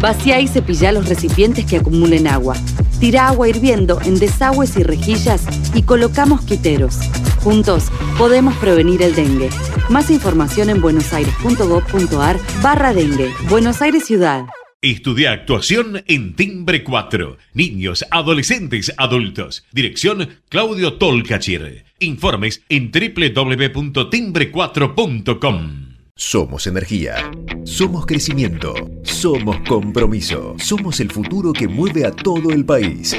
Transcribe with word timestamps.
Vacía 0.00 0.40
y 0.40 0.48
cepilla 0.48 0.90
los 0.92 1.08
recipientes 1.08 1.64
que 1.66 1.76
acumulen 1.76 2.26
agua. 2.26 2.56
Tira 3.00 3.28
agua 3.28 3.50
hirviendo 3.50 4.00
en 4.02 4.18
desagües 4.18 4.78
y 4.78 4.82
rejillas 4.82 5.44
y 5.74 5.82
coloca 5.82 6.24
mosquiteros. 6.24 7.00
Juntos 7.42 7.92
podemos 8.16 8.56
prevenir 8.56 9.02
el 9.02 9.14
dengue. 9.14 9.50
Más 9.90 10.10
información 10.10 10.70
en 10.70 10.80
buenosaires.gov.ar 10.80 12.38
barra 12.62 12.94
dengue. 12.94 13.30
Buenos 13.50 13.82
Aires 13.82 14.06
Ciudad. 14.06 14.46
Estudia 14.80 15.32
actuación 15.32 16.02
en 16.06 16.34
Timbre 16.34 16.82
4. 16.82 17.36
Niños, 17.52 18.06
adolescentes, 18.10 18.94
adultos. 18.96 19.66
Dirección 19.70 20.30
Claudio 20.48 20.94
Tolcachir. 20.94 21.84
Informes 21.98 22.62
en 22.70 22.90
www.timbre4.com. 22.90 25.89
Somos 26.22 26.66
energía. 26.66 27.30
Somos 27.64 28.04
crecimiento. 28.04 28.74
Somos 29.02 29.56
compromiso. 29.66 30.54
Somos 30.58 31.00
el 31.00 31.10
futuro 31.10 31.50
que 31.50 31.66
mueve 31.66 32.04
a 32.04 32.10
todo 32.10 32.50
el 32.50 32.62
país. 32.62 33.16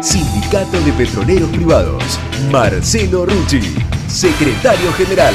Sindicato 0.00 0.80
de 0.80 0.92
Petroleros 0.92 1.50
Privados. 1.50 2.20
Marcelo 2.52 3.26
Rucci, 3.26 3.74
secretario 4.06 4.92
general. 4.92 5.34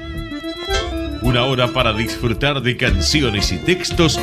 una 1.21 1.45
hora 1.45 1.67
para 1.71 1.93
disfrutar 1.93 2.61
de 2.61 2.75
canciones 2.77 3.51
y 3.51 3.57
textos 3.59 4.19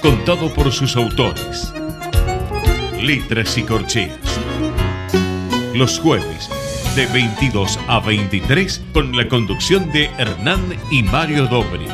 contado 0.00 0.52
por 0.54 0.72
sus 0.72 0.96
autores. 0.96 1.74
Letras 3.00 3.58
y 3.58 3.62
corcheas. 3.62 4.18
Los 5.74 5.98
jueves 5.98 6.48
de 6.96 7.06
22 7.06 7.78
a 7.86 8.00
23 8.00 8.82
con 8.94 9.14
la 9.14 9.28
conducción 9.28 9.92
de 9.92 10.06
Hernán 10.18 10.60
y 10.90 11.02
Mario 11.02 11.46
Dobri. 11.48 11.86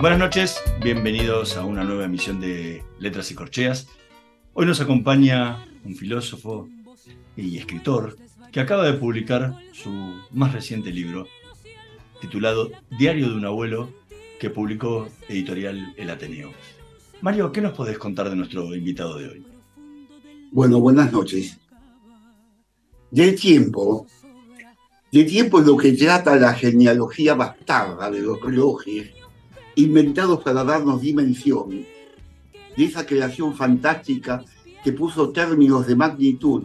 Buenas 0.00 0.18
noches, 0.18 0.60
bienvenidos 0.82 1.56
a 1.56 1.64
una 1.64 1.84
nueva 1.84 2.06
emisión 2.06 2.40
de 2.40 2.82
Letras 2.98 3.30
y 3.30 3.34
Corcheas. 3.34 3.86
Hoy 4.54 4.66
nos 4.66 4.80
acompaña 4.80 5.64
un 5.84 5.94
filósofo, 5.94 6.68
y 7.42 7.58
escritor, 7.58 8.16
que 8.50 8.60
acaba 8.60 8.84
de 8.84 8.94
publicar 8.94 9.54
su 9.72 9.90
más 10.30 10.52
reciente 10.52 10.92
libro, 10.92 11.26
titulado 12.20 12.70
Diario 12.98 13.28
de 13.30 13.34
un 13.34 13.44
abuelo, 13.44 13.90
que 14.38 14.50
publicó 14.50 15.08
editorial 15.28 15.94
El 15.96 16.10
Ateneo. 16.10 16.50
Mario, 17.20 17.52
¿qué 17.52 17.60
nos 17.60 17.72
podés 17.72 17.98
contar 17.98 18.28
de 18.30 18.36
nuestro 18.36 18.74
invitado 18.74 19.16
de 19.18 19.28
hoy? 19.28 19.46
Bueno, 20.50 20.80
buenas 20.80 21.12
noches. 21.12 21.58
Del 23.10 23.38
tiempo, 23.38 24.06
del 25.10 25.26
tiempo 25.26 25.60
es 25.60 25.66
lo 25.66 25.76
que 25.76 25.92
trata 25.92 26.36
la 26.36 26.54
genealogía 26.54 27.34
bastarda 27.34 28.10
de 28.10 28.20
los 28.20 28.40
relojes, 28.40 29.10
inventados 29.76 30.42
para 30.42 30.64
darnos 30.64 31.00
dimensión, 31.00 31.86
de 32.76 32.84
esa 32.84 33.06
creación 33.06 33.54
fantástica 33.54 34.44
que 34.82 34.92
puso 34.92 35.30
términos 35.30 35.86
de 35.86 35.94
magnitud 35.94 36.64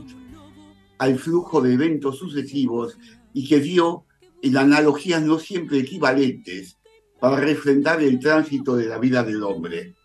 al 0.98 1.20
flujo 1.20 1.62
de 1.62 1.74
eventos 1.74 2.18
sucesivos 2.18 2.98
y 3.34 3.48
que 3.48 3.60
dio 3.60 4.06
en 4.42 4.58
analogías 4.58 5.22
no 5.22 5.40
siempre 5.40 5.80
equivalentes 5.80 6.78
para 7.20 7.38
refrendar 7.38 8.02
el 8.02 8.20
tránsito 8.20 8.76
de 8.76 8.88
la 8.88 8.98
vida 8.98 9.24
del 9.24 9.44
hombre. 9.44 9.96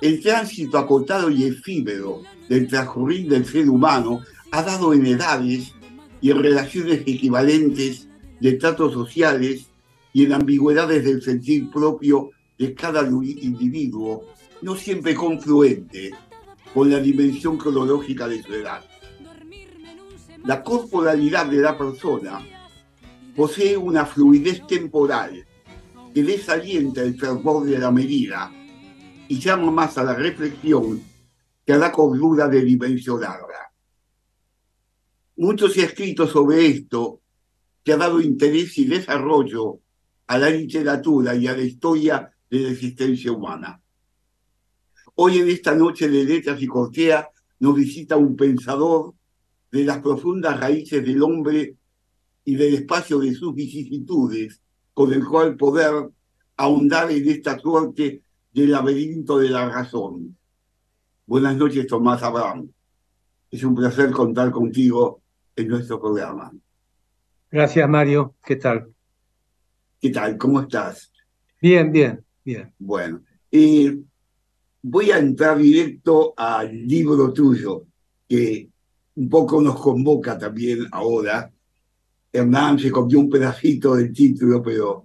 El 0.00 0.22
tránsito 0.22 0.78
acotado 0.78 1.30
y 1.30 1.44
efímero 1.44 2.22
del 2.48 2.66
transcurrir 2.66 3.28
del 3.28 3.44
ser 3.44 3.68
humano 3.68 4.22
ha 4.50 4.62
dado 4.62 4.94
en 4.94 5.06
edades 5.06 5.72
y 6.20 6.30
en 6.30 6.42
relaciones 6.42 7.02
equivalentes 7.06 8.08
de 8.40 8.52
tratos 8.54 8.92
sociales 8.92 9.66
y 10.12 10.24
en 10.24 10.32
ambigüedades 10.32 11.04
del 11.04 11.22
sentir 11.22 11.70
propio 11.70 12.30
de 12.58 12.74
cada 12.74 13.06
individuo, 13.06 14.24
no 14.62 14.74
siempre 14.74 15.14
confluente 15.14 16.10
con 16.74 16.90
la 16.90 16.98
dimensión 16.98 17.56
cronológica 17.56 18.26
de 18.26 18.42
su 18.42 18.54
edad 18.54 18.89
la 20.44 20.62
corporalidad 20.62 21.46
de 21.46 21.58
la 21.58 21.76
persona 21.76 22.40
posee 23.36 23.76
una 23.76 24.06
fluidez 24.06 24.66
temporal 24.66 25.46
que 26.14 26.22
desalienta 26.22 27.02
el 27.02 27.18
fervor 27.18 27.64
de 27.66 27.78
la 27.78 27.90
medida 27.90 28.50
y 29.28 29.38
llama 29.38 29.70
más 29.70 29.98
a 29.98 30.04
la 30.04 30.14
reflexión 30.14 31.02
que 31.64 31.72
a 31.72 31.78
la 31.78 31.92
cordura 31.92 32.48
de 32.48 32.62
dimensionarla. 32.62 33.72
Mucho 35.36 35.68
se 35.68 35.82
ha 35.82 35.86
escrito 35.86 36.26
sobre 36.26 36.66
esto 36.66 37.20
que 37.84 37.92
ha 37.92 37.96
dado 37.96 38.20
interés 38.20 38.76
y 38.78 38.86
desarrollo 38.86 39.80
a 40.26 40.38
la 40.38 40.50
literatura 40.50 41.34
y 41.34 41.46
a 41.46 41.56
la 41.56 41.62
historia 41.62 42.30
de 42.50 42.58
la 42.58 42.70
existencia 42.70 43.32
humana. 43.32 43.80
Hoy 45.14 45.38
en 45.38 45.48
esta 45.48 45.74
noche 45.74 46.08
de 46.08 46.24
letras 46.24 46.60
y 46.60 46.66
cortea 46.66 47.28
nos 47.60 47.74
visita 47.74 48.16
un 48.16 48.36
pensador 48.36 49.14
de 49.70 49.84
las 49.84 49.98
profundas 49.98 50.58
raíces 50.58 51.04
del 51.04 51.22
hombre 51.22 51.76
y 52.44 52.56
del 52.56 52.74
espacio 52.74 53.18
de 53.18 53.34
sus 53.34 53.54
vicisitudes, 53.54 54.60
con 54.92 55.12
el 55.12 55.24
cual 55.24 55.56
poder 55.56 56.10
ahondar 56.56 57.10
en 57.10 57.28
esta 57.28 57.58
suerte 57.58 58.22
del 58.52 58.72
laberinto 58.72 59.38
de 59.38 59.50
la 59.50 59.68
razón. 59.68 60.36
Buenas 61.26 61.56
noches, 61.56 61.86
Tomás 61.86 62.22
Abraham. 62.22 62.68
Es 63.50 63.62
un 63.62 63.74
placer 63.74 64.10
contar 64.10 64.50
contigo 64.50 65.22
en 65.54 65.68
nuestro 65.68 66.00
programa. 66.00 66.52
Gracias, 67.50 67.88
Mario. 67.88 68.34
¿Qué 68.44 68.56
tal? 68.56 68.92
¿Qué 70.00 70.10
tal? 70.10 70.36
¿Cómo 70.36 70.60
estás? 70.60 71.12
Bien, 71.60 71.92
bien, 71.92 72.24
bien. 72.44 72.72
Bueno, 72.78 73.22
eh, 73.50 73.98
voy 74.82 75.10
a 75.10 75.18
entrar 75.18 75.58
directo 75.58 76.32
al 76.36 76.86
libro 76.86 77.32
tuyo, 77.32 77.84
que 78.28 78.70
un 79.20 79.28
poco 79.28 79.60
nos 79.60 79.78
convoca 79.78 80.38
también 80.38 80.86
ahora. 80.92 81.52
Hernán 82.32 82.78
se 82.78 82.90
comió 82.90 83.20
un 83.20 83.28
pedacito 83.28 83.94
del 83.94 84.14
título, 84.14 84.62
pero 84.62 85.04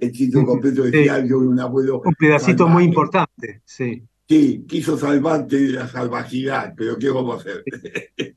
el 0.00 0.10
título 0.10 0.44
completo 0.44 0.82
decía 0.82 1.24
yo 1.24 1.38
un 1.38 1.60
abuelo. 1.60 2.02
Un 2.04 2.14
pedacito 2.14 2.66
muy 2.66 2.84
importante, 2.84 3.62
sí. 3.64 4.02
Sí, 4.28 4.64
quiso 4.66 4.98
salvarte 4.98 5.56
de 5.56 5.72
la 5.74 5.86
salvajidad, 5.86 6.74
pero 6.76 6.98
¿qué 6.98 7.10
vamos 7.10 7.36
a 7.36 7.40
hacer? 7.40 7.62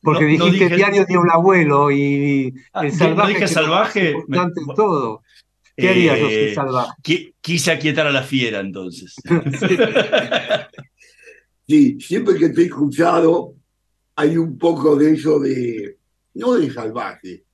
Porque 0.00 0.24
dijiste 0.24 0.76
diario 0.76 1.04
de 1.04 1.18
un 1.18 1.30
abuelo 1.30 1.90
y 1.90 2.54
ah, 2.72 2.86
el 2.86 2.92
salvaje. 2.92 3.34
dije 3.34 3.48
salvaje. 3.48 4.10
Importante 4.12 4.60
todo. 4.76 5.22
¿Qué 5.76 5.88
harías 5.88 6.20
yo 6.20 6.28
si 6.28 6.54
salvaje? 6.54 7.34
Quise 7.40 7.70
aquietar 7.70 8.06
a 8.06 8.12
la 8.12 8.22
fiera 8.22 8.60
entonces. 8.60 9.14
sí, 11.66 11.98
siempre 12.00 12.36
que 12.36 12.50
te 12.50 12.62
he 12.62 12.64
escuchado, 12.66 13.54
hay 14.16 14.36
un 14.36 14.56
poco 14.58 14.96
de 14.96 15.12
eso 15.12 15.40
de, 15.40 15.98
no 16.34 16.54
de 16.54 16.70
salvaje, 16.70 17.44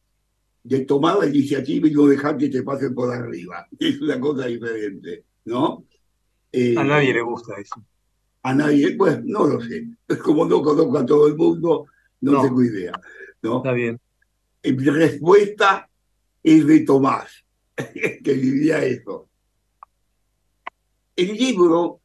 de 0.62 0.80
tomar 0.80 1.18
la 1.18 1.26
iniciativa 1.26 1.88
y 1.88 1.92
no 1.92 2.06
dejar 2.06 2.36
que 2.36 2.48
te 2.48 2.62
pasen 2.62 2.94
por 2.94 3.12
arriba. 3.12 3.66
Es 3.78 4.00
una 4.00 4.20
cosa 4.20 4.46
diferente, 4.46 5.24
¿no? 5.46 5.84
Eh, 6.52 6.74
a 6.76 6.84
nadie 6.84 7.14
le 7.14 7.22
gusta 7.22 7.54
eso. 7.58 7.82
A 8.42 8.54
nadie, 8.54 8.96
pues 8.96 9.22
no 9.24 9.46
lo 9.46 9.60
sé. 9.60 9.88
Como 10.22 10.44
no 10.44 10.62
conozco 10.62 10.98
a 10.98 11.06
todo 11.06 11.28
el 11.28 11.36
mundo, 11.36 11.86
no, 12.22 12.42
tengo 12.42 12.62
idea. 12.62 12.92
¿no? 13.42 13.58
Está 13.58 13.72
bien. 13.72 14.00
Mi 14.62 14.84
respuesta 14.84 15.88
es 16.42 16.66
de 16.66 16.80
Tomás, 16.80 17.44
que 17.76 18.32
vivía 18.34 18.84
eso. 18.84 19.28
El 21.16 21.36
libro, 21.36 22.00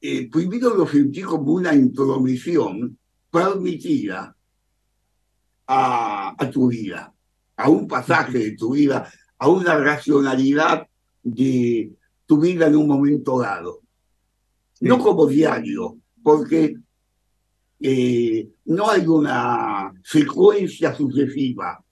eh, 0.00 0.28
primero 0.30 0.74
lo 0.74 0.86
sentí 0.86 1.22
como 1.22 1.52
una 1.52 1.74
intromisión 1.74 2.98
permitida 3.32 4.36
a, 5.66 6.50
tu 6.52 6.68
vida, 6.68 7.14
a 7.56 7.70
un 7.70 7.88
pasaje 7.88 8.38
de 8.38 8.56
tu 8.56 8.74
vida, 8.74 9.10
a 9.38 9.48
una 9.48 9.78
racionalidad 9.78 10.86
de 11.22 11.92
tu 12.26 12.38
vida 12.38 12.66
en 12.66 12.76
un 12.76 12.86
momento 12.86 13.40
dado. 13.40 13.80
No 14.80 14.98
como 14.98 15.26
diario, 15.26 15.96
porque 16.22 16.76
eh, 17.80 18.50
no 18.66 18.90
hay 18.90 19.06
una 19.06 19.94
secuencia 20.04 20.94
sucesiva. 20.94 21.82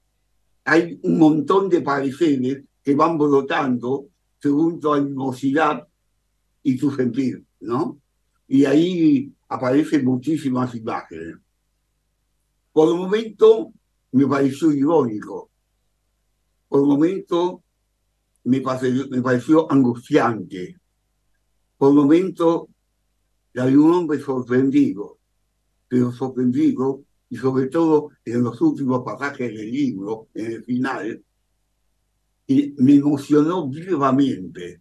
Hay 0.65 1.01
un 1.03 1.19
montón 1.19 1.71
de 1.71 1.81
pareceres 1.81 2.65
que 2.83 2.95
van 2.95 3.17
brotando 3.17 4.09
según 4.39 4.79
tu 4.79 4.93
animosidad 4.93 5.89
y 6.63 6.77
tu 6.77 6.91
sentir, 6.91 7.43
¿no? 7.61 7.99
Y 8.47 8.67
ahí 8.67 9.33
aparecen 9.51 10.05
muchísimas 10.05 10.75
imágenes. 10.77 11.37
Por 12.73 12.89
un 12.93 13.01
momento 13.01 13.73
me 14.13 14.27
pareció 14.27 14.71
irónico. 14.73 15.51
Por 16.69 16.83
un 16.83 16.89
momento 16.89 17.63
me 18.45 18.61
pareció, 18.61 19.71
angustiante. 19.71 20.77
Por 21.77 21.91
un 21.91 21.97
momento 21.97 22.69
hay 23.57 23.75
un 23.75 23.93
hombre 23.93 24.21
sorprendido, 24.21 25.19
pero 25.89 26.13
sorprendido 26.13 27.03
y 27.29 27.37
sobre 27.37 27.67
todo 27.67 28.11
en 28.25 28.45
los 28.45 28.61
últimos 28.61 29.03
pasajes 29.05 29.53
del 29.53 29.71
libro, 29.71 30.29
en 30.33 30.53
el 30.53 30.65
final, 30.65 31.25
y 32.47 32.75
me 32.79 32.95
emocionó 32.95 33.69
vivamente. 33.69 34.81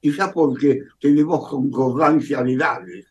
Quizá 0.00 0.32
porque 0.32 0.82
tenemos 0.98 1.46
concordancia 1.46 2.42
de 2.42 2.52
edades 2.54 3.09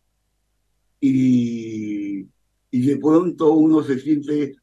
y, 1.00 2.28
y 2.72 2.82
de 2.86 2.98
pronto 2.98 3.54
uno 3.54 3.84
se 3.84 4.00
siente 4.00 4.56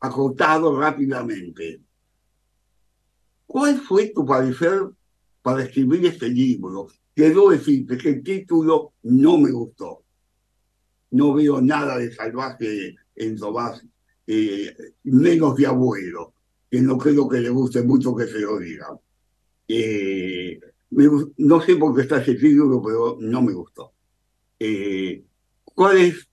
acotado 0.00 0.78
rápidamente. 0.78 1.80
¿Cuál 3.46 3.80
fue 3.80 4.12
tu 4.14 4.26
parecer 4.26 4.90
para 5.42 5.64
escribir 5.64 6.06
este 6.06 6.28
libro? 6.28 6.88
Quiero 7.14 7.48
decirte 7.48 7.96
que 7.96 8.10
el 8.10 8.22
título 8.22 8.92
no 9.04 9.38
me 9.38 9.50
gustó. 9.50 10.02
No 11.12 11.32
veo 11.32 11.60
nada 11.62 11.96
de 11.98 12.12
salvaje 12.12 12.96
en 13.14 13.36
Tomás, 13.36 13.82
eh, 14.26 14.76
menos 15.04 15.56
de 15.56 15.66
abuelo, 15.66 16.34
que 16.70 16.80
no 16.82 16.98
creo 16.98 17.28
que 17.28 17.40
le 17.40 17.48
guste 17.48 17.82
mucho 17.82 18.14
que 18.14 18.26
se 18.26 18.40
lo 18.40 18.58
diga. 18.58 18.88
Eh, 19.68 20.60
no 21.38 21.60
sé 21.60 21.76
por 21.76 21.94
qué 21.94 22.02
está 22.02 22.20
ese 22.20 22.34
título, 22.34 22.82
pero 22.82 23.16
no 23.20 23.42
me 23.42 23.52
gustó. 23.52 23.92
Eh, 24.58 25.24
¿Cuál 25.76 25.98
es 25.98 26.26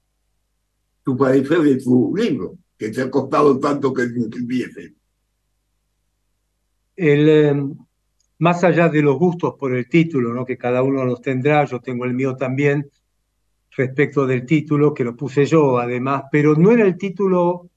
tu 1.04 1.18
parecer 1.18 1.60
de 1.60 1.76
tu 1.76 2.16
libro, 2.16 2.58
que 2.78 2.90
te 2.90 3.02
ha 3.02 3.12
costado 3.12 3.60
tanto 3.60 3.94
que 3.94 4.04
escribiese? 4.04 4.94
El, 6.96 7.28
em, 7.28 7.78
más 8.40 8.64
allá 8.64 8.88
de 8.88 9.02
los 9.02 9.18
gustos 9.20 9.56
por 9.60 9.76
el 9.76 9.90
título, 9.90 10.34
¿no? 10.34 10.46
que 10.46 10.58
cada 10.58 10.82
uno 10.82 11.04
los 11.04 11.22
tendrá, 11.22 11.66
yo 11.66 11.82
tengo 11.82 12.06
el 12.06 12.14
mío 12.14 12.38
también, 12.38 12.90
respecto 13.76 14.26
del 14.26 14.46
título, 14.46 14.94
que 14.94 15.04
lo 15.04 15.14
puse 15.14 15.46
yo 15.46 15.78
además, 15.78 16.24
pero 16.32 16.56
no 16.56 16.72
era 16.72 16.86
el 16.86 16.98
título 16.98 17.70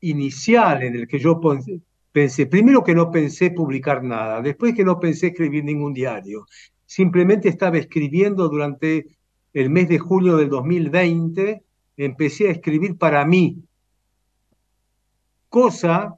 inicial 0.00 0.82
en 0.82 0.96
el 0.96 1.08
que 1.08 1.18
yo 1.18 1.40
pensé, 2.12 2.44
primero 2.44 2.84
que 2.84 2.94
no 2.94 3.10
pensé 3.10 3.52
publicar 3.52 4.04
nada, 4.04 4.42
después 4.42 4.74
que 4.74 4.84
no 4.84 5.00
pensé 5.00 5.28
escribir 5.28 5.64
ningún 5.64 5.94
diario, 5.94 6.44
simplemente 6.84 7.48
estaba 7.48 7.78
escribiendo 7.78 8.50
durante 8.50 9.17
el 9.60 9.70
mes 9.70 9.88
de 9.88 9.98
julio 9.98 10.36
del 10.36 10.50
2020, 10.50 11.64
empecé 11.96 12.48
a 12.48 12.52
escribir 12.52 12.96
para 12.96 13.24
mí, 13.24 13.60
cosa 15.48 16.16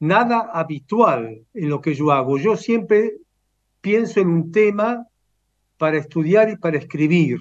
nada 0.00 0.50
habitual 0.52 1.44
en 1.54 1.68
lo 1.68 1.80
que 1.80 1.94
yo 1.94 2.10
hago. 2.10 2.38
Yo 2.38 2.56
siempre 2.56 3.18
pienso 3.80 4.18
en 4.18 4.30
un 4.30 4.50
tema 4.50 5.06
para 5.78 5.96
estudiar 5.96 6.50
y 6.50 6.56
para 6.56 6.76
escribir, 6.76 7.38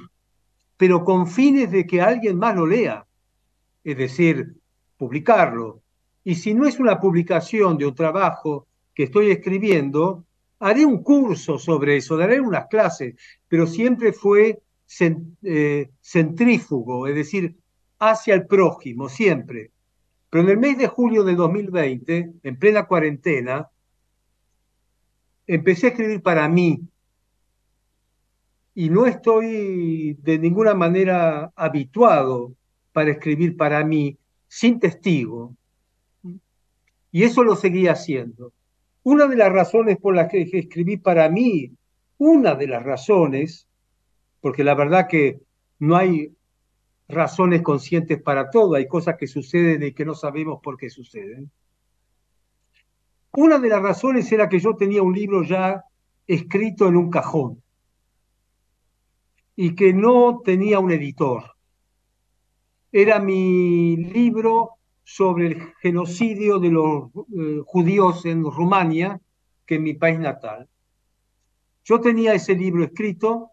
pero 0.77 1.03
con 1.03 1.25
fines 1.25 1.71
de 1.71 1.87
que 1.87 2.01
alguien 2.01 2.37
más 2.37 2.55
lo 2.55 2.67
lea, 2.67 3.07
es 3.83 3.97
decir, 3.97 4.57
publicarlo. 4.95 5.81
Y 6.23 6.35
si 6.35 6.53
no 6.53 6.67
es 6.67 6.79
una 6.79 6.99
publicación 6.99 7.79
de 7.79 7.87
un 7.87 7.95
trabajo 7.95 8.67
que 8.93 9.05
estoy 9.05 9.31
escribiendo, 9.31 10.23
haré 10.59 10.85
un 10.85 11.01
curso 11.01 11.57
sobre 11.57 11.97
eso, 11.97 12.15
daré 12.15 12.39
unas 12.39 12.67
clases, 12.67 13.15
pero 13.47 13.65
siempre 13.65 14.13
fue 14.13 14.61
centrífugo, 16.01 17.07
es 17.07 17.15
decir, 17.15 17.55
hacia 17.99 18.33
el 18.33 18.45
prójimo, 18.45 19.07
siempre. 19.07 19.71
Pero 20.29 20.43
en 20.43 20.49
el 20.49 20.57
mes 20.57 20.77
de 20.77 20.87
julio 20.87 21.23
de 21.23 21.35
2020, 21.35 22.33
en 22.43 22.59
plena 22.59 22.85
cuarentena, 22.85 23.69
empecé 25.47 25.87
a 25.87 25.89
escribir 25.89 26.21
para 26.21 26.47
mí. 26.49 26.81
Y 28.73 28.89
no 28.89 29.05
estoy 29.05 30.17
de 30.21 30.39
ninguna 30.39 30.73
manera 30.73 31.51
habituado 31.55 32.53
para 32.93 33.11
escribir 33.11 33.57
para 33.57 33.83
mí 33.83 34.17
sin 34.47 34.79
testigo. 34.79 35.55
Y 37.11 37.23
eso 37.23 37.43
lo 37.43 37.55
seguí 37.55 37.87
haciendo. 37.87 38.53
Una 39.03 39.27
de 39.27 39.35
las 39.35 39.51
razones 39.51 39.97
por 39.97 40.15
las 40.15 40.29
que 40.29 40.41
escribí 40.53 40.97
para 40.97 41.27
mí, 41.29 41.71
una 42.17 42.55
de 42.55 42.67
las 42.67 42.83
razones, 42.83 43.67
porque 44.41 44.63
la 44.63 44.75
verdad 44.75 45.07
que 45.07 45.39
no 45.79 45.95
hay 45.95 46.35
razones 47.07 47.61
conscientes 47.61 48.21
para 48.21 48.49
todo, 48.49 48.75
hay 48.75 48.87
cosas 48.87 49.15
que 49.17 49.27
suceden 49.27 49.83
y 49.83 49.93
que 49.93 50.05
no 50.05 50.15
sabemos 50.15 50.59
por 50.61 50.77
qué 50.77 50.89
suceden. 50.89 51.51
Una 53.33 53.59
de 53.59 53.69
las 53.69 53.81
razones 53.81 54.31
era 54.31 54.49
que 54.49 54.59
yo 54.59 54.75
tenía 54.75 55.01
un 55.01 55.13
libro 55.13 55.43
ya 55.43 55.85
escrito 56.27 56.87
en 56.87 56.97
un 56.97 57.09
cajón 57.09 57.61
y 59.55 59.75
que 59.75 59.93
no 59.93 60.41
tenía 60.43 60.79
un 60.79 60.91
editor. 60.91 61.55
Era 62.91 63.19
mi 63.19 63.95
libro 63.95 64.71
sobre 65.03 65.47
el 65.47 65.73
genocidio 65.81 66.59
de 66.59 66.69
los 66.69 67.09
eh, 67.37 67.61
judíos 67.65 68.25
en 68.25 68.43
Rumania, 68.43 69.19
que 69.65 69.75
es 69.75 69.81
mi 69.81 69.93
país 69.93 70.19
natal. 70.19 70.67
Yo 71.83 71.99
tenía 71.99 72.33
ese 72.33 72.55
libro 72.55 72.83
escrito 72.83 73.50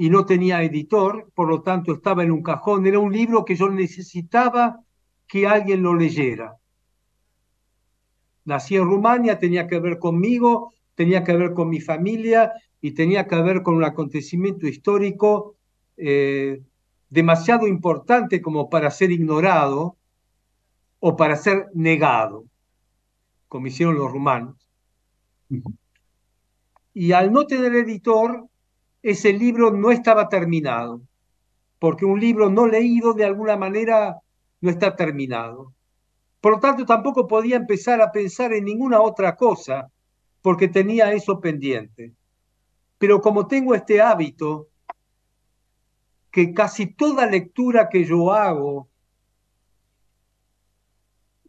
y 0.00 0.10
no 0.10 0.24
tenía 0.24 0.62
editor, 0.62 1.28
por 1.34 1.48
lo 1.48 1.60
tanto 1.60 1.92
estaba 1.92 2.22
en 2.22 2.30
un 2.30 2.40
cajón. 2.40 2.86
Era 2.86 3.00
un 3.00 3.12
libro 3.12 3.44
que 3.44 3.56
yo 3.56 3.68
necesitaba 3.68 4.78
que 5.26 5.48
alguien 5.48 5.82
lo 5.82 5.92
leyera. 5.92 6.56
Nací 8.44 8.76
en 8.76 8.84
Rumania, 8.84 9.40
tenía 9.40 9.66
que 9.66 9.80
ver 9.80 9.98
conmigo, 9.98 10.72
tenía 10.94 11.24
que 11.24 11.36
ver 11.36 11.52
con 11.52 11.68
mi 11.68 11.80
familia 11.80 12.52
y 12.80 12.92
tenía 12.92 13.26
que 13.26 13.42
ver 13.42 13.64
con 13.64 13.74
un 13.74 13.82
acontecimiento 13.82 14.68
histórico 14.68 15.56
eh, 15.96 16.62
demasiado 17.10 17.66
importante 17.66 18.40
como 18.40 18.70
para 18.70 18.92
ser 18.92 19.10
ignorado 19.10 19.96
o 21.00 21.16
para 21.16 21.34
ser 21.34 21.70
negado, 21.74 22.44
como 23.48 23.66
hicieron 23.66 23.96
los 23.96 24.12
rumanos. 24.12 24.70
Y 26.94 27.10
al 27.10 27.32
no 27.32 27.46
tener 27.46 27.74
editor, 27.74 28.47
ese 29.02 29.32
libro 29.32 29.70
no 29.70 29.90
estaba 29.90 30.28
terminado, 30.28 31.00
porque 31.78 32.04
un 32.04 32.20
libro 32.20 32.50
no 32.50 32.66
leído 32.66 33.14
de 33.14 33.24
alguna 33.24 33.56
manera 33.56 34.18
no 34.60 34.70
está 34.70 34.96
terminado. 34.96 35.72
Por 36.40 36.54
lo 36.54 36.60
tanto, 36.60 36.84
tampoco 36.84 37.26
podía 37.26 37.56
empezar 37.56 38.00
a 38.00 38.12
pensar 38.12 38.52
en 38.52 38.64
ninguna 38.64 39.00
otra 39.00 39.36
cosa, 39.36 39.90
porque 40.42 40.68
tenía 40.68 41.12
eso 41.12 41.40
pendiente. 41.40 42.12
Pero 42.98 43.20
como 43.20 43.46
tengo 43.46 43.74
este 43.74 44.00
hábito, 44.00 44.68
que 46.30 46.52
casi 46.52 46.86
toda 46.86 47.26
lectura 47.26 47.88
que 47.88 48.04
yo 48.04 48.32
hago 48.32 48.88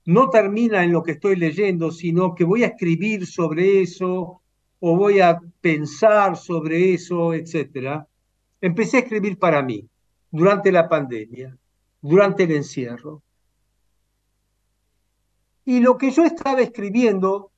no 0.06 0.29
termina 0.29 0.84
en 0.84 0.91
lo 0.91 1.03
que 1.03 1.12
estoy 1.12 1.36
leyendo, 1.36 1.91
sino 1.91 2.34
que 2.34 2.44
voy 2.44 2.63
a 2.63 2.68
escribir 2.68 3.27
sobre 3.27 3.82
eso, 3.82 4.41
o 4.79 4.95
voy 4.95 5.19
a 5.19 5.39
pensar 5.62 6.38
sobre 6.38 6.93
eso, 6.93 7.33
etcétera, 7.33 8.07
empecé 8.62 8.98
a 8.98 9.00
escribir 9.01 9.38
para 9.38 9.62
mí 9.62 9.88
durante 10.31 10.71
la 10.71 10.88
pandemia, 10.88 11.57
durante 12.01 12.43
el 12.43 12.51
encierro. 12.51 13.21
Y 15.65 15.81
lo 15.81 15.98
que 15.98 16.12
yo 16.12 16.24
estaba 16.24 16.62
escribiendo 16.62 17.51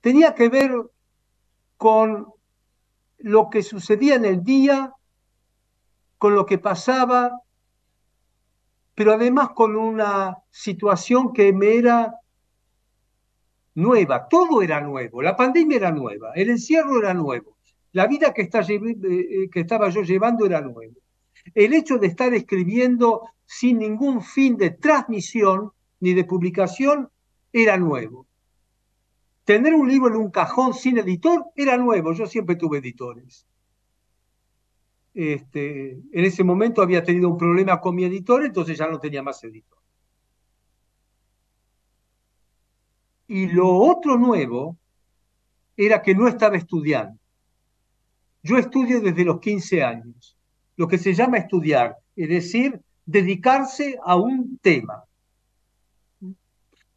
tenía 0.00 0.34
que 0.34 0.48
ver 0.48 0.72
con 1.76 2.32
lo 3.18 3.50
que 3.50 3.62
sucedía 3.62 4.14
en 4.14 4.24
el 4.24 4.42
día, 4.42 4.94
con 6.16 6.34
lo 6.34 6.46
que 6.46 6.58
pasaba, 6.58 7.40
pero 8.94 9.12
además 9.12 9.50
con 9.54 9.76
una 9.76 10.38
situación 10.50 11.32
que 11.32 11.52
me 11.52 11.76
era 11.76 12.19
nueva, 13.74 14.28
todo 14.28 14.62
era 14.62 14.80
nuevo, 14.80 15.22
la 15.22 15.36
pandemia 15.36 15.76
era 15.76 15.90
nueva, 15.90 16.32
el 16.34 16.50
encierro 16.50 16.98
era 16.98 17.14
nuevo, 17.14 17.56
la 17.92 18.06
vida 18.06 18.32
que, 18.32 18.42
eh, 18.42 18.48
eh, 18.50 19.50
estaba 19.54 19.88
yo 19.90 20.02
llevando 20.02 20.46
era 20.46 20.60
nueva. 20.60 20.94
El 21.54 21.74
hecho 21.74 21.98
de 21.98 22.08
estar 22.08 22.32
escribiendo 22.34 23.22
sin 23.44 23.78
ningún 23.78 24.22
fin 24.22 24.56
de 24.56 24.70
transmisión 24.70 25.72
ni 26.00 26.14
de 26.14 26.24
publicación 26.24 27.08
era 27.52 27.76
nuevo. 27.76 28.26
Tener 29.44 29.74
un 29.74 29.88
libro 29.88 30.14
en 30.14 30.20
un 30.20 30.30
cajón 30.30 30.74
sin 30.74 30.98
editor 30.98 31.46
era 31.56 31.76
nuevo, 31.76 32.12
yo 32.12 32.26
siempre 32.26 32.56
tuve 32.56 32.78
editores. 32.78 33.46
este, 35.12 35.90
en 35.90 36.24
ese 36.24 36.44
momento 36.44 36.82
había 36.82 37.02
tenido 37.02 37.28
un 37.28 37.36
problema 37.36 37.80
con 37.80 37.96
mi 37.96 38.04
editor, 38.04 38.44
entonces 38.44 38.78
ya 38.78 38.86
no 38.86 39.00
tenía 39.00 39.22
más 39.24 39.42
editor. 39.42 39.79
Y 43.30 43.46
lo 43.46 43.72
otro 43.72 44.18
nuevo 44.18 44.76
era 45.76 46.02
que 46.02 46.16
no 46.16 46.26
estaba 46.26 46.56
estudiando. 46.56 47.16
Yo 48.42 48.58
estudio 48.58 49.00
desde 49.00 49.24
los 49.24 49.38
15 49.38 49.84
años, 49.84 50.36
lo 50.74 50.88
que 50.88 50.98
se 50.98 51.14
llama 51.14 51.38
estudiar, 51.38 51.96
es 52.16 52.28
decir, 52.28 52.80
dedicarse 53.06 53.96
a 54.04 54.16
un 54.16 54.58
tema. 54.60 55.04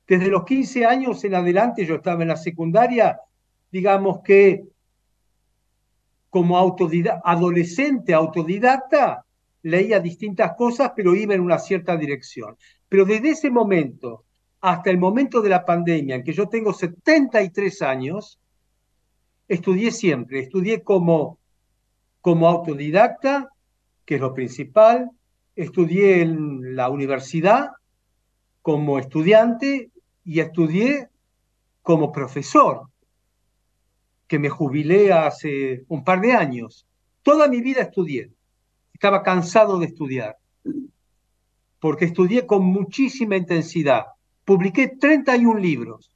Desde 0.07 0.27
los 0.29 0.43
15 0.43 0.87
años 0.87 1.23
en 1.23 1.35
adelante, 1.35 1.85
yo 1.85 1.97
estaba 1.97 2.23
en 2.23 2.29
la 2.29 2.35
secundaria, 2.35 3.19
digamos 3.71 4.21
que 4.23 4.63
como 6.31 6.57
adolescente 6.57 8.11
autodidacta, 8.11 9.23
leía 9.61 9.99
distintas 9.99 10.55
cosas, 10.55 10.93
pero 10.95 11.13
iba 11.13 11.35
en 11.35 11.41
una 11.41 11.59
cierta 11.59 11.95
dirección. 11.95 12.57
Pero 12.89 13.05
desde 13.05 13.29
ese 13.29 13.51
momento 13.51 14.25
hasta 14.63 14.89
el 14.89 14.97
momento 14.97 15.41
de 15.41 15.49
la 15.49 15.65
pandemia, 15.65 16.15
en 16.15 16.23
que 16.23 16.31
yo 16.31 16.47
tengo 16.47 16.71
73 16.71 17.81
años, 17.81 18.39
estudié 19.49 19.91
siempre, 19.91 20.39
estudié 20.39 20.83
como, 20.83 21.37
como 22.21 22.47
autodidacta, 22.47 23.49
que 24.05 24.15
es 24.15 24.21
lo 24.21 24.33
principal, 24.33 25.11
estudié 25.53 26.21
en 26.21 26.77
la 26.77 26.89
universidad 26.89 27.71
como 28.61 28.99
estudiante 28.99 29.91
y 30.23 30.39
estudié 30.39 31.09
como 31.81 32.13
profesor, 32.13 32.87
que 34.29 34.39
me 34.39 34.47
jubilé 34.47 35.11
hace 35.11 35.83
un 35.89 36.05
par 36.05 36.21
de 36.21 36.31
años. 36.31 36.87
Toda 37.21 37.49
mi 37.49 37.59
vida 37.59 37.81
estudié. 37.81 38.31
Estaba 38.93 39.23
cansado 39.23 39.77
de 39.77 39.87
estudiar, 39.87 40.37
porque 41.81 42.05
estudié 42.05 42.47
con 42.47 42.63
muchísima 42.63 43.35
intensidad. 43.35 44.12
Publiqué 44.45 44.97
31 44.99 45.59
libros. 45.59 46.11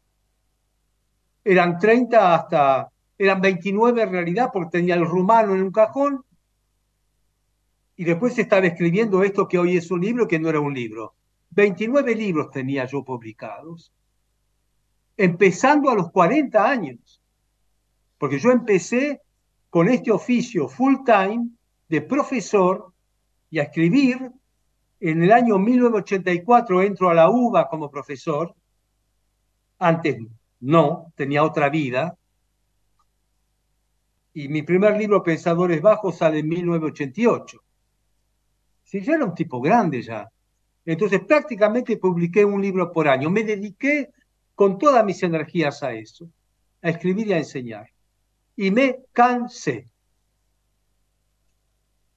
Eran 1.44 1.80
30 1.80 2.36
hasta, 2.36 2.90
eran 3.18 3.42
29 3.42 4.02
en 4.02 4.12
realidad, 4.12 4.50
porque 4.52 4.80
tenía 4.80 4.96
el 4.96 5.06
rumano 5.06 5.56
en 5.56 5.64
un 5.64 5.72
cajón. 5.72 6.24
Y 7.96 8.04
después 8.04 8.38
estaba 8.38 8.68
escribiendo 8.68 9.24
esto 9.24 9.48
que 9.48 9.58
hoy 9.58 9.78
es 9.78 9.90
un 9.90 10.02
libro, 10.02 10.28
que 10.28 10.40
no 10.40 10.50
era 10.50 10.60
un 10.60 10.74
libro. 10.74 11.16
29 11.52 12.16
libros 12.16 12.52
tenía 12.52 12.86
yo 12.86 13.04
publicados, 13.04 13.92
empezando 15.16 15.90
a 15.90 15.96
los 15.96 16.12
40 16.12 16.70
años, 16.70 17.22
porque 18.18 18.38
yo 18.38 18.52
empecé 18.52 19.22
con 19.70 19.90
este 19.90 20.12
oficio 20.12 20.68
full 20.68 20.98
time 21.06 21.50
de 21.90 22.02
profesor 22.02 22.94
y 23.50 23.60
a 23.60 23.64
escribir. 23.64 24.32
En 25.00 25.22
el 25.22 25.32
año 25.32 25.60
1984 25.60 26.82
entro 26.82 27.10
a 27.10 27.14
la 27.14 27.30
UBA 27.30 27.68
como 27.68 27.90
profesor. 27.90 28.54
Antes 29.80 30.18
no, 30.60 31.14
tenía 31.16 31.44
otra 31.44 31.70
vida. 31.70 32.18
Y 34.34 34.48
mi 34.50 34.64
primer 34.64 34.98
libro, 34.98 35.24
Pensadores 35.24 35.82
Bajos, 35.82 36.18
sale 36.18 36.40
en 36.40 36.48
1988. 36.48 37.64
Sí, 38.84 39.02
ya 39.02 39.16
era 39.16 39.26
un 39.26 39.36
tipo 39.36 39.62
grande 39.62 40.02
ya. 40.02 40.30
Entonces 40.86 41.20
prácticamente 41.26 41.98
publiqué 41.98 42.46
un 42.46 42.62
libro 42.62 42.92
por 42.92 43.08
año. 43.08 43.30
Me 43.30 43.44
dediqué 43.44 44.12
con 44.56 44.78
todas 44.78 45.04
mis 45.06 45.22
energías 45.22 45.84
a 45.84 45.94
eso, 45.94 46.30
a 46.82 46.90
escribir 46.90 47.28
y 47.28 47.34
a 47.34 47.38
enseñar. 47.38 47.90
Y 48.56 48.72
me 48.72 49.00
cansé. 49.12 49.88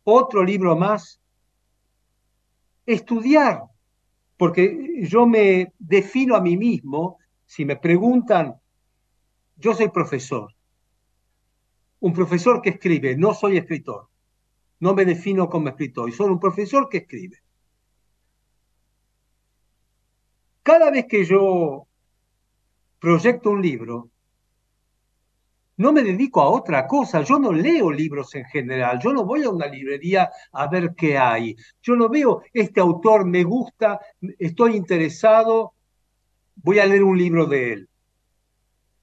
Otro 0.04 0.42
libro 0.42 0.76
más. 0.76 1.19
Estudiar, 2.92 3.62
porque 4.36 5.04
yo 5.08 5.26
me 5.26 5.72
defino 5.78 6.34
a 6.34 6.40
mí 6.40 6.56
mismo, 6.56 7.18
si 7.46 7.64
me 7.64 7.76
preguntan, 7.76 8.60
yo 9.56 9.74
soy 9.74 9.88
profesor. 9.88 10.54
Un 12.00 12.12
profesor 12.12 12.62
que 12.62 12.70
escribe, 12.70 13.16
no 13.16 13.34
soy 13.34 13.58
escritor. 13.58 14.08
No 14.78 14.94
me 14.94 15.04
defino 15.04 15.48
como 15.48 15.68
escritor, 15.68 16.10
soy 16.12 16.28
un 16.30 16.40
profesor 16.40 16.88
que 16.88 16.98
escribe. 16.98 17.38
cada 20.62 20.90
vez 20.90 21.06
que 21.06 21.24
yo 21.24 21.88
proyecto 22.98 23.50
un 23.50 23.62
libro, 23.62 24.09
no 25.80 25.92
me 25.92 26.02
dedico 26.02 26.42
a 26.42 26.50
otra 26.50 26.86
cosa, 26.86 27.22
yo 27.22 27.38
no 27.38 27.52
leo 27.52 27.90
libros 27.90 28.34
en 28.34 28.44
general, 28.44 29.00
yo 29.02 29.14
no 29.14 29.24
voy 29.24 29.44
a 29.44 29.48
una 29.48 29.66
librería 29.66 30.30
a 30.52 30.66
ver 30.66 30.94
qué 30.94 31.16
hay, 31.16 31.56
yo 31.80 31.96
no 31.96 32.10
veo, 32.10 32.42
este 32.52 32.80
autor 32.80 33.24
me 33.24 33.44
gusta, 33.44 33.98
estoy 34.38 34.76
interesado, 34.76 35.72
voy 36.56 36.80
a 36.80 36.86
leer 36.86 37.02
un 37.02 37.16
libro 37.16 37.46
de 37.46 37.72
él. 37.72 37.88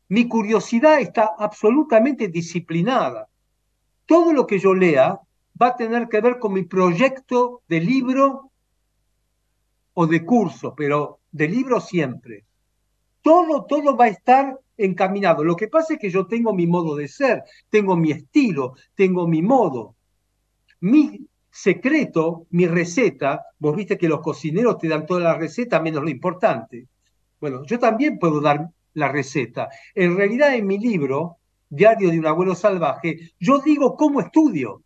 Mi 0.10 0.28
curiosidad 0.28 1.02
está 1.02 1.32
absolutamente 1.40 2.28
disciplinada. 2.28 3.28
Todo 4.06 4.32
lo 4.32 4.46
que 4.46 4.60
yo 4.60 4.76
lea 4.76 5.20
va 5.60 5.68
a 5.70 5.76
tener 5.76 6.08
que 6.08 6.22
ver 6.22 6.38
con 6.38 6.54
mi 6.54 6.62
proyecto 6.62 7.64
de 7.68 7.82
libro 7.82 8.52
o 9.96 10.06
de 10.06 10.24
curso, 10.24 10.76
pero 10.76 11.22
de 11.32 11.48
libro 11.48 11.82
siempre. 11.82 12.46
Todo, 13.24 13.66
todo 13.66 13.98
va 13.98 14.06
a 14.06 14.10
estar 14.10 14.60
encaminado. 14.78 15.44
Lo 15.44 15.56
que 15.56 15.68
pasa 15.68 15.94
es 15.94 16.00
que 16.00 16.10
yo 16.10 16.28
tengo 16.28 16.54
mi 16.54 16.68
modo 16.68 16.96
de 16.96 17.08
ser, 17.08 17.44
tengo 17.70 17.96
mi 17.96 18.12
estilo, 18.12 18.76
tengo 18.96 19.28
mi 19.28 19.42
modo. 19.42 19.96
Mi 20.82 21.28
secreto, 21.50 22.46
mi 22.52 22.68
receta, 22.68 23.44
vos 23.58 23.76
viste 23.76 23.98
que 23.98 24.08
los 24.08 24.22
cocineros 24.22 24.78
te 24.78 24.88
dan 24.88 25.06
toda 25.06 25.22
la 25.22 25.36
receta 25.36 25.82
menos 25.82 26.04
lo 26.04 26.10
importante. 26.10 26.88
Bueno, 27.40 27.64
yo 27.66 27.80
también 27.80 28.20
puedo 28.20 28.40
dar 28.42 28.70
la 28.94 29.12
receta. 29.12 29.70
En 29.96 30.16
realidad 30.16 30.56
en 30.56 30.68
mi 30.68 30.78
libro, 30.78 31.38
Diario 31.70 32.10
de 32.10 32.20
un 32.20 32.26
abuelo 32.26 32.56
salvaje, 32.56 33.32
yo 33.40 33.60
digo 33.60 33.96
cómo 33.98 34.22
estudio 34.22 34.84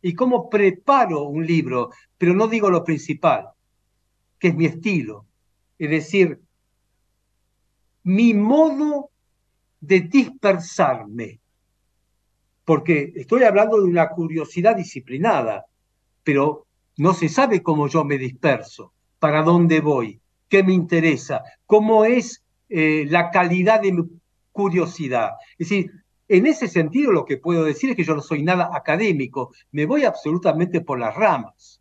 y 0.00 0.14
cómo 0.14 0.48
preparo 0.48 1.24
un 1.24 1.44
libro, 1.44 1.90
pero 2.16 2.34
no 2.34 2.46
digo 2.46 2.70
lo 2.70 2.84
principal 2.84 3.48
que 4.38 4.48
es 4.48 4.56
mi 4.56 4.64
estilo. 4.66 5.26
Es 5.78 5.90
decir, 5.90 6.40
mi 8.02 8.34
modo 8.34 9.10
de 9.80 10.00
dispersarme. 10.00 11.40
Porque 12.64 13.12
estoy 13.16 13.42
hablando 13.42 13.78
de 13.80 13.84
una 13.84 14.10
curiosidad 14.10 14.76
disciplinada, 14.76 15.66
pero 16.22 16.66
no 16.98 17.14
se 17.14 17.28
sabe 17.28 17.62
cómo 17.62 17.88
yo 17.88 18.04
me 18.04 18.18
disperso, 18.18 18.92
para 19.18 19.42
dónde 19.42 19.80
voy, 19.80 20.20
qué 20.48 20.62
me 20.62 20.72
interesa, 20.72 21.42
cómo 21.66 22.04
es 22.04 22.44
eh, 22.68 23.06
la 23.08 23.30
calidad 23.30 23.80
de 23.80 23.92
mi 23.92 24.04
curiosidad. 24.52 25.30
Es 25.52 25.70
decir, 25.70 25.90
en 26.28 26.46
ese 26.46 26.68
sentido 26.68 27.10
lo 27.10 27.24
que 27.24 27.38
puedo 27.38 27.64
decir 27.64 27.90
es 27.90 27.96
que 27.96 28.04
yo 28.04 28.14
no 28.14 28.22
soy 28.22 28.42
nada 28.42 28.70
académico, 28.72 29.52
me 29.72 29.86
voy 29.86 30.04
absolutamente 30.04 30.80
por 30.80 30.98
las 30.98 31.14
ramas. 31.16 31.80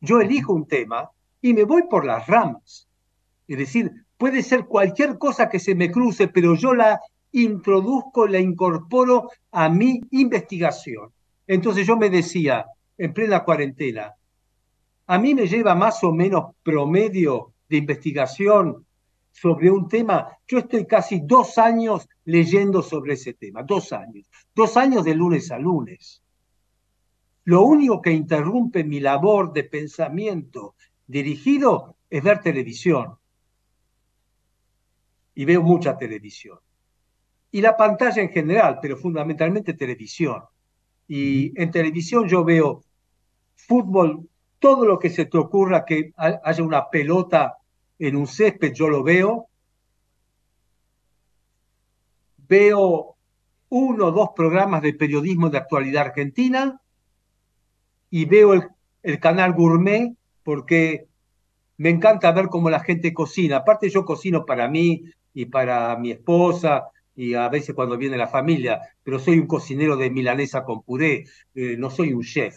Yo 0.00 0.20
elijo 0.20 0.52
un 0.52 0.66
tema 0.66 1.10
y 1.40 1.54
me 1.54 1.64
voy 1.64 1.84
por 1.90 2.04
las 2.04 2.26
ramas. 2.26 2.88
Es 3.48 3.58
decir, 3.58 3.90
puede 4.18 4.42
ser 4.42 4.66
cualquier 4.66 5.18
cosa 5.18 5.48
que 5.48 5.58
se 5.58 5.74
me 5.74 5.90
cruce, 5.90 6.28
pero 6.28 6.54
yo 6.54 6.74
la 6.74 7.00
introduzco, 7.32 8.26
la 8.26 8.38
incorporo 8.38 9.30
a 9.50 9.68
mi 9.68 10.00
investigación. 10.10 11.10
Entonces 11.46 11.86
yo 11.86 11.96
me 11.96 12.10
decía, 12.10 12.66
en 12.96 13.12
plena 13.12 13.44
cuarentena, 13.44 14.14
a 15.06 15.18
mí 15.18 15.34
me 15.34 15.46
lleva 15.46 15.74
más 15.74 16.02
o 16.04 16.12
menos 16.12 16.54
promedio 16.62 17.52
de 17.68 17.78
investigación 17.78 18.86
sobre 19.32 19.70
un 19.70 19.88
tema. 19.88 20.28
Yo 20.46 20.58
estoy 20.58 20.86
casi 20.86 21.20
dos 21.20 21.58
años 21.58 22.08
leyendo 22.24 22.82
sobre 22.82 23.14
ese 23.14 23.34
tema, 23.34 23.62
dos 23.62 23.92
años, 23.92 24.26
dos 24.54 24.76
años 24.76 25.04
de 25.04 25.14
lunes 25.14 25.50
a 25.50 25.58
lunes. 25.58 26.22
Lo 27.44 27.62
único 27.64 28.00
que 28.00 28.12
interrumpe 28.12 28.84
mi 28.84 29.00
labor 29.00 29.52
de 29.52 29.64
pensamiento 29.64 30.76
dirigido 31.06 31.96
es 32.08 32.22
ver 32.22 32.40
televisión. 32.40 33.16
Y 35.34 35.44
veo 35.44 35.62
mucha 35.62 35.96
televisión. 35.96 36.58
Y 37.52 37.60
la 37.60 37.76
pantalla 37.76 38.22
en 38.22 38.30
general, 38.30 38.78
pero 38.80 38.96
fundamentalmente 38.96 39.74
televisión. 39.74 40.42
Y 41.06 41.52
en 41.60 41.70
televisión 41.70 42.26
yo 42.26 42.44
veo 42.44 42.82
fútbol, 43.54 44.26
todo 44.58 44.86
lo 44.86 44.98
que 44.98 45.10
se 45.10 45.26
te 45.26 45.36
ocurra 45.36 45.84
que 45.84 46.12
haya 46.16 46.64
una 46.64 46.88
pelota 46.88 47.58
en 47.98 48.16
un 48.16 48.26
césped, 48.26 48.72
yo 48.72 48.88
lo 48.88 49.02
veo. 49.02 49.48
Veo 52.48 53.16
uno 53.68 54.06
o 54.06 54.12
dos 54.12 54.30
programas 54.34 54.80
de 54.80 54.94
periodismo 54.94 55.50
de 55.50 55.58
actualidad 55.58 56.06
argentina 56.06 56.80
y 58.08 58.24
veo 58.24 58.54
el, 58.54 58.68
el 59.02 59.20
canal 59.20 59.52
Gourmet 59.52 60.14
porque 60.42 61.06
me 61.76 61.90
encanta 61.90 62.32
ver 62.32 62.48
cómo 62.48 62.70
la 62.70 62.80
gente 62.80 63.12
cocina. 63.12 63.58
Aparte 63.58 63.90
yo 63.90 64.06
cocino 64.06 64.46
para 64.46 64.68
mí 64.68 65.04
y 65.34 65.46
para 65.46 65.96
mi 65.98 66.12
esposa 66.12 66.91
y 67.14 67.34
a 67.34 67.48
veces 67.48 67.74
cuando 67.74 67.98
viene 67.98 68.16
la 68.16 68.28
familia, 68.28 68.80
pero 69.02 69.18
soy 69.18 69.38
un 69.38 69.46
cocinero 69.46 69.96
de 69.96 70.10
milanesa 70.10 70.64
con 70.64 70.82
puré, 70.82 71.24
eh, 71.54 71.76
no 71.76 71.90
soy 71.90 72.12
un 72.12 72.22
chef. 72.22 72.56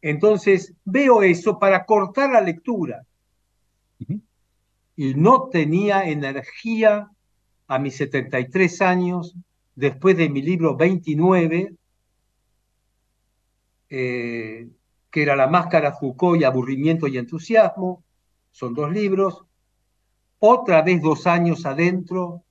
Entonces 0.00 0.74
veo 0.84 1.22
eso 1.22 1.58
para 1.58 1.84
cortar 1.84 2.30
la 2.30 2.40
lectura. 2.40 3.04
Y 4.96 5.14
no 5.14 5.48
tenía 5.48 6.08
energía 6.08 7.10
a 7.66 7.78
mis 7.78 7.96
73 7.96 8.82
años, 8.82 9.34
después 9.74 10.16
de 10.16 10.28
mi 10.28 10.42
libro 10.42 10.76
29, 10.76 11.74
eh, 13.90 14.68
que 15.10 15.22
era 15.22 15.36
La 15.36 15.46
Máscara 15.46 15.92
Foucault 15.92 16.40
y 16.40 16.44
Aburrimiento 16.44 17.06
y 17.06 17.18
Entusiasmo, 17.18 18.02
son 18.50 18.74
dos 18.74 18.90
libros, 18.90 19.44
otra 20.38 20.82
vez 20.82 21.02
dos 21.02 21.26
años 21.26 21.66
adentro, 21.66 22.42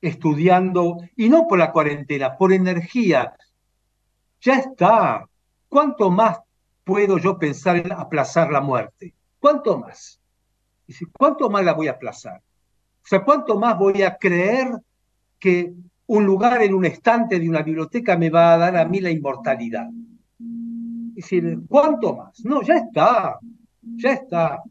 estudiando, 0.00 0.98
y 1.16 1.28
no 1.28 1.46
por 1.46 1.58
la 1.58 1.72
cuarentena, 1.72 2.36
por 2.36 2.52
energía. 2.52 3.34
Ya 4.40 4.58
está. 4.58 5.28
¿Cuánto 5.68 6.10
más 6.10 6.38
puedo 6.84 7.18
yo 7.18 7.38
pensar 7.38 7.76
en 7.76 7.92
aplazar 7.92 8.50
la 8.50 8.60
muerte? 8.60 9.14
¿Cuánto 9.40 9.78
más? 9.78 10.20
¿Cuánto 11.12 11.50
más 11.50 11.64
la 11.64 11.74
voy 11.74 11.88
a 11.88 11.92
aplazar? 11.92 12.40
O 13.10 13.24
¿cuánto 13.24 13.58
más 13.58 13.78
voy 13.78 14.02
a 14.02 14.16
creer 14.16 14.68
que 15.38 15.72
un 16.06 16.24
lugar 16.24 16.62
en 16.62 16.74
un 16.74 16.84
estante 16.84 17.38
de 17.38 17.48
una 17.48 17.62
biblioteca 17.62 18.16
me 18.16 18.30
va 18.30 18.54
a 18.54 18.58
dar 18.58 18.76
a 18.76 18.84
mí 18.84 19.00
la 19.00 19.10
inmortalidad? 19.10 19.88
Es 21.16 21.30
¿cuánto 21.68 22.16
más? 22.16 22.44
No, 22.44 22.62
ya 22.62 22.76
está, 22.76 23.38
ya 23.82 24.12
está. 24.12 24.62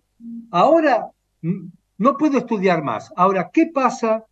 Ahora 0.52 1.10
no 1.98 2.18
puedo 2.18 2.38
estudiar 2.38 2.84
más. 2.84 3.12
Ahora, 3.16 3.50
¿qué 3.52 3.68
pasa 3.74 4.26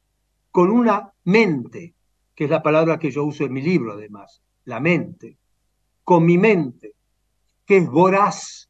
con 0.52 0.70
una 0.70 1.14
mente? 1.24 1.94
Que 2.36 2.46
es 2.46 2.50
la 2.50 2.62
palabra 2.62 3.00
que 3.00 3.12
yo 3.12 3.24
uso 3.24 3.46
en 3.46 3.54
mi 3.54 3.62
libro, 3.62 3.94
además. 3.94 4.42
La 4.66 4.80
mente. 4.80 5.38
Con 6.04 6.26
mi 6.26 6.38
mente, 6.38 6.94
que 7.66 7.78
es 7.78 7.90
voraz. 7.90 8.70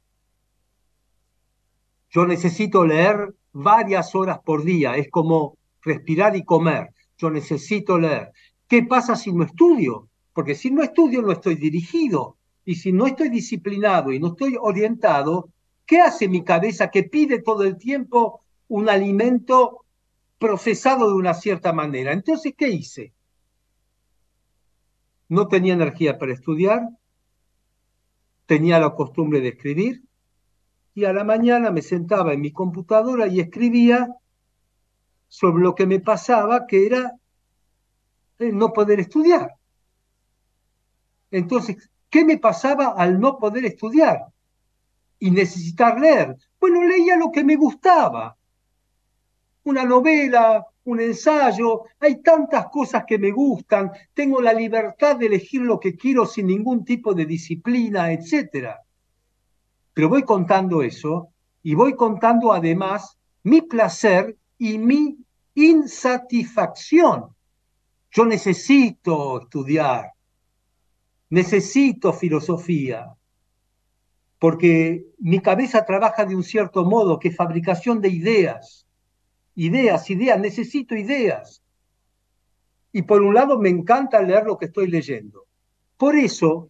Yo 2.10 2.28
necesito 2.28 2.86
leer 2.86 3.34
varias 3.52 4.14
horas 4.14 4.40
por 4.46 4.64
día. 4.64 4.96
Es 4.96 5.10
como 5.10 5.58
respirar 5.82 6.36
y 6.36 6.44
comer. 6.44 6.90
Yo 7.18 7.32
necesito 7.32 7.98
leer. 7.98 8.32
¿Qué 8.68 8.84
pasa 8.84 9.16
si 9.16 9.34
no 9.34 9.44
estudio? 9.44 10.10
Porque 10.34 10.54
si 10.54 10.70
no 10.70 10.84
estudio 10.84 11.22
no 11.22 11.32
estoy 11.32 11.56
dirigido. 11.56 12.38
Y 12.66 12.76
si 12.76 12.92
no 12.92 13.08
estoy 13.08 13.30
disciplinado 13.30 14.12
y 14.12 14.20
no 14.20 14.28
estoy 14.30 14.56
orientado, 14.60 15.50
¿qué 15.86 16.00
hace 16.00 16.30
mi 16.30 16.44
cabeza 16.44 16.90
que 16.90 17.04
pide 17.04 17.42
todo 17.42 17.64
el 17.64 17.78
tiempo 17.78 18.43
un 18.74 18.90
alimento 18.90 19.86
procesado 20.40 21.08
de 21.08 21.14
una 21.14 21.36
cierta 21.36 21.74
manera. 21.74 22.12
Entonces, 22.12 22.56
¿qué 22.58 22.70
hice? 22.70 23.14
No 25.30 25.48
tenía 25.48 25.74
energía 25.74 26.18
para 26.18 26.34
estudiar, 26.34 26.82
tenía 28.48 28.80
la 28.80 28.96
costumbre 28.96 29.42
de 29.42 29.50
escribir 29.50 30.04
y 30.96 31.06
a 31.06 31.14
la 31.14 31.24
mañana 31.24 31.70
me 31.70 31.84
sentaba 31.84 32.34
en 32.34 32.42
mi 32.42 32.52
computadora 32.52 33.28
y 33.28 33.42
escribía 33.42 34.10
sobre 35.28 35.62
lo 35.62 35.76
que 35.76 35.86
me 35.86 36.00
pasaba, 36.00 36.66
que 36.66 36.88
era 36.88 37.14
no 38.40 38.74
poder 38.74 39.00
estudiar. 39.00 39.54
Entonces, 41.30 41.92
¿qué 42.10 42.26
me 42.26 42.40
pasaba 42.40 42.96
al 42.98 43.20
no 43.20 43.38
poder 43.38 43.66
estudiar 43.66 44.26
y 45.20 45.30
necesitar 45.30 46.00
leer? 46.00 46.36
Bueno, 46.60 46.84
leía 46.84 47.18
lo 47.18 47.32
que 47.32 47.44
me 47.44 47.56
gustaba 47.56 48.36
una 49.64 49.86
novela, 49.86 50.66
un 50.86 51.00
ensayo, 51.00 51.84
hay 52.00 52.22
tantas 52.22 52.68
cosas 52.68 53.06
que 53.08 53.18
me 53.18 53.32
gustan, 53.32 53.92
tengo 54.14 54.42
la 54.42 54.54
libertad 54.54 55.16
de 55.16 55.28
elegir 55.28 55.62
lo 55.62 55.80
que 55.80 55.96
quiero 55.96 56.26
sin 56.26 56.48
ningún 56.48 56.84
tipo 56.84 57.14
de 57.14 57.26
disciplina, 57.26 58.12
etc. 58.12 58.76
Pero 59.94 60.10
voy 60.10 60.24
contando 60.24 60.82
eso 60.82 61.30
y 61.62 61.76
voy 61.76 61.96
contando 61.96 62.52
además 62.52 63.18
mi 63.44 63.62
placer 63.62 64.38
y 64.58 64.78
mi 64.78 65.18
insatisfacción. 65.56 67.34
Yo 68.12 68.26
necesito 68.26 69.42
estudiar, 69.42 70.12
necesito 71.30 72.12
filosofía, 72.12 73.14
porque 74.38 75.06
mi 75.20 75.40
cabeza 75.40 75.86
trabaja 75.86 76.26
de 76.26 76.36
un 76.36 76.44
cierto 76.44 76.84
modo, 76.84 77.18
que 77.18 77.30
es 77.30 77.36
fabricación 77.36 78.02
de 78.02 78.10
ideas 78.10 78.86
ideas, 79.56 80.10
ideas, 80.10 80.40
necesito 80.40 80.96
ideas. 80.96 81.62
Y 82.92 83.04
por 83.04 83.22
un 83.22 83.34
lado 83.34 83.60
me 83.60 83.70
encanta 83.70 84.22
leer 84.22 84.46
lo 84.46 84.58
que 84.58 84.66
estoy 84.66 84.88
leyendo. 84.88 85.46
Por 85.98 86.16
eso, 86.16 86.70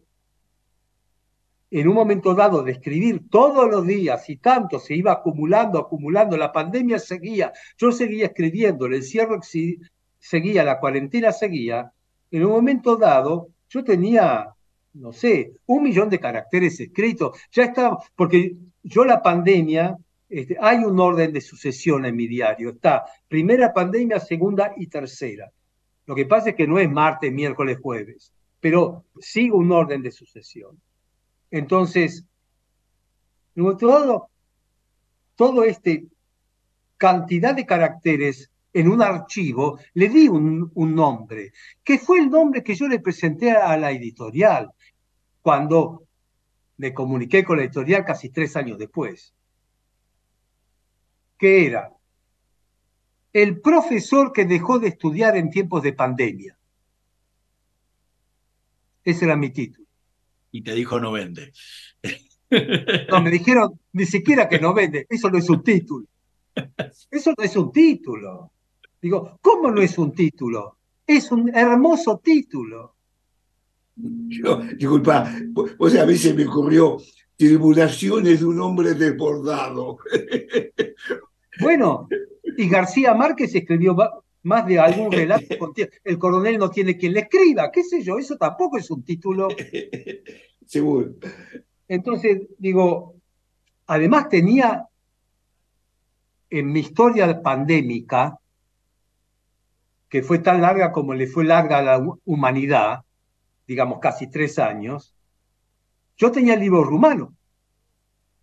en 1.69 1.87
un 1.87 1.95
momento 1.95 2.35
dado 2.35 2.63
de 2.63 2.73
escribir 2.73 3.29
todos 3.29 3.69
los 3.69 3.85
días 3.85 4.29
y 4.29 4.37
tanto 4.37 4.79
se 4.79 4.95
iba 4.95 5.11
acumulando, 5.11 5.79
acumulando, 5.79 6.37
la 6.37 6.51
pandemia 6.51 6.99
seguía, 6.99 7.51
yo 7.77 7.91
seguía 7.91 8.27
escribiendo, 8.27 8.85
el 8.85 8.95
encierro 8.95 9.39
seguía, 10.19 10.63
la 10.63 10.79
cuarentena 10.79 11.31
seguía, 11.31 11.91
en 12.31 12.45
un 12.45 12.51
momento 12.51 12.95
dado 12.95 13.49
yo 13.69 13.83
tenía, 13.83 14.53
no 14.93 15.11
sé, 15.11 15.53
un 15.65 15.81
millón 15.81 16.09
de 16.09 16.19
caracteres 16.19 16.79
escritos, 16.79 17.39
ya 17.51 17.63
estaba, 17.63 17.97
porque 18.15 18.55
yo 18.83 19.03
la 19.03 19.21
pandemia 19.21 19.97
este, 20.33 20.57
hay 20.59 20.77
un 20.77 20.99
orden 20.99 21.31
de 21.31 21.41
sucesión 21.41 22.05
en 22.05 22.15
mi 22.15 22.25
diario. 22.25 22.71
Está 22.71 23.05
primera 23.27 23.71
pandemia, 23.71 24.19
segunda 24.19 24.73
y 24.75 24.87
tercera. 24.87 25.51
Lo 26.07 26.15
que 26.15 26.25
pasa 26.25 26.49
es 26.49 26.55
que 26.55 26.65
no 26.65 26.79
es 26.79 26.89
martes, 26.89 27.31
miércoles, 27.31 27.77
jueves, 27.79 28.33
pero 28.59 29.05
sigo 29.19 29.59
un 29.59 29.71
orden 29.71 30.01
de 30.01 30.11
sucesión. 30.11 30.81
Entonces, 31.51 32.25
todo, 33.79 34.29
todo 35.35 35.63
este 35.63 36.07
cantidad 36.97 37.53
de 37.53 37.67
caracteres 37.67 38.49
en 38.73 38.87
un 38.87 39.03
archivo, 39.03 39.77
le 39.93 40.09
di 40.09 40.27
un, 40.27 40.71
un, 40.73 40.95
nombre, 40.95 41.51
que 41.83 41.99
fue 41.99 42.17
el 42.17 42.31
nombre 42.31 42.63
que 42.63 42.73
yo 42.73 42.87
le 42.87 42.99
presenté 42.99 43.51
a 43.51 43.77
la 43.77 43.91
editorial 43.91 44.71
cuando 45.43 46.07
me 46.77 46.91
comuniqué 46.91 47.43
con 47.43 47.57
la 47.57 47.65
editorial 47.65 48.03
casi 48.03 48.29
tres 48.31 48.55
años 48.55 48.79
después 48.79 49.35
que 51.43 51.65
era 51.65 51.91
el 53.33 53.59
profesor 53.59 54.31
que 54.31 54.45
dejó 54.45 54.79
de 54.79 54.87
estudiar 54.87 55.35
en 55.35 55.49
tiempos 55.49 55.83
de 55.83 55.91
pandemia. 55.91 56.57
Ese 59.03 59.25
era 59.25 59.35
mi 59.35 59.49
título. 59.49 59.85
Y 60.53 60.61
te 60.61 60.73
dijo 60.73 61.01
no 61.01 61.11
vende. 61.11 61.51
No, 63.09 63.19
me 63.19 63.31
dijeron 63.31 63.79
ni 63.93 64.05
siquiera 64.05 64.47
que 64.47 64.59
no 64.59 64.75
vende. 64.75 65.07
Eso 65.09 65.27
no 65.31 65.39
es 65.39 65.49
un 65.49 65.63
título. 65.63 66.05
Eso 67.09 67.33
no 67.35 67.43
es 67.43 67.55
un 67.57 67.71
título. 67.71 68.51
Digo, 69.01 69.39
¿cómo 69.41 69.71
no 69.71 69.81
es 69.81 69.97
un 69.97 70.13
título? 70.13 70.77
Es 71.07 71.31
un 71.31 71.49
hermoso 71.53 72.21
título. 72.23 72.95
Yo, 73.95 74.61
disculpa, 74.77 75.33
o 75.79 75.89
sea, 75.89 76.03
a 76.03 76.05
mí 76.05 76.15
se 76.15 76.35
me 76.35 76.45
ocurrió 76.45 76.99
tribulaciones 77.35 78.41
de 78.41 78.45
un 78.45 78.59
hombre 78.61 78.93
desbordado. 78.93 79.97
Bueno, 81.61 82.07
y 82.57 82.69
García 82.69 83.13
Márquez 83.13 83.53
escribió 83.55 83.95
más 84.43 84.65
de 84.67 84.79
algún 84.79 85.11
relato. 85.11 85.45
El 86.03 86.17
coronel 86.17 86.57
no 86.57 86.69
tiene 86.69 86.97
quien 86.97 87.13
le 87.13 87.21
escriba, 87.21 87.71
qué 87.71 87.83
sé 87.83 88.01
yo, 88.03 88.17
eso 88.17 88.37
tampoco 88.37 88.77
es 88.77 88.89
un 88.91 89.03
título. 89.03 89.47
Seguro. 90.65 91.13
Entonces, 91.87 92.41
digo, 92.57 93.15
además 93.87 94.29
tenía 94.29 94.87
en 96.49 96.71
mi 96.71 96.81
historia 96.81 97.41
pandémica, 97.41 98.39
que 100.07 100.21
fue 100.21 100.39
tan 100.39 100.61
larga 100.61 100.91
como 100.91 101.15
le 101.15 101.25
fue 101.25 101.43
larga 101.43 101.79
a 101.79 101.81
la 101.81 102.05
humanidad, 102.25 102.99
digamos 103.65 103.99
casi 103.99 104.29
tres 104.29 104.59
años, 104.59 105.15
yo 106.17 106.31
tenía 106.31 106.53
el 106.53 106.59
libro 106.59 106.83
rumano. 106.83 107.33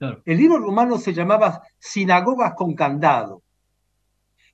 El 0.01 0.39
libro 0.39 0.59
rumano 0.59 0.99
se 0.99 1.13
llamaba 1.13 1.63
Sinagogas 1.79 2.55
con 2.55 2.75
candado. 2.75 3.43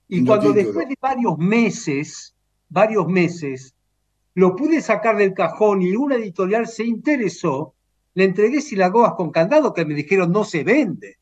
Y 0.08 0.24
cuando 0.24 0.52
después 0.52 0.88
de 0.88 0.96
varios 1.00 1.38
meses, 1.38 2.34
varios 2.68 3.06
meses, 3.06 3.74
lo 4.34 4.56
pude 4.56 4.80
sacar 4.80 5.16
del 5.16 5.34
cajón 5.34 5.82
y 5.82 5.94
una 5.94 6.16
editorial 6.16 6.66
se 6.66 6.84
interesó, 6.84 7.74
le 8.14 8.24
entregué 8.24 8.60
Sinagogas 8.60 9.14
con 9.14 9.30
candado 9.30 9.72
que 9.72 9.84
me 9.84 9.94
dijeron 9.94 10.32
no 10.32 10.44
se 10.44 10.64
vende. 10.64 11.18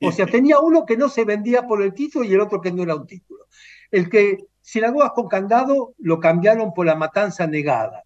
O 0.00 0.12
sea, 0.12 0.26
tenía 0.26 0.60
uno 0.60 0.84
que 0.84 0.96
no 0.96 1.08
se 1.08 1.24
vendía 1.24 1.66
por 1.66 1.82
el 1.82 1.94
título 1.94 2.24
y 2.24 2.34
el 2.34 2.40
otro 2.40 2.60
que 2.60 2.70
no 2.70 2.82
era 2.82 2.94
un 2.94 3.06
título. 3.06 3.46
El 3.90 4.08
que 4.08 4.46
Sinagogas 4.60 5.12
con 5.12 5.26
candado 5.26 5.94
lo 5.98 6.20
cambiaron 6.20 6.72
por 6.72 6.86
la 6.86 6.94
matanza 6.94 7.46
negada 7.46 8.05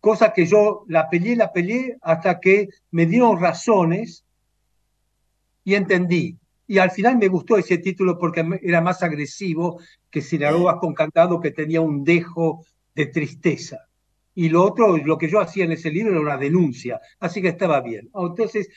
cosa 0.00 0.32
que 0.32 0.46
yo 0.46 0.84
la 0.88 1.08
peleé, 1.08 1.36
la 1.36 1.52
peleé 1.52 1.96
hasta 2.02 2.40
que 2.40 2.68
me 2.90 3.06
dieron 3.06 3.40
razones 3.40 4.24
y 5.64 5.74
entendí. 5.74 6.38
Y 6.66 6.78
al 6.78 6.90
final 6.90 7.18
me 7.18 7.28
gustó 7.28 7.56
ese 7.56 7.78
título 7.78 8.18
porque 8.18 8.44
era 8.62 8.80
más 8.80 9.02
agresivo 9.02 9.80
que 10.10 10.22
Sinagogas 10.22 10.76
con 10.80 10.94
Cantado, 10.94 11.40
que 11.40 11.50
tenía 11.50 11.80
un 11.80 12.04
dejo 12.04 12.64
de 12.94 13.06
tristeza. 13.06 13.78
y 14.34 14.48
lo 14.48 14.62
otro, 14.64 14.96
lo 14.96 15.18
que 15.18 15.28
yo 15.28 15.40
hacía 15.40 15.64
en 15.64 15.72
ese 15.72 15.90
libro 15.90 16.12
era 16.12 16.20
una 16.20 16.36
denuncia, 16.36 17.00
así 17.18 17.42
que 17.42 17.48
estaba 17.48 17.80
bien. 17.80 18.08
Entonces, 18.14 18.68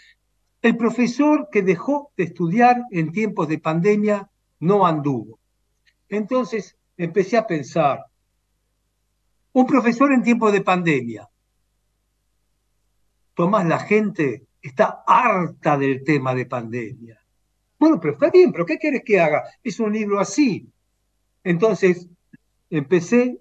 el 0.61 0.75
profesor 0.77 1.49
que 1.51 1.61
dejó 1.61 2.11
de 2.17 2.23
estudiar 2.23 2.83
en 2.91 3.11
tiempos 3.11 3.47
de 3.47 3.59
pandemia 3.59 4.29
no 4.59 4.85
anduvo. 4.85 5.39
Entonces 6.09 6.77
empecé 6.97 7.37
a 7.37 7.45
pensar, 7.45 7.99
un 9.53 9.65
profesor 9.65 10.11
en 10.11 10.23
tiempos 10.23 10.51
de 10.51 10.61
pandemia. 10.61 11.29
Tomás, 13.35 13.65
la 13.65 13.79
gente 13.79 14.47
está 14.61 15.03
harta 15.05 15.77
del 15.77 16.03
tema 16.03 16.35
de 16.35 16.45
pandemia. 16.45 17.19
Bueno, 17.79 17.99
pero 17.99 18.13
está 18.13 18.29
bien, 18.29 18.51
pero 18.51 18.65
¿qué 18.65 18.77
quieres 18.77 19.03
que 19.05 19.19
haga? 19.19 19.43
Es 19.63 19.79
un 19.79 19.93
libro 19.93 20.19
así. 20.19 20.71
Entonces, 21.43 22.07
empecé 22.69 23.39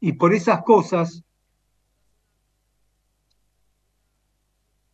y 0.00 0.12
por 0.12 0.32
esas 0.32 0.62
cosas 0.62 1.24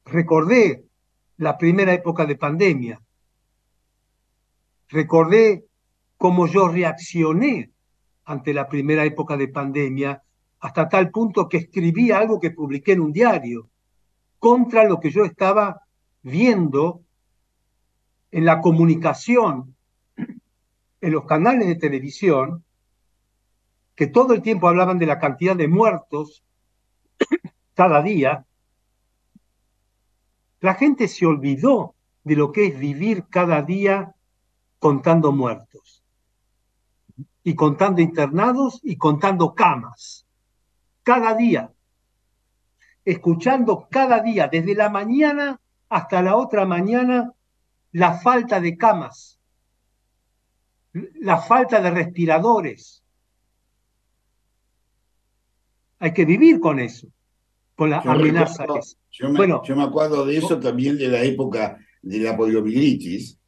recordé 0.05 0.85
la 1.37 1.59
primera 1.59 1.93
época 1.93 2.25
de 2.25 2.37
pandemia. 2.37 3.03
Recordé 4.89 5.67
cómo 6.17 6.47
yo 6.47 6.69
reaccioné 6.69 7.74
ante 8.25 8.55
la 8.55 8.69
primera 8.69 9.05
época 9.05 9.37
de 9.37 9.49
pandemia, 9.49 10.23
hasta 10.61 10.89
tal 10.89 11.11
punto 11.11 11.49
que 11.49 11.59
escribí 11.59 12.11
algo 12.11 12.41
que 12.41 12.51
publiqué 12.51 12.93
en 12.93 13.01
un 13.01 13.13
diario, 13.13 13.69
contra 14.39 14.85
lo 14.85 15.01
que 15.01 15.11
yo 15.11 15.25
estaba 15.25 15.83
viendo 16.23 17.03
en 18.31 18.45
la 18.45 18.61
comunicación, 18.61 19.77
en 20.17 21.13
los 21.13 21.25
canales 21.27 21.69
de 21.69 21.77
televisión, 21.77 22.65
que 23.95 24.07
todo 24.07 24.35
el 24.35 24.43
tiempo 24.43 24.69
hablaban 24.69 24.99
de 24.99 25.07
la 25.07 25.19
cantidad 25.19 25.55
de 25.55 25.69
muertos 25.69 26.43
cada 27.75 28.03
día, 28.03 28.47
la 30.61 30.75
gente 30.75 31.09
se 31.09 31.27
olvidó 31.27 31.95
de 32.25 32.37
lo 32.37 32.51
que 32.51 32.67
es 32.67 32.79
vivir 32.79 33.27
cada 33.29 33.61
día 33.63 34.15
contando 34.79 35.31
muertos 35.31 35.94
y 37.45 37.55
contando 37.55 38.01
internados 38.01 38.81
y 38.83 38.97
contando 38.97 39.55
camas. 39.55 40.27
Cada 41.03 41.35
día. 41.35 41.71
Escuchando 43.05 43.87
cada 43.91 44.21
día, 44.21 44.49
desde 44.49 44.75
la 44.75 44.89
mañana 44.89 45.61
hasta 45.91 46.23
la 46.23 46.37
otra 46.37 46.65
mañana, 46.65 47.33
la 47.93 48.19
falta 48.19 48.61
de 48.61 48.79
camas, 48.79 49.39
la 51.21 51.37
falta 51.37 51.83
de 51.83 51.91
respiradores. 51.91 53.05
Hay 55.99 56.15
que 56.15 56.25
vivir 56.25 56.59
con 56.61 56.81
eso, 56.81 57.09
con 57.77 57.91
la 57.91 57.99
amenaza. 57.99 58.65
yo, 59.11 59.29
me, 59.29 59.37
bueno, 59.37 59.63
yo 59.65 59.77
me 59.77 59.85
acuerdo 59.85 60.25
de 60.25 60.39
eso 60.39 60.59
también 60.59 60.97
de 60.97 61.09
la 61.09 61.23
época 61.23 61.79
de 62.01 62.19
la 62.21 62.35
poliomielitis, 62.35 63.39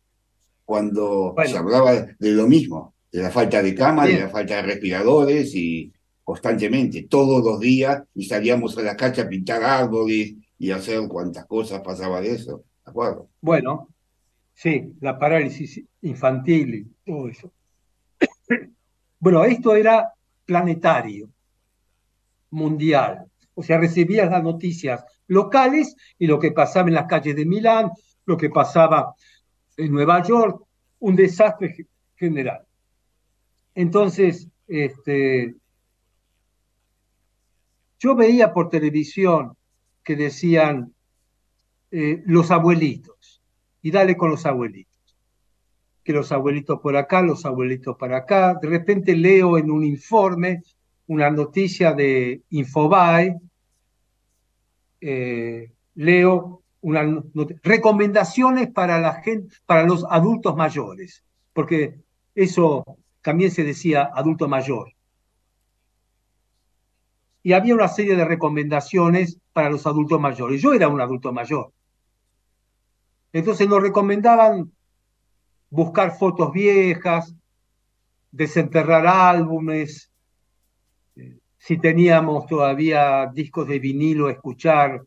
cuando 0.66 1.34
se 1.46 1.56
hablaba 1.56 1.92
de 1.92 2.30
lo 2.32 2.46
mismo 2.46 2.95
de 3.12 3.22
la 3.22 3.30
falta 3.30 3.62
de 3.62 3.74
cama, 3.74 4.06
de 4.06 4.20
la 4.20 4.28
falta 4.28 4.56
de 4.56 4.62
respiradores 4.62 5.54
y 5.54 5.92
constantemente, 6.24 7.04
todos 7.04 7.44
los 7.44 7.60
días, 7.60 8.02
y 8.14 8.24
salíamos 8.24 8.76
a 8.76 8.82
la 8.82 8.96
calle 8.96 9.22
a 9.22 9.28
pintar 9.28 9.62
árboles 9.62 10.34
y 10.58 10.70
hacer 10.70 11.06
cuantas 11.06 11.46
cosas 11.46 11.82
pasaba 11.82 12.20
de 12.20 12.32
eso, 12.32 12.64
¿de 12.84 12.90
acuerdo? 12.90 13.28
Bueno, 13.40 13.88
sí, 14.52 14.92
la 15.00 15.18
parálisis 15.18 15.80
infantil 16.02 16.74
y 16.74 17.10
todo 17.10 17.28
eso. 17.28 17.52
bueno, 19.20 19.44
esto 19.44 19.76
era 19.76 20.12
planetario, 20.44 21.30
mundial. 22.50 23.26
O 23.54 23.62
sea, 23.62 23.78
recibías 23.78 24.30
las 24.30 24.42
noticias 24.42 25.04
locales 25.28 25.94
y 26.18 26.26
lo 26.26 26.38
que 26.38 26.52
pasaba 26.52 26.88
en 26.88 26.94
las 26.94 27.06
calles 27.06 27.36
de 27.36 27.46
Milán, 27.46 27.90
lo 28.24 28.36
que 28.36 28.50
pasaba 28.50 29.14
en 29.76 29.92
Nueva 29.92 30.22
York, 30.22 30.64
un 30.98 31.14
desastre 31.14 31.86
general. 32.16 32.65
Entonces, 33.76 34.48
este, 34.66 35.54
yo 37.98 38.16
veía 38.16 38.54
por 38.54 38.70
televisión 38.70 39.54
que 40.02 40.16
decían 40.16 40.94
eh, 41.90 42.22
los 42.24 42.50
abuelitos, 42.50 43.42
y 43.82 43.90
dale 43.90 44.16
con 44.16 44.30
los 44.30 44.46
abuelitos, 44.46 45.16
que 46.02 46.14
los 46.14 46.32
abuelitos 46.32 46.80
por 46.80 46.96
acá, 46.96 47.20
los 47.20 47.44
abuelitos 47.44 47.96
para 47.98 48.16
acá. 48.16 48.58
De 48.60 48.66
repente 48.66 49.14
leo 49.14 49.58
en 49.58 49.70
un 49.70 49.84
informe 49.84 50.62
una 51.08 51.30
noticia 51.30 51.92
de 51.92 52.42
Infobae, 52.50 53.38
eh, 55.02 55.70
leo 55.94 56.62
una, 56.80 57.22
recomendaciones 57.62 58.70
para 58.70 58.98
la 58.98 59.20
gente, 59.20 59.54
para 59.66 59.84
los 59.84 60.04
adultos 60.08 60.56
mayores, 60.56 61.22
porque 61.52 62.00
eso 62.34 62.84
también 63.26 63.50
se 63.50 63.64
decía 63.64 64.08
adulto 64.14 64.46
mayor. 64.46 64.92
Y 67.42 67.54
había 67.54 67.74
una 67.74 67.88
serie 67.88 68.14
de 68.14 68.24
recomendaciones 68.24 69.40
para 69.52 69.68
los 69.68 69.84
adultos 69.84 70.20
mayores. 70.20 70.62
Yo 70.62 70.72
era 70.72 70.86
un 70.86 71.00
adulto 71.00 71.32
mayor. 71.32 71.72
Entonces 73.32 73.68
nos 73.68 73.82
recomendaban 73.82 74.70
buscar 75.70 76.16
fotos 76.16 76.52
viejas, 76.52 77.34
desenterrar 78.30 79.04
álbumes, 79.08 80.08
si 81.58 81.78
teníamos 81.78 82.46
todavía 82.46 83.28
discos 83.34 83.66
de 83.66 83.80
vinilo, 83.80 84.30
escuchar 84.30 85.02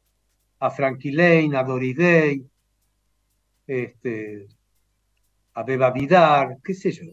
a 0.59 0.69
Frankie 0.69 1.13
Lane, 1.13 1.55
a 1.55 1.63
Doris 1.63 1.95
Day, 1.95 2.45
este, 3.65 4.45
a 5.53 5.63
Beba 5.63 5.89
Vidar, 5.91 6.57
qué 6.61 6.73
sé 6.73 6.91
yo. 6.91 7.05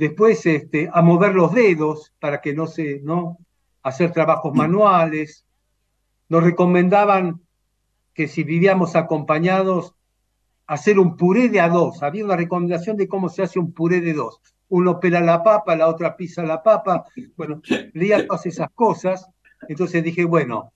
Después 0.00 0.46
este, 0.46 0.88
a 0.90 1.02
mover 1.02 1.34
los 1.34 1.52
dedos 1.52 2.14
para 2.18 2.40
que 2.40 2.54
no 2.54 2.66
se, 2.66 3.00
¿no? 3.00 3.36
Hacer 3.82 4.12
trabajos 4.12 4.54
manuales. 4.54 5.44
Nos 6.30 6.42
recomendaban 6.42 7.42
que 8.14 8.26
si 8.26 8.42
vivíamos 8.42 8.96
acompañados, 8.96 9.94
hacer 10.66 10.98
un 10.98 11.18
puré 11.18 11.50
de 11.50 11.60
a 11.60 11.68
dos. 11.68 12.02
Había 12.02 12.24
una 12.24 12.36
recomendación 12.36 12.96
de 12.96 13.08
cómo 13.08 13.28
se 13.28 13.42
hace 13.42 13.58
un 13.58 13.74
puré 13.74 14.00
de 14.00 14.14
dos. 14.14 14.40
Uno 14.70 14.98
pela 15.00 15.20
la 15.20 15.42
papa, 15.42 15.76
la 15.76 15.88
otra 15.88 16.16
pisa 16.16 16.44
la 16.44 16.62
papa. 16.62 17.04
Bueno, 17.36 17.60
leía 17.92 18.26
todas 18.26 18.46
esas 18.46 18.70
cosas. 18.70 19.28
Entonces 19.68 20.02
dije, 20.02 20.24
bueno, 20.24 20.72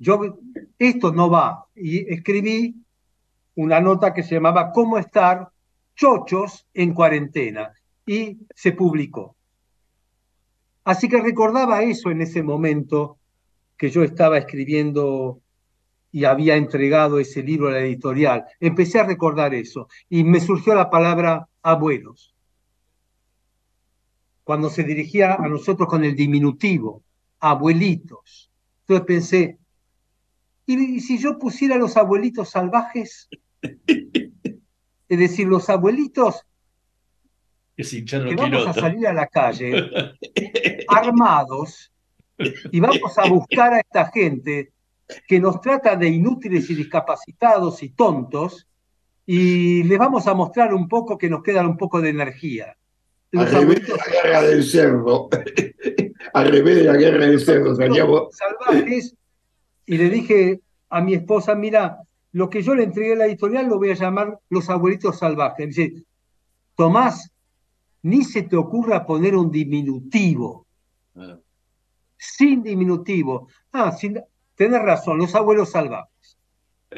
yo, 0.00 0.36
esto 0.80 1.12
no 1.12 1.30
va. 1.30 1.66
Y 1.76 2.12
escribí 2.12 2.74
una 3.54 3.80
nota 3.80 4.12
que 4.12 4.24
se 4.24 4.34
llamaba 4.34 4.72
¿Cómo 4.72 4.98
estar 4.98 5.48
chochos 5.94 6.66
en 6.74 6.92
cuarentena? 6.92 7.72
Y 8.08 8.38
se 8.54 8.72
publicó. 8.72 9.36
Así 10.82 11.10
que 11.10 11.20
recordaba 11.20 11.82
eso 11.82 12.10
en 12.10 12.22
ese 12.22 12.42
momento 12.42 13.18
que 13.76 13.90
yo 13.90 14.02
estaba 14.02 14.38
escribiendo 14.38 15.42
y 16.10 16.24
había 16.24 16.56
entregado 16.56 17.18
ese 17.18 17.42
libro 17.42 17.68
a 17.68 17.72
la 17.72 17.80
editorial. 17.80 18.46
Empecé 18.60 18.98
a 18.98 19.04
recordar 19.04 19.54
eso 19.54 19.88
y 20.08 20.24
me 20.24 20.40
surgió 20.40 20.74
la 20.74 20.88
palabra 20.88 21.48
abuelos. 21.62 22.34
Cuando 24.42 24.70
se 24.70 24.84
dirigía 24.84 25.34
a 25.34 25.46
nosotros 25.46 25.86
con 25.86 26.02
el 26.02 26.16
diminutivo, 26.16 27.02
abuelitos. 27.40 28.50
Entonces 28.86 29.06
pensé, 29.06 29.58
¿y 30.64 31.00
si 31.00 31.18
yo 31.18 31.38
pusiera 31.38 31.76
los 31.76 31.98
abuelitos 31.98 32.48
salvajes? 32.48 33.28
Es 35.10 35.18
decir, 35.18 35.48
los 35.48 35.70
abuelitos 35.70 36.44
que, 37.78 38.34
vamos 38.34 38.66
a 38.66 38.72
salir 38.72 39.06
a 39.06 39.12
la 39.12 39.28
calle 39.28 39.72
armados 40.88 41.92
y 42.72 42.80
vamos 42.80 43.16
a 43.16 43.28
buscar 43.28 43.74
a 43.74 43.80
esta 43.80 44.10
gente 44.10 44.72
que 45.26 45.38
nos 45.38 45.60
trata 45.60 45.94
de 45.94 46.08
inútiles 46.08 46.68
y 46.70 46.74
discapacitados 46.74 47.82
y 47.82 47.90
tontos 47.90 48.66
y 49.24 49.84
les 49.84 49.98
vamos 49.98 50.26
a 50.26 50.34
mostrar 50.34 50.74
un 50.74 50.88
poco 50.88 51.16
que 51.16 51.30
nos 51.30 51.42
queda 51.42 51.66
un 51.66 51.76
poco 51.76 52.00
de 52.00 52.10
energía. 52.10 52.76
Los 53.30 53.46
Al 53.54 53.66
revés 53.66 53.86
de 53.86 53.94
la 53.94 54.06
guerra 54.22 54.42
del 54.42 54.64
cerdo. 54.64 55.28
Al 56.32 56.50
revés 56.50 56.76
de 56.76 56.84
la 56.84 56.96
guerra 56.96 57.26
del 57.26 57.40
cerdo. 57.40 57.76
Salvajes. 57.76 59.14
Y 59.86 59.98
le 59.98 60.10
dije 60.10 60.60
a 60.88 61.00
mi 61.00 61.14
esposa, 61.14 61.54
mira, 61.54 61.98
lo 62.32 62.50
que 62.50 62.62
yo 62.62 62.74
le 62.74 62.84
entregué 62.84 63.12
a 63.12 63.16
la 63.16 63.26
editorial 63.26 63.68
lo 63.68 63.78
voy 63.78 63.90
a 63.90 63.94
llamar 63.94 64.38
Los 64.48 64.68
Abuelitos 64.68 65.18
Salvajes. 65.18 65.68
dice, 65.68 65.92
Tomás, 66.74 67.30
ni 68.02 68.24
se 68.24 68.42
te 68.42 68.56
ocurra 68.56 69.04
poner 69.04 69.34
un 69.36 69.50
diminutivo. 69.50 70.66
Sin 72.16 72.62
diminutivo. 72.62 73.48
Ah, 73.72 73.92
sin, 73.92 74.20
tenés 74.54 74.82
razón, 74.82 75.18
los 75.18 75.34
abuelos 75.34 75.70
salvajes. 75.70 76.38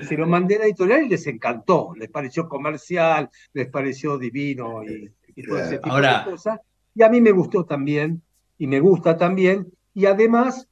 Se 0.03 0.17
lo 0.17 0.27
mandé 0.27 0.57
a 0.57 0.59
la 0.61 0.65
editorial 0.67 1.05
y 1.05 1.09
les 1.09 1.27
encantó, 1.27 1.95
les 1.97 2.09
pareció 2.09 2.49
comercial, 2.49 3.29
les 3.53 3.69
pareció 3.69 4.19
divino 4.19 4.85
y, 4.85 5.13
todo 5.43 5.59
ese 5.59 5.79
tipo 5.79 6.01
de 6.01 6.25
cosas. 6.25 6.61
Y 6.95 7.03
a 7.03 7.09
mí 7.09 7.21
me 7.21 7.33
gustó 7.33 7.65
también, 7.65 8.23
y 8.57 8.67
me 8.67 8.79
gusta 8.79 9.17
también, 9.17 9.73
y 9.95 10.07
además 10.07 10.69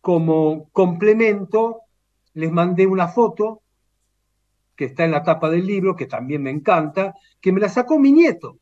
como 0.00 0.68
complemento, 0.70 1.80
les 2.34 2.50
mandé 2.50 2.86
una 2.86 3.08
foto 3.08 3.62
que 4.76 4.86
está 4.86 5.04
en 5.04 5.12
la 5.12 5.22
tapa 5.22 5.50
del 5.50 5.66
libro, 5.66 5.96
que 5.96 6.06
también 6.06 6.42
me 6.42 6.50
encanta, 6.50 7.14
que 7.40 7.52
me 7.52 7.60
la 7.60 7.68
sacó 7.68 7.98
mi 7.98 8.12
nieto, 8.12 8.58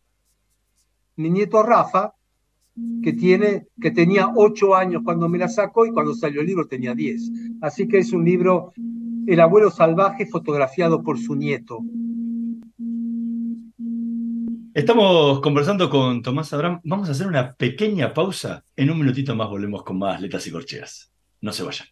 mi 1.17 1.31
nieto 1.31 1.63
Rafa, 1.63 2.15
que, 3.03 3.13
tiene, 3.13 3.67
que 3.81 3.91
tenía 3.91 4.33
ocho 4.35 4.75
años 4.75 5.03
cuando 5.05 5.29
me 5.29 5.39
la 5.39 5.49
sacó 5.49 5.85
y 5.87 5.91
cuando 5.91 6.15
salió 6.15 6.41
el 6.41 6.47
libro 6.47 6.67
tenía 6.67 6.95
diez. 6.95 7.31
Así 7.61 7.87
que 7.87 7.99
es 7.99 8.13
un 8.13 8.25
libro, 8.25 8.73
El 9.27 9.41
abuelo 9.41 9.71
salvaje, 9.71 10.27
fotografiado 10.27 11.03
por 11.03 11.19
su 11.19 11.37
nieto. 11.37 11.81
Estamos 14.75 15.41
conversando 15.41 15.91
con 15.91 16.23
Tomás 16.23 16.53
Abraham. 16.55 16.81
Vamos 16.85 17.09
a 17.09 17.13
hacer 17.13 17.27
una 17.27 17.55
pequeña 17.55 18.15
pausa. 18.15 18.65
En 18.75 18.91
un 18.91 18.99
minutito 18.99 19.37
más 19.37 19.51
volvemos 19.51 19.83
con 19.85 19.99
más 19.99 20.21
letras 20.21 20.47
y 20.47 20.51
corcheas. 20.51 21.13
No 21.43 21.53
se 21.53 21.63
vayan. 21.63 21.92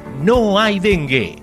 no 0.19 0.59
hay 0.59 0.79
dengue. 0.79 1.41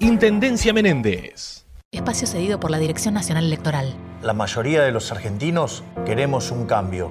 Intendencia 0.00 0.72
Menéndez. 0.72 1.64
Espacio 1.92 2.26
cedido 2.26 2.58
por 2.58 2.70
la 2.70 2.78
Dirección 2.78 3.14
Nacional 3.14 3.44
Electoral. 3.44 3.94
La 4.22 4.32
mayoría 4.32 4.82
de 4.82 4.92
los 4.92 5.12
argentinos 5.12 5.84
queremos 6.04 6.50
un 6.50 6.66
cambio. 6.66 7.10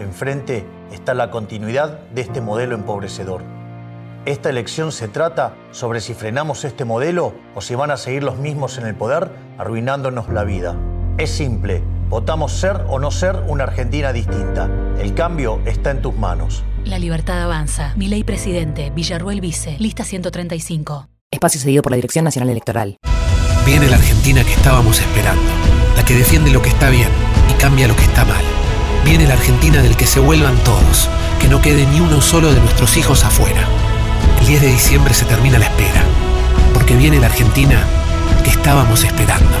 Enfrente 0.00 0.64
está 0.92 1.14
la 1.14 1.30
continuidad 1.30 2.00
de 2.14 2.22
este 2.22 2.40
modelo 2.40 2.74
empobrecedor. 2.74 3.42
Esta 4.26 4.50
elección 4.50 4.92
se 4.92 5.08
trata 5.08 5.54
sobre 5.70 6.00
si 6.00 6.14
frenamos 6.14 6.64
este 6.64 6.84
modelo 6.84 7.32
o 7.54 7.60
si 7.60 7.74
van 7.74 7.90
a 7.90 7.96
seguir 7.96 8.22
los 8.22 8.36
mismos 8.36 8.78
en 8.78 8.86
el 8.86 8.94
poder 8.94 9.30
arruinándonos 9.58 10.28
la 10.28 10.44
vida. 10.44 10.76
Es 11.16 11.30
simple, 11.30 11.82
votamos 12.08 12.52
ser 12.52 12.84
o 12.88 12.98
no 12.98 13.10
ser 13.10 13.36
una 13.46 13.64
Argentina 13.64 14.12
distinta. 14.12 14.68
El 14.98 15.14
cambio 15.14 15.60
está 15.64 15.90
en 15.90 16.02
tus 16.02 16.14
manos. 16.16 16.64
La 16.84 16.98
libertad 16.98 17.42
avanza. 17.42 17.92
Mi 17.96 18.08
ley 18.08 18.24
presidente, 18.24 18.90
Villarruel 18.90 19.40
Vice, 19.40 19.76
lista 19.78 20.04
135. 20.04 21.08
Espacio 21.30 21.60
cedido 21.60 21.82
por 21.82 21.92
la 21.92 21.96
Dirección 21.96 22.24
Nacional 22.24 22.50
Electoral. 22.50 22.96
Viene 23.64 23.88
la 23.88 23.96
Argentina 23.96 24.42
que 24.42 24.52
estábamos 24.52 25.00
esperando, 25.00 25.42
la 25.96 26.04
que 26.04 26.14
defiende 26.14 26.50
lo 26.50 26.62
que 26.62 26.70
está 26.70 26.90
bien 26.90 27.08
y 27.48 27.60
cambia 27.60 27.86
lo 27.86 27.94
que 27.94 28.04
está 28.04 28.24
mal. 28.24 28.42
Viene 29.04 29.26
la 29.26 29.34
Argentina 29.34 29.82
del 29.82 29.96
que 29.96 30.06
se 30.06 30.20
vuelvan 30.20 30.56
todos, 30.64 31.08
que 31.40 31.48
no 31.48 31.60
quede 31.60 31.86
ni 31.86 32.00
uno 32.00 32.20
solo 32.20 32.52
de 32.52 32.60
nuestros 32.60 32.96
hijos 32.96 33.24
afuera. 33.24 33.68
El 34.40 34.46
10 34.46 34.60
de 34.62 34.68
diciembre 34.68 35.14
se 35.14 35.26
termina 35.26 35.58
la 35.58 35.66
espera, 35.66 36.02
porque 36.74 36.96
viene 36.96 37.20
la 37.20 37.26
Argentina 37.26 37.84
que 38.42 38.50
estábamos 38.50 39.04
esperando. 39.04 39.56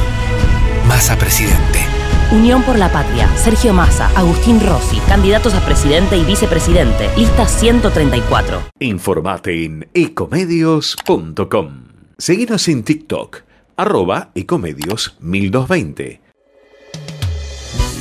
Massa 0.88 1.16
presidente. 1.16 1.99
Unión 2.32 2.62
por 2.62 2.78
la 2.78 2.92
Patria, 2.92 3.28
Sergio 3.36 3.72
Massa, 3.72 4.08
Agustín 4.16 4.60
Rossi, 4.60 4.98
candidatos 5.08 5.52
a 5.54 5.64
presidente 5.64 6.16
y 6.16 6.22
vicepresidente, 6.22 7.10
lista 7.16 7.44
134. 7.48 8.62
Informate 8.78 9.64
en 9.64 9.88
ecomedios.com. 9.94 11.84
Seguinos 12.18 12.68
en 12.68 12.84
TikTok 12.84 13.42
arroba 13.76 14.30
ecomedios 14.36 15.16
1220. 15.18 16.20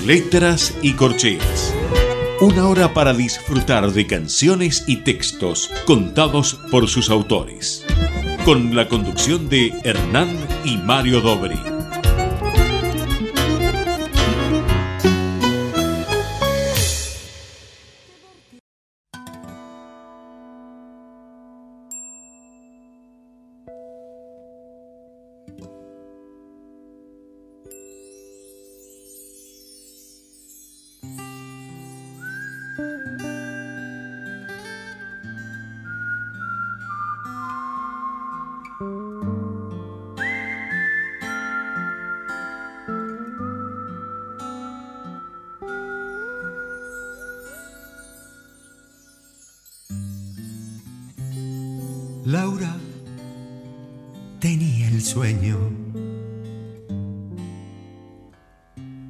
Letras 0.05 0.77
y 0.83 0.93
corcheas. 0.93 1.73
Una 2.39 2.67
hora 2.67 2.93
para 2.93 3.13
disfrutar 3.13 3.91
de 3.91 4.05
canciones 4.05 4.83
y 4.85 4.97
textos 4.97 5.71
contados 5.87 6.59
por 6.69 6.87
sus 6.87 7.09
autores. 7.09 7.83
Con 8.45 8.75
la 8.75 8.87
conducción 8.87 9.49
de 9.49 9.73
Hernán 9.83 10.37
y 10.65 10.77
Mario 10.77 11.21
Dobri. 11.21 11.68
Laura 52.31 52.75
tenía 54.39 54.87
el 54.89 55.01
sueño. 55.01 55.57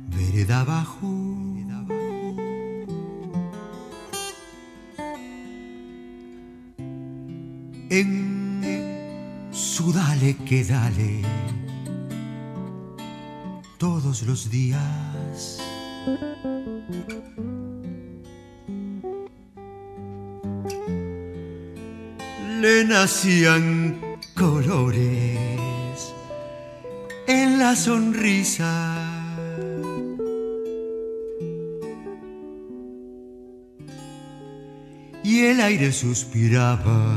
Vereda 0.08 0.62
abajo. 0.62 1.30
En 7.90 9.50
su 9.52 9.92
dale 9.92 10.38
que 10.38 10.64
dale. 10.64 11.22
Todos 13.78 14.24
los 14.24 14.50
días. 14.50 15.69
Nacían 23.02 23.98
colores 24.36 26.14
en 27.28 27.58
la 27.58 27.74
sonrisa. 27.74 28.74
Y 35.24 35.46
el 35.46 35.62
aire 35.62 35.94
suspiraba 35.94 37.16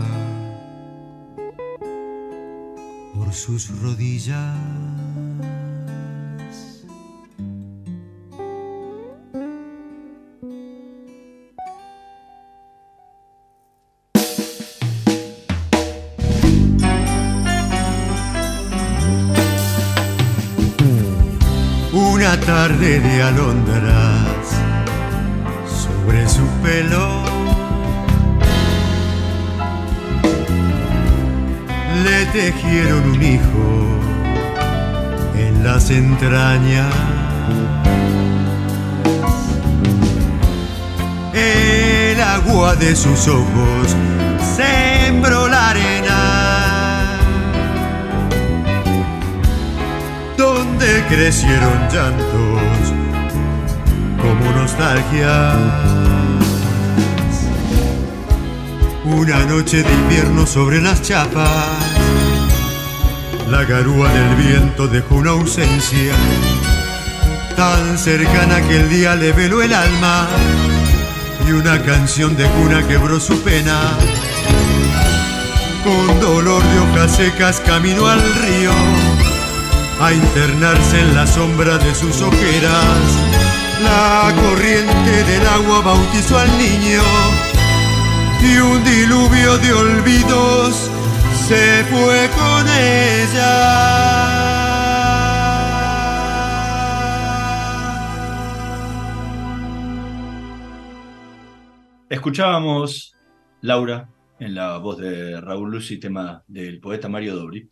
por 3.14 3.32
sus 3.32 3.62
rodillas. 3.80 4.81
de 23.02 23.22
alondras 23.22 24.46
sobre 25.66 26.28
su 26.28 26.46
pelo. 26.62 27.22
Le 32.04 32.26
tejieron 32.26 33.10
un 33.10 33.22
hijo 33.22 33.86
en 35.36 35.64
las 35.64 35.90
entrañas. 35.90 36.94
El 41.34 42.20
agua 42.20 42.74
de 42.76 42.94
sus 42.94 43.28
ojos 43.28 43.96
sembró 44.56 45.48
la 45.48 45.70
crecieron 51.08 51.88
llantos 51.92 52.60
como 54.20 54.52
nostalgia. 54.52 55.54
Una 59.04 59.44
noche 59.44 59.82
de 59.82 59.92
invierno 59.92 60.46
sobre 60.46 60.80
las 60.80 61.02
chapas, 61.02 61.46
la 63.48 63.64
garúa 63.64 64.12
del 64.12 64.34
viento 64.36 64.88
dejó 64.88 65.16
una 65.16 65.30
ausencia 65.30 66.14
tan 67.56 67.98
cercana 67.98 68.60
que 68.62 68.80
el 68.80 68.88
día 68.88 69.14
le 69.14 69.32
veló 69.32 69.62
el 69.62 69.72
alma 69.72 70.26
y 71.46 71.52
una 71.52 71.80
canción 71.82 72.36
de 72.36 72.46
cuna 72.46 72.86
quebró 72.88 73.20
su 73.20 73.40
pena. 73.42 73.78
Con 75.84 76.20
dolor 76.20 76.62
de 76.62 76.78
hojas 76.80 77.16
secas 77.16 77.60
caminó 77.60 78.06
al 78.06 78.20
río 78.20 78.72
a 80.02 80.12
internarse 80.12 81.00
en 81.00 81.14
la 81.14 81.26
sombra 81.28 81.78
de 81.78 81.94
sus 81.94 82.20
ojeras. 82.22 83.04
La 83.84 84.32
corriente 84.42 85.22
del 85.30 85.46
agua 85.46 85.80
bautizó 85.80 86.38
al 86.38 86.50
niño 86.58 87.02
y 88.42 88.56
un 88.58 88.82
diluvio 88.82 89.58
de 89.58 89.72
olvidos 89.72 90.90
se 91.46 91.84
fue 91.84 92.28
con 92.36 92.68
ella. 92.68 93.52
Escuchábamos 102.08 103.14
Laura 103.60 104.08
en 104.40 104.54
la 104.56 104.78
voz 104.78 104.98
de 104.98 105.40
Raúl 105.40 105.70
Lucy, 105.70 105.98
tema 105.98 106.42
del 106.48 106.80
poeta 106.80 107.08
Mario 107.08 107.36
Dobri. 107.36 107.70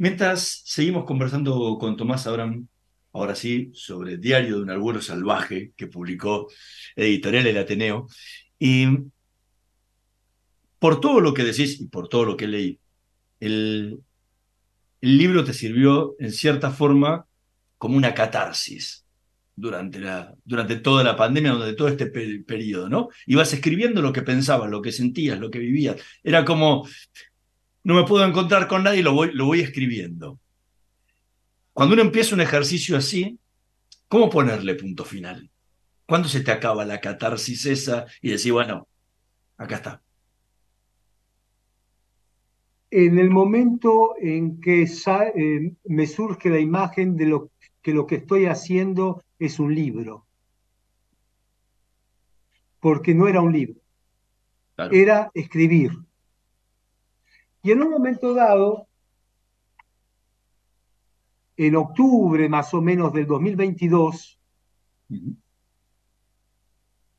Mientras 0.00 0.62
seguimos 0.64 1.04
conversando 1.04 1.76
con 1.78 1.94
Tomás 1.94 2.26
Abraham, 2.26 2.66
ahora 3.12 3.34
sí, 3.34 3.70
sobre 3.74 4.16
Diario 4.16 4.56
de 4.56 4.62
un 4.62 4.70
Arguero 4.70 5.02
Salvaje 5.02 5.72
que 5.76 5.88
publicó 5.88 6.48
Editorial 6.96 7.46
El 7.46 7.58
Ateneo. 7.58 8.06
Y 8.58 8.86
por 10.78 11.00
todo 11.02 11.20
lo 11.20 11.34
que 11.34 11.44
decís 11.44 11.82
y 11.82 11.88
por 11.88 12.08
todo 12.08 12.24
lo 12.24 12.34
que 12.34 12.46
leí, 12.46 12.78
el, 13.40 14.00
el 15.02 15.18
libro 15.18 15.44
te 15.44 15.52
sirvió 15.52 16.16
en 16.18 16.32
cierta 16.32 16.70
forma 16.70 17.26
como 17.76 17.98
una 17.98 18.14
catarsis 18.14 19.04
durante, 19.54 20.00
la, 20.00 20.34
durante 20.46 20.76
toda 20.76 21.04
la 21.04 21.14
pandemia, 21.14 21.52
durante 21.52 21.76
todo 21.76 21.88
este 21.88 22.06
pe- 22.06 22.42
periodo, 22.46 22.88
¿no? 22.88 23.10
Ibas 23.26 23.52
escribiendo 23.52 24.00
lo 24.00 24.14
que 24.14 24.22
pensabas, 24.22 24.70
lo 24.70 24.80
que 24.80 24.92
sentías, 24.92 25.38
lo 25.38 25.50
que 25.50 25.58
vivías. 25.58 26.00
Era 26.22 26.42
como, 26.46 26.88
no 27.82 27.94
me 27.94 28.04
puedo 28.04 28.24
encontrar 28.24 28.68
con 28.68 28.82
nadie, 28.82 29.02
lo 29.02 29.12
voy, 29.14 29.30
lo 29.32 29.46
voy 29.46 29.60
escribiendo. 29.60 30.38
Cuando 31.72 31.94
uno 31.94 32.02
empieza 32.02 32.34
un 32.34 32.40
ejercicio 32.40 32.96
así, 32.96 33.38
¿cómo 34.08 34.28
ponerle 34.28 34.74
punto 34.74 35.04
final? 35.04 35.50
¿Cuándo 36.06 36.28
se 36.28 36.40
te 36.40 36.50
acaba 36.50 36.84
la 36.84 37.00
catarsis 37.00 37.64
esa 37.66 38.06
y 38.20 38.30
decir, 38.30 38.52
bueno, 38.52 38.88
acá 39.56 39.76
está? 39.76 40.02
En 42.90 43.18
el 43.18 43.30
momento 43.30 44.16
en 44.20 44.60
que 44.60 44.82
eh, 44.82 45.72
me 45.84 46.06
surge 46.08 46.50
la 46.50 46.58
imagen 46.58 47.16
de 47.16 47.26
lo 47.26 47.50
que 47.82 47.94
lo 47.94 48.06
que 48.06 48.16
estoy 48.16 48.46
haciendo 48.46 49.22
es 49.38 49.58
un 49.58 49.74
libro. 49.74 50.26
Porque 52.80 53.14
no 53.14 53.28
era 53.28 53.40
un 53.40 53.52
libro, 53.52 53.80
Claro. 54.74 54.92
era 54.92 55.30
escribir. 55.34 55.92
Y 57.62 57.72
en 57.72 57.82
un 57.82 57.90
momento 57.90 58.32
dado, 58.34 58.88
en 61.56 61.76
octubre 61.76 62.48
más 62.48 62.72
o 62.72 62.80
menos 62.80 63.12
del 63.12 63.26
2022, 63.26 64.40
Ujú. 65.10 65.36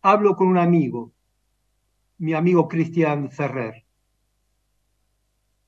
hablo 0.01 0.35
con 0.35 0.47
un 0.47 0.57
amigo, 0.57 1.13
mi 2.17 2.33
amigo 2.33 2.67
Cristian 2.67 3.29
Ferrer, 3.29 3.85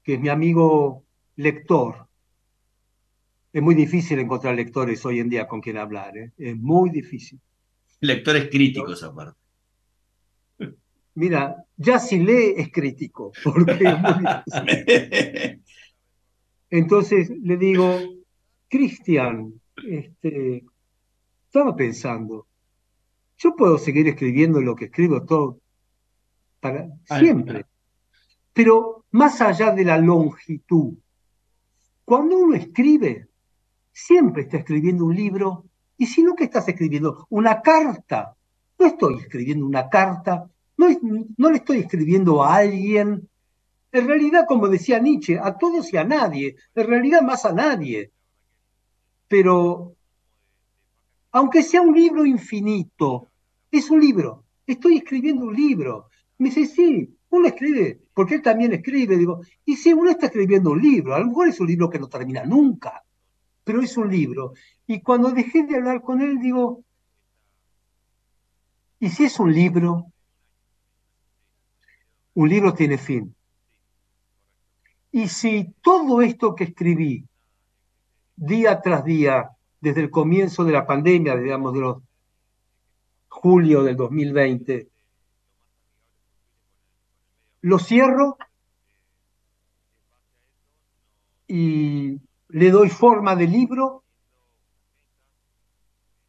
que 0.02 0.16
es 0.16 0.20
mi 0.20 0.30
amigo 0.30 1.04
lector. 1.36 2.08
Es 3.52 3.62
muy 3.62 3.76
difícil 3.76 4.18
encontrar 4.18 4.56
lectores 4.56 5.06
hoy 5.06 5.20
en 5.20 5.30
día 5.30 5.48
con 5.48 5.62
quien 5.62 5.78
hablar, 5.78 6.18
¿eh? 6.18 6.32
es 6.38 6.58
muy 6.58 6.90
difícil. 6.90 7.40
Lectores 8.00 8.50
críticos 8.50 9.04
aparte. 9.04 9.43
Mira, 11.16 11.66
ya 11.78 12.00
si 12.00 12.20
lee 12.20 12.56
es 12.58 12.72
crítico, 12.72 13.32
porque 13.44 13.84
es 13.84 14.00
muy. 14.00 14.26
Entonces 16.70 17.30
le 17.30 17.58
digo, 17.58 18.00
Cristian, 18.68 19.54
este, 19.88 20.66
estaba 21.46 21.76
pensando, 21.76 22.48
yo 23.38 23.56
puedo 23.56 23.78
seguir 23.78 24.08
escribiendo 24.08 24.60
lo 24.62 24.76
que 24.76 24.86
escribo 24.86 25.24
todo 25.24 25.60
para 26.60 26.88
siempre, 27.06 27.66
pero 28.54 29.06
más 29.12 29.42
allá 29.42 29.72
de 29.72 29.86
la 29.86 29.98
longitud, 29.98 30.96
cuando 32.06 32.38
uno 32.38 32.56
escribe, 32.56 33.28
siempre 33.92 34.44
está 34.44 34.58
escribiendo 34.58 35.06
un 35.06 35.16
libro, 35.16 35.66
y 35.98 36.08
si 36.08 36.24
no, 36.24 36.36
¿qué 36.36 36.46
estás 36.46 36.68
escribiendo? 36.68 37.28
Una 37.30 37.62
carta. 37.62 38.36
No 38.80 38.88
estoy 38.88 39.20
escribiendo 39.20 39.66
una 39.66 39.88
carta, 39.90 40.50
no, 40.78 40.88
no 41.38 41.50
le 41.50 41.58
estoy 41.58 41.80
escribiendo 41.80 42.44
a 42.44 42.56
alguien. 42.56 43.30
En 43.92 44.08
realidad, 44.08 44.46
como 44.48 44.68
decía 44.68 45.00
Nietzsche, 45.00 45.40
a 45.40 45.58
todos 45.58 45.92
y 45.94 45.98
a 45.98 46.04
nadie, 46.04 46.56
en 46.74 46.88
realidad 46.88 47.22
más 47.22 47.46
a 47.46 47.54
nadie. 47.54 48.12
Pero, 49.28 49.96
aunque 51.32 51.64
sea 51.64 51.82
un 51.82 51.96
libro 51.96 52.26
infinito, 52.26 53.30
es 53.72 53.90
un 53.90 54.00
libro, 54.00 54.46
estoy 54.66 54.98
escribiendo 54.98 55.46
un 55.46 55.56
libro. 55.56 56.10
Me 56.38 56.50
dice, 56.50 56.66
sí, 56.66 57.18
uno 57.30 57.48
escribe, 57.48 58.02
porque 58.14 58.36
él 58.36 58.42
también 58.42 58.74
escribe, 58.74 59.18
digo, 59.18 59.42
y 59.66 59.76
sí, 59.76 59.94
uno 59.94 60.12
está 60.12 60.28
escribiendo 60.28 60.72
un 60.72 60.82
libro, 60.82 61.16
a 61.16 61.20
lo 61.20 61.28
mejor 61.28 61.48
es 61.48 61.60
un 61.60 61.68
libro 61.68 61.90
que 61.90 62.00
no 62.00 62.08
termina 62.08 62.44
nunca, 62.46 63.04
pero 63.64 63.82
es 63.82 63.98
un 63.98 64.10
libro. 64.10 64.54
Y 64.86 65.02
cuando 65.02 65.32
dejé 65.32 65.64
de 65.64 65.76
hablar 65.76 66.02
con 66.02 66.22
él, 66.22 66.40
digo, 66.40 66.84
¿y 69.00 69.10
si 69.10 69.26
es 69.26 69.40
un 69.40 69.52
libro? 69.52 70.13
Un 72.36 72.50
libro 72.50 72.74
tiene 72.74 72.98
fin. 72.98 73.36
Y 75.12 75.28
si 75.28 75.74
todo 75.82 76.22
esto 76.22 76.56
que 76.56 76.64
escribí 76.66 77.28
día 78.36 78.82
tras 78.82 79.06
día, 79.06 79.52
desde 79.80 80.02
el 80.02 80.10
comienzo 80.10 80.64
de 80.64 80.72
la 80.72 80.88
pandemia, 80.88 81.36
digamos, 81.36 81.74
de 81.74 81.80
los 81.80 81.98
julio 83.28 83.84
del 83.84 83.96
2020, 83.96 84.88
lo 87.62 87.80
cierro 87.80 88.38
y 91.48 92.20
le 92.50 92.72
doy 92.72 92.90
forma 92.90 93.36
de 93.36 93.48
libro 93.48 94.04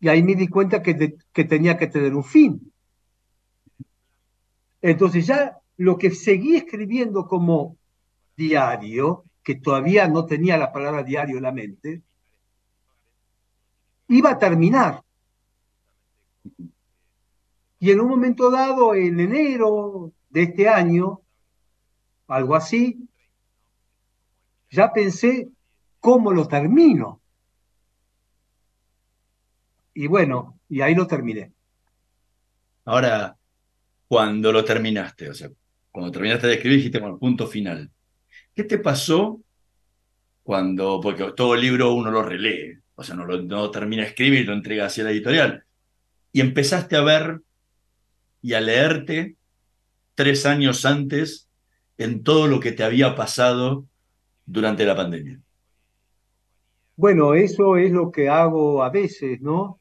y 0.01 0.09
ahí 0.09 0.23
me 0.23 0.35
di 0.35 0.49
cuenta 0.49 0.83
que, 0.83 1.17
que 1.33 1.45
tenía 1.45 1.79
que 1.79 1.87
tener 1.87 2.15
un 2.15 2.25
fin. 2.25 2.73
Entonces 4.83 5.27
ya 5.27 5.59
lo 5.77 5.99
que 5.99 6.11
seguí 6.11 6.57
escribiendo 6.57 7.27
como 7.27 7.77
diario, 8.37 9.25
que 9.43 9.57
todavía 9.57 10.09
no 10.09 10.27
tenía 10.27 10.57
la 10.57 10.73
palabra 10.73 11.03
diario 11.03 11.37
en 11.37 11.43
la 11.43 11.53
mente, 11.53 12.03
iba 14.09 14.31
a 14.31 14.39
terminar. 14.39 15.03
Y 17.79 17.91
en 17.91 18.01
un 18.01 18.09
momento 18.09 18.51
dado, 18.51 18.95
en 18.95 19.21
enero 19.21 20.13
de 20.31 20.43
este 20.43 20.69
año, 20.69 21.21
algo 22.29 22.55
así, 22.55 23.09
ya 24.71 24.93
pensé 24.93 25.49
cómo 26.01 26.33
lo 26.33 26.49
termino. 26.49 27.21
Y 29.93 30.07
bueno, 30.07 30.59
y 30.69 30.81
ahí 30.81 30.95
lo 30.95 31.07
terminé. 31.07 31.53
Ahora, 32.85 33.37
cuando 34.09 34.53
lo 34.53 34.65
terminaste, 34.65 35.31
o 35.31 35.35
sea, 35.35 35.51
cuando 35.95 36.11
terminaste 36.11 36.49
de 36.49 36.55
escribir, 36.55 36.79
dijiste, 36.79 36.99
bueno, 36.99 37.21
punto 37.21 37.47
final. 37.47 37.89
¿Qué 38.53 38.65
te 38.65 38.79
pasó 38.79 39.41
cuando, 40.43 41.01
porque 41.01 41.31
todo 41.37 41.55
libro 41.55 41.95
uno 41.95 42.11
lo 42.11 42.21
relee, 42.21 42.81
o 42.97 43.05
sea, 43.05 43.15
no 43.15 43.25
lo 43.25 43.71
termina 43.71 44.03
de 44.03 44.09
escribir 44.09 44.41
y 44.41 44.45
lo 44.45 44.55
entrega 44.55 44.87
hacia 44.87 45.05
la 45.05 45.13
editorial, 45.13 45.65
y 46.33 46.41
empezaste 46.41 46.97
a 46.97 47.03
ver 47.03 47.43
y 48.43 48.55
a 48.55 48.61
leerte 48.61 49.37
tres 50.17 50.47
años 50.47 50.85
antes 50.85 51.49
en 51.97 52.25
todo 52.25 52.49
lo 52.49 52.59
que 52.59 52.73
te 52.73 52.83
había 52.83 53.15
pasado 53.15 53.85
durante 54.47 54.85
la 54.85 54.97
pandemia? 54.97 55.39
Bueno, 56.97 57.35
eso 57.35 57.77
es 57.77 57.93
lo 57.93 58.11
que 58.11 58.29
hago 58.29 58.83
a 58.83 58.91
veces, 58.91 59.41
¿no? 59.41 59.79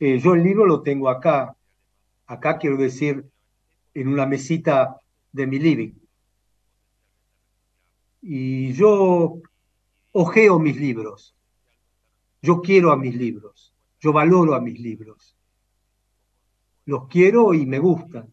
Eh, 0.00 0.18
yo 0.18 0.34
el 0.34 0.42
libro 0.42 0.66
lo 0.66 0.82
tengo 0.82 1.08
acá, 1.08 1.54
acá 2.26 2.58
quiero 2.58 2.76
decir, 2.76 3.24
en 3.94 4.08
una 4.08 4.26
mesita 4.26 4.96
de 5.34 5.46
mi 5.48 5.58
living. 5.58 5.92
Y 8.22 8.72
yo 8.72 9.40
ojeo 10.12 10.58
mis 10.60 10.76
libros, 10.76 11.34
yo 12.40 12.60
quiero 12.62 12.92
a 12.92 12.96
mis 12.96 13.16
libros, 13.16 13.74
yo 14.00 14.12
valoro 14.12 14.54
a 14.54 14.60
mis 14.60 14.78
libros, 14.78 15.36
los 16.86 17.08
quiero 17.08 17.52
y 17.52 17.66
me 17.66 17.80
gustan. 17.80 18.32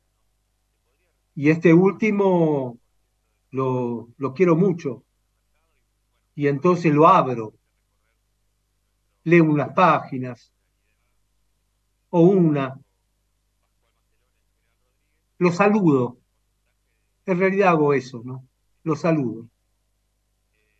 Y 1.33 1.49
este 1.49 1.73
último 1.73 2.77
lo, 3.49 4.09
lo 4.17 4.33
quiero 4.33 4.55
mucho. 4.55 5.03
Y 6.35 6.47
entonces 6.47 6.93
lo 6.93 7.07
abro, 7.07 7.55
leo 9.23 9.43
unas 9.43 9.73
páginas 9.73 10.53
o 12.11 12.21
una, 12.21 12.79
lo 15.39 15.51
saludo. 15.51 16.20
En 17.25 17.39
realidad 17.39 17.69
hago 17.69 17.93
eso, 17.93 18.21
¿no? 18.23 18.47
Lo 18.83 18.95
saludo. 18.95 19.47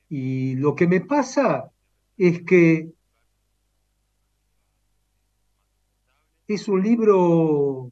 Y 0.10 0.56
lo 0.56 0.76
que 0.76 0.88
me 0.88 1.02
pasa 1.02 1.72
es 2.18 2.44
que 2.44 2.92
es 6.48 6.68
un 6.68 6.84
libro 6.84 7.92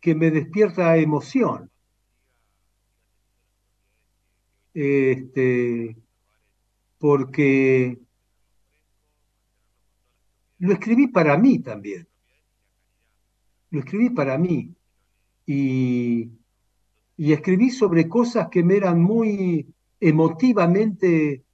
que 0.00 0.14
me 0.14 0.30
despierta 0.30 0.96
emoción. 0.96 1.70
Este, 4.74 5.96
porque 6.98 7.98
lo 10.58 10.72
escribí 10.72 11.06
para 11.06 11.38
mí 11.38 11.58
también. 11.60 12.06
Lo 13.70 13.80
escribí 13.80 14.10
para 14.10 14.36
mí. 14.36 14.74
Y, 15.46 16.30
y 17.16 17.32
escribí 17.32 17.70
sobre 17.70 18.08
cosas 18.08 18.48
que 18.50 18.62
me 18.62 18.76
eran 18.76 19.00
muy 19.00 19.66
emotivamente 20.00 21.44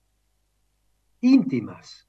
íntimas. 1.20 2.08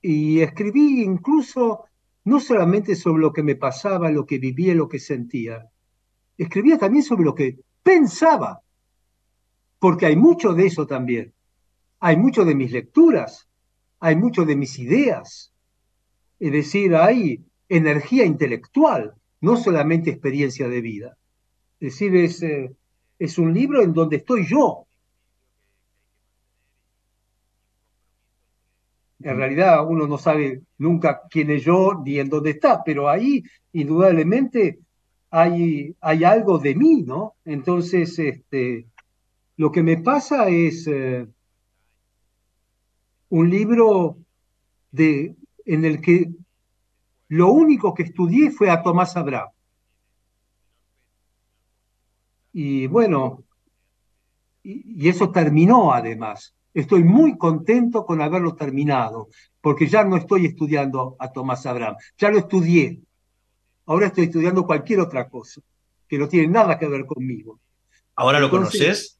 Y 0.00 0.40
escribí 0.40 1.02
incluso 1.02 1.84
no 2.24 2.40
solamente 2.40 2.94
sobre 2.94 3.22
lo 3.22 3.32
que 3.32 3.42
me 3.42 3.56
pasaba, 3.56 4.10
lo 4.10 4.24
que 4.26 4.38
vivía, 4.38 4.74
lo 4.74 4.88
que 4.88 4.98
sentía, 4.98 5.68
escribía 6.38 6.78
también 6.78 7.02
sobre 7.02 7.24
lo 7.24 7.34
que 7.34 7.58
pensaba, 7.82 8.62
porque 9.78 10.06
hay 10.06 10.16
mucho 10.16 10.54
de 10.54 10.66
eso 10.66 10.86
también. 10.86 11.34
Hay 11.98 12.16
mucho 12.16 12.44
de 12.44 12.54
mis 12.54 12.72
lecturas, 12.72 13.48
hay 13.98 14.16
mucho 14.16 14.44
de 14.44 14.56
mis 14.56 14.78
ideas. 14.78 15.52
Es 16.38 16.52
decir, 16.52 16.94
hay 16.94 17.44
energía 17.68 18.24
intelectual, 18.24 19.14
no 19.40 19.56
solamente 19.56 20.10
experiencia 20.10 20.68
de 20.68 20.80
vida. 20.80 21.18
Es 21.80 21.94
decir, 21.94 22.14
es, 22.14 22.42
eh, 22.42 22.70
es 23.18 23.38
un 23.38 23.54
libro 23.54 23.82
en 23.82 23.94
donde 23.94 24.16
estoy 24.16 24.46
yo. 24.46 24.86
En 29.22 29.36
realidad 29.36 29.86
uno 29.86 30.06
no 30.06 30.18
sabe 30.18 30.62
nunca 30.78 31.22
quién 31.30 31.50
es 31.50 31.64
yo 31.64 32.02
ni 32.04 32.18
en 32.18 32.28
dónde 32.28 32.50
está, 32.50 32.82
pero 32.84 33.08
ahí 33.08 33.42
indudablemente 33.72 34.78
hay, 35.30 35.94
hay 36.00 36.24
algo 36.24 36.58
de 36.58 36.74
mí, 36.74 37.02
¿no? 37.02 37.34
Entonces, 37.44 38.18
este, 38.18 38.86
lo 39.56 39.70
que 39.70 39.82
me 39.82 39.98
pasa 39.98 40.48
es 40.48 40.86
eh, 40.86 41.26
un 43.28 43.50
libro 43.50 44.16
de, 44.90 45.34
en 45.66 45.84
el 45.84 46.00
que 46.00 46.30
lo 47.28 47.52
único 47.52 47.94
que 47.94 48.04
estudié 48.04 48.50
fue 48.50 48.70
a 48.70 48.82
Tomás 48.82 49.16
Abraham. 49.16 49.50
Y 52.52 52.86
bueno, 52.86 53.44
y, 54.62 55.04
y 55.04 55.08
eso 55.08 55.30
terminó 55.30 55.92
además. 55.92 56.54
Estoy 56.72 57.02
muy 57.02 57.36
contento 57.36 58.04
con 58.06 58.20
haberlo 58.22 58.54
terminado, 58.54 59.28
porque 59.60 59.86
ya 59.88 60.04
no 60.04 60.16
estoy 60.16 60.46
estudiando 60.46 61.16
a 61.18 61.32
Tomás 61.32 61.66
Abraham, 61.66 61.96
ya 62.16 62.30
lo 62.30 62.38
estudié. 62.38 63.00
Ahora 63.86 64.06
estoy 64.06 64.24
estudiando 64.24 64.64
cualquier 64.64 65.00
otra 65.00 65.28
cosa, 65.28 65.60
que 66.06 66.16
no 66.18 66.28
tiene 66.28 66.46
nada 66.48 66.78
que 66.78 66.86
ver 66.86 67.06
conmigo. 67.06 67.58
¿Ahora 68.14 68.38
lo 68.38 68.46
Entonces, 68.46 68.78
conoces? 68.80 69.18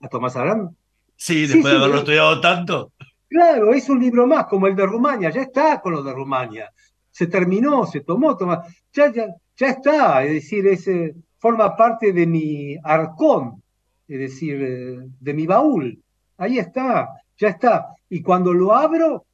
¿A 0.00 0.08
Tomás 0.08 0.36
Abraham? 0.36 0.74
Sí, 1.16 1.46
Sí, 1.46 1.52
después 1.54 1.64
de 1.64 1.70
haberlo 1.78 1.94
yo- 1.96 2.00
estudiado 2.00 2.40
tanto. 2.40 2.92
Claro, 3.28 3.72
es 3.74 3.88
un 3.88 4.00
libro 4.00 4.26
más, 4.26 4.46
como 4.46 4.66
el 4.68 4.76
de 4.76 4.86
Rumania, 4.86 5.30
ya 5.30 5.42
está 5.42 5.80
con 5.80 5.92
lo 5.92 6.02
de 6.02 6.12
Rumania. 6.12 6.72
Se 7.10 7.26
terminó, 7.26 7.84
se 7.86 8.00
tomó, 8.00 8.36
toma- 8.36 8.62
ya, 8.92 9.12
ya, 9.12 9.26
ya 9.56 9.68
está, 9.68 10.24
es 10.24 10.32
decir, 10.34 10.66
es, 10.68 10.86
eh, 10.88 11.14
forma 11.46 11.76
parte 11.76 12.12
de 12.12 12.26
mi 12.26 12.76
arcón, 12.82 13.62
es 14.08 14.18
decir, 14.18 14.60
eh, 14.60 14.98
de 15.20 15.32
mi 15.32 15.46
baúl. 15.46 16.02
Ahí 16.38 16.58
está, 16.58 17.22
ya 17.38 17.50
está. 17.50 17.94
Y 18.08 18.20
cuando 18.20 18.52
lo 18.52 18.74
abro, 18.74 19.26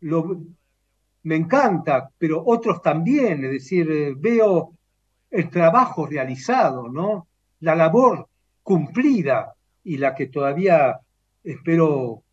me 0.00 1.36
encanta, 1.36 2.10
pero 2.18 2.42
otros 2.44 2.82
también, 2.82 3.44
es 3.44 3.52
decir, 3.52 3.88
eh, 3.92 4.14
veo 4.18 4.72
el 5.30 5.48
trabajo 5.50 6.04
realizado, 6.04 6.88
¿no? 6.88 7.28
La 7.60 7.76
labor 7.76 8.26
cumplida 8.64 9.54
y 9.84 9.98
la 9.98 10.16
que 10.16 10.26
todavía 10.26 10.98
espero 11.44 12.24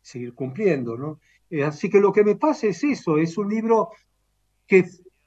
seguir 0.00 0.34
cumpliendo, 0.34 0.96
¿no? 0.96 1.20
Eh, 1.48 1.62
así 1.62 1.88
que 1.88 2.00
lo 2.00 2.12
que 2.12 2.24
me 2.24 2.34
pasa 2.34 2.66
es 2.66 2.82
eso, 2.82 3.18
es 3.18 3.38
un 3.38 3.48
libro 3.48 3.90
que 4.66 4.84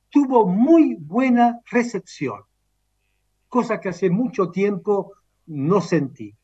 tuvo 0.09 0.45
muy 0.45 0.95
buena 0.95 1.61
recepción, 1.72 2.41
cosa 3.55 3.79
que 3.79 3.87
hace 3.87 4.09
mucho 4.09 4.51
tiempo 4.51 5.13
no 5.45 5.79
sentí. 5.79 6.35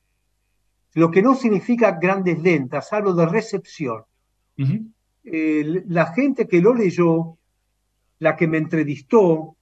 Lo 0.93 1.11
que 1.11 1.21
no 1.21 1.35
significa 1.35 1.99
grandes 1.99 2.41
lentas, 2.41 2.93
hablo 2.93 3.13
de 3.13 3.25
recepción. 3.25 4.05
Eh, 5.25 5.83
la 5.87 6.05
gente 6.13 6.47
que 6.47 6.61
lo 6.61 6.73
leyó, 6.73 7.37
la 8.19 8.37
que 8.37 8.47
me 8.47 8.59
entrevistó, 8.59 9.57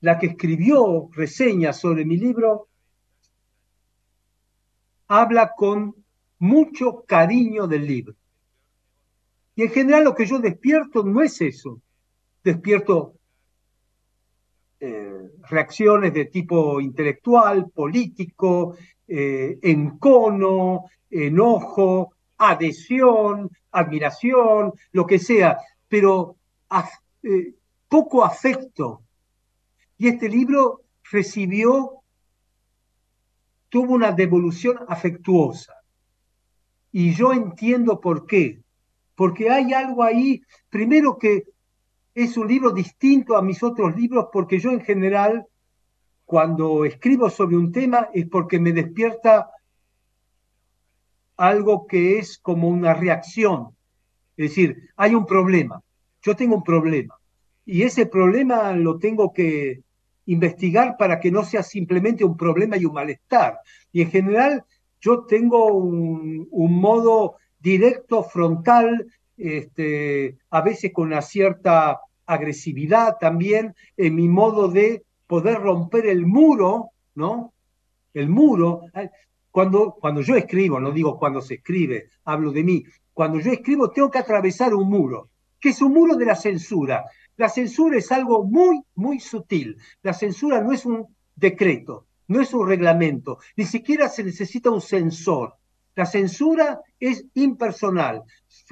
la 0.00 0.16
que 0.16 0.26
escribió 0.26 1.10
reseñas 1.12 1.80
sobre 1.80 2.04
mi 2.04 2.16
libro, 2.16 2.68
habla 5.08 5.54
con 5.56 5.96
mucho 6.38 7.04
cariño 7.04 7.66
del 7.66 7.84
libro. 7.84 8.14
Y 9.56 9.62
en 9.62 9.70
general 9.70 10.04
lo 10.04 10.14
que 10.14 10.26
yo 10.26 10.38
despierto 10.38 11.02
no 11.02 11.20
es 11.20 11.40
eso. 11.40 11.82
Despierto 12.44 13.16
eh, 14.82 15.30
reacciones 15.50 16.14
de 16.14 16.24
tipo 16.24 16.80
intelectual, 16.80 17.68
político, 17.68 18.76
eh, 19.06 19.58
encono, 19.60 20.86
enojo, 21.10 22.14
adhesión, 22.38 23.50
admiración, 23.72 24.72
lo 24.92 25.06
que 25.06 25.18
sea, 25.18 25.58
pero 25.86 26.36
eh, 27.22 27.54
poco 27.88 28.24
afecto. 28.24 29.02
Y 29.98 30.08
este 30.08 30.30
libro 30.30 30.80
recibió, 31.10 32.02
tuvo 33.68 33.94
una 33.94 34.12
devolución 34.12 34.78
afectuosa. 34.88 35.74
Y 36.90 37.12
yo 37.12 37.34
entiendo 37.34 38.00
por 38.00 38.26
qué. 38.26 38.62
Porque 39.14 39.50
hay 39.50 39.74
algo 39.74 40.02
ahí, 40.02 40.42
primero 40.70 41.18
que 41.18 41.44
es 42.14 42.36
un 42.36 42.48
libro 42.48 42.70
distinto 42.72 43.36
a 43.36 43.42
mis 43.42 43.62
otros 43.62 43.94
libros, 43.96 44.28
porque 44.32 44.58
yo 44.58 44.70
en 44.70 44.80
general, 44.80 45.46
cuando 46.24 46.84
escribo 46.84 47.30
sobre 47.30 47.56
un 47.56 47.72
tema, 47.72 48.08
es 48.12 48.26
porque 48.26 48.58
me 48.58 48.72
despierta 48.72 49.50
algo 51.36 51.86
que 51.86 52.18
es 52.18 52.38
como 52.38 52.68
una 52.68 52.94
reacción. 52.94 53.76
Es 54.36 54.50
decir, 54.50 54.90
hay 54.96 55.14
un 55.14 55.26
problema, 55.26 55.82
yo 56.22 56.36
tengo 56.36 56.56
un 56.56 56.64
problema, 56.64 57.14
y 57.64 57.82
ese 57.82 58.06
problema 58.06 58.72
lo 58.72 58.98
tengo 58.98 59.32
que 59.32 59.82
investigar 60.26 60.96
para 60.96 61.18
que 61.18 61.30
no 61.30 61.44
sea 61.44 61.62
simplemente 61.62 62.24
un 62.24 62.36
problema 62.36 62.76
y 62.76 62.84
un 62.84 62.94
malestar. 62.94 63.58
Y 63.92 64.02
en 64.02 64.10
general 64.10 64.64
yo 65.00 65.24
tengo 65.24 65.72
un, 65.72 66.46
un 66.50 66.80
modo 66.80 67.36
directo, 67.58 68.22
frontal, 68.22 69.06
este, 69.40 70.38
a 70.50 70.60
veces 70.60 70.92
con 70.92 71.08
una 71.08 71.22
cierta 71.22 72.00
agresividad 72.26 73.16
también, 73.18 73.74
en 73.96 74.14
mi 74.14 74.28
modo 74.28 74.68
de 74.68 75.02
poder 75.26 75.58
romper 75.58 76.06
el 76.06 76.26
muro, 76.26 76.90
¿no? 77.14 77.52
El 78.14 78.28
muro. 78.28 78.82
Cuando, 79.50 79.96
cuando 80.00 80.20
yo 80.20 80.36
escribo, 80.36 80.78
no 80.78 80.92
digo 80.92 81.18
cuando 81.18 81.40
se 81.40 81.54
escribe, 81.54 82.08
hablo 82.24 82.52
de 82.52 82.62
mí, 82.62 82.84
cuando 83.12 83.40
yo 83.40 83.50
escribo 83.50 83.90
tengo 83.90 84.10
que 84.10 84.18
atravesar 84.18 84.74
un 84.74 84.88
muro, 84.88 85.30
que 85.58 85.70
es 85.70 85.82
un 85.82 85.92
muro 85.92 86.16
de 86.16 86.26
la 86.26 86.36
censura. 86.36 87.04
La 87.36 87.48
censura 87.48 87.98
es 87.98 88.12
algo 88.12 88.44
muy, 88.44 88.80
muy 88.94 89.18
sutil. 89.18 89.76
La 90.02 90.12
censura 90.12 90.60
no 90.60 90.72
es 90.72 90.84
un 90.86 91.06
decreto, 91.34 92.06
no 92.28 92.40
es 92.40 92.52
un 92.54 92.68
reglamento, 92.68 93.38
ni 93.56 93.64
siquiera 93.64 94.08
se 94.08 94.22
necesita 94.22 94.70
un 94.70 94.80
censor. 94.80 95.54
La 95.94 96.06
censura 96.06 96.80
es 96.98 97.24
impersonal, 97.34 98.22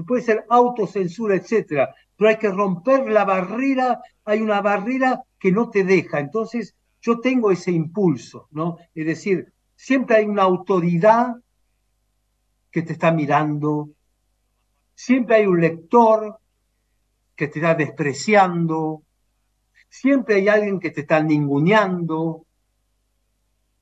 puede 0.06 0.22
ser 0.22 0.44
autocensura, 0.48 1.34
etcétera, 1.34 1.94
pero 2.16 2.30
hay 2.30 2.36
que 2.36 2.50
romper 2.50 3.08
la 3.08 3.24
barrera, 3.24 4.00
hay 4.24 4.40
una 4.40 4.60
barrera 4.60 5.22
que 5.38 5.52
no 5.52 5.70
te 5.70 5.84
deja. 5.84 6.20
Entonces, 6.20 6.74
yo 7.00 7.20
tengo 7.20 7.50
ese 7.50 7.70
impulso, 7.70 8.48
¿no? 8.50 8.76
Es 8.94 9.06
decir, 9.06 9.52
siempre 9.74 10.16
hay 10.16 10.26
una 10.26 10.42
autoridad 10.42 11.36
que 12.70 12.82
te 12.82 12.92
está 12.94 13.12
mirando, 13.12 13.90
siempre 14.94 15.36
hay 15.36 15.46
un 15.46 15.60
lector 15.60 16.38
que 17.36 17.48
te 17.48 17.60
está 17.60 17.74
despreciando, 17.74 19.02
siempre 19.88 20.36
hay 20.36 20.48
alguien 20.48 20.80
que 20.80 20.90
te 20.90 21.02
está 21.02 21.22
ninguneando, 21.22 22.44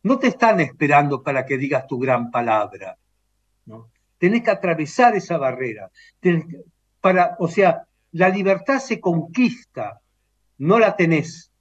no 0.03 0.19
te 0.19 0.29
están 0.29 0.61
esperando 0.61 1.23
para 1.23 1.45
que 1.47 1.57
digas 1.57 1.87
tu 1.87 1.99
gran 1.99 2.31
palabra. 2.31 2.97
Tenés 4.19 4.43
que 4.43 4.51
atravesar 4.51 5.15
esa 5.17 5.39
barrera. 5.39 5.91
Tenés 6.21 6.47
para, 7.01 7.37
o 7.39 7.49
sea, 7.49 7.87
la 8.13 8.29
libertad 8.29 8.79
se 8.79 9.01
conquista, 9.01 10.01
no 10.59 10.79
la 10.79 10.97
tenés. 10.97 11.53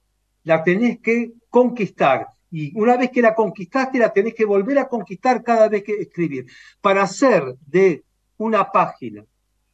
La 0.43 0.63
tenés 0.63 0.99
que 0.99 1.33
conquistar. 1.49 2.27
Y 2.49 2.77
una 2.79 2.97
vez 2.97 3.11
que 3.11 3.21
la 3.21 3.35
conquistaste, 3.35 3.99
la 3.99 4.13
tenés 4.13 4.33
que 4.33 4.45
volver 4.45 4.79
a 4.79 4.87
conquistar 4.87 5.43
cada 5.43 5.67
vez 5.67 5.83
que 5.83 5.93
escribir. 5.93 6.45
Para 6.81 7.03
hacer 7.03 7.43
de 7.65 8.03
una 8.37 8.71
página 8.71 9.23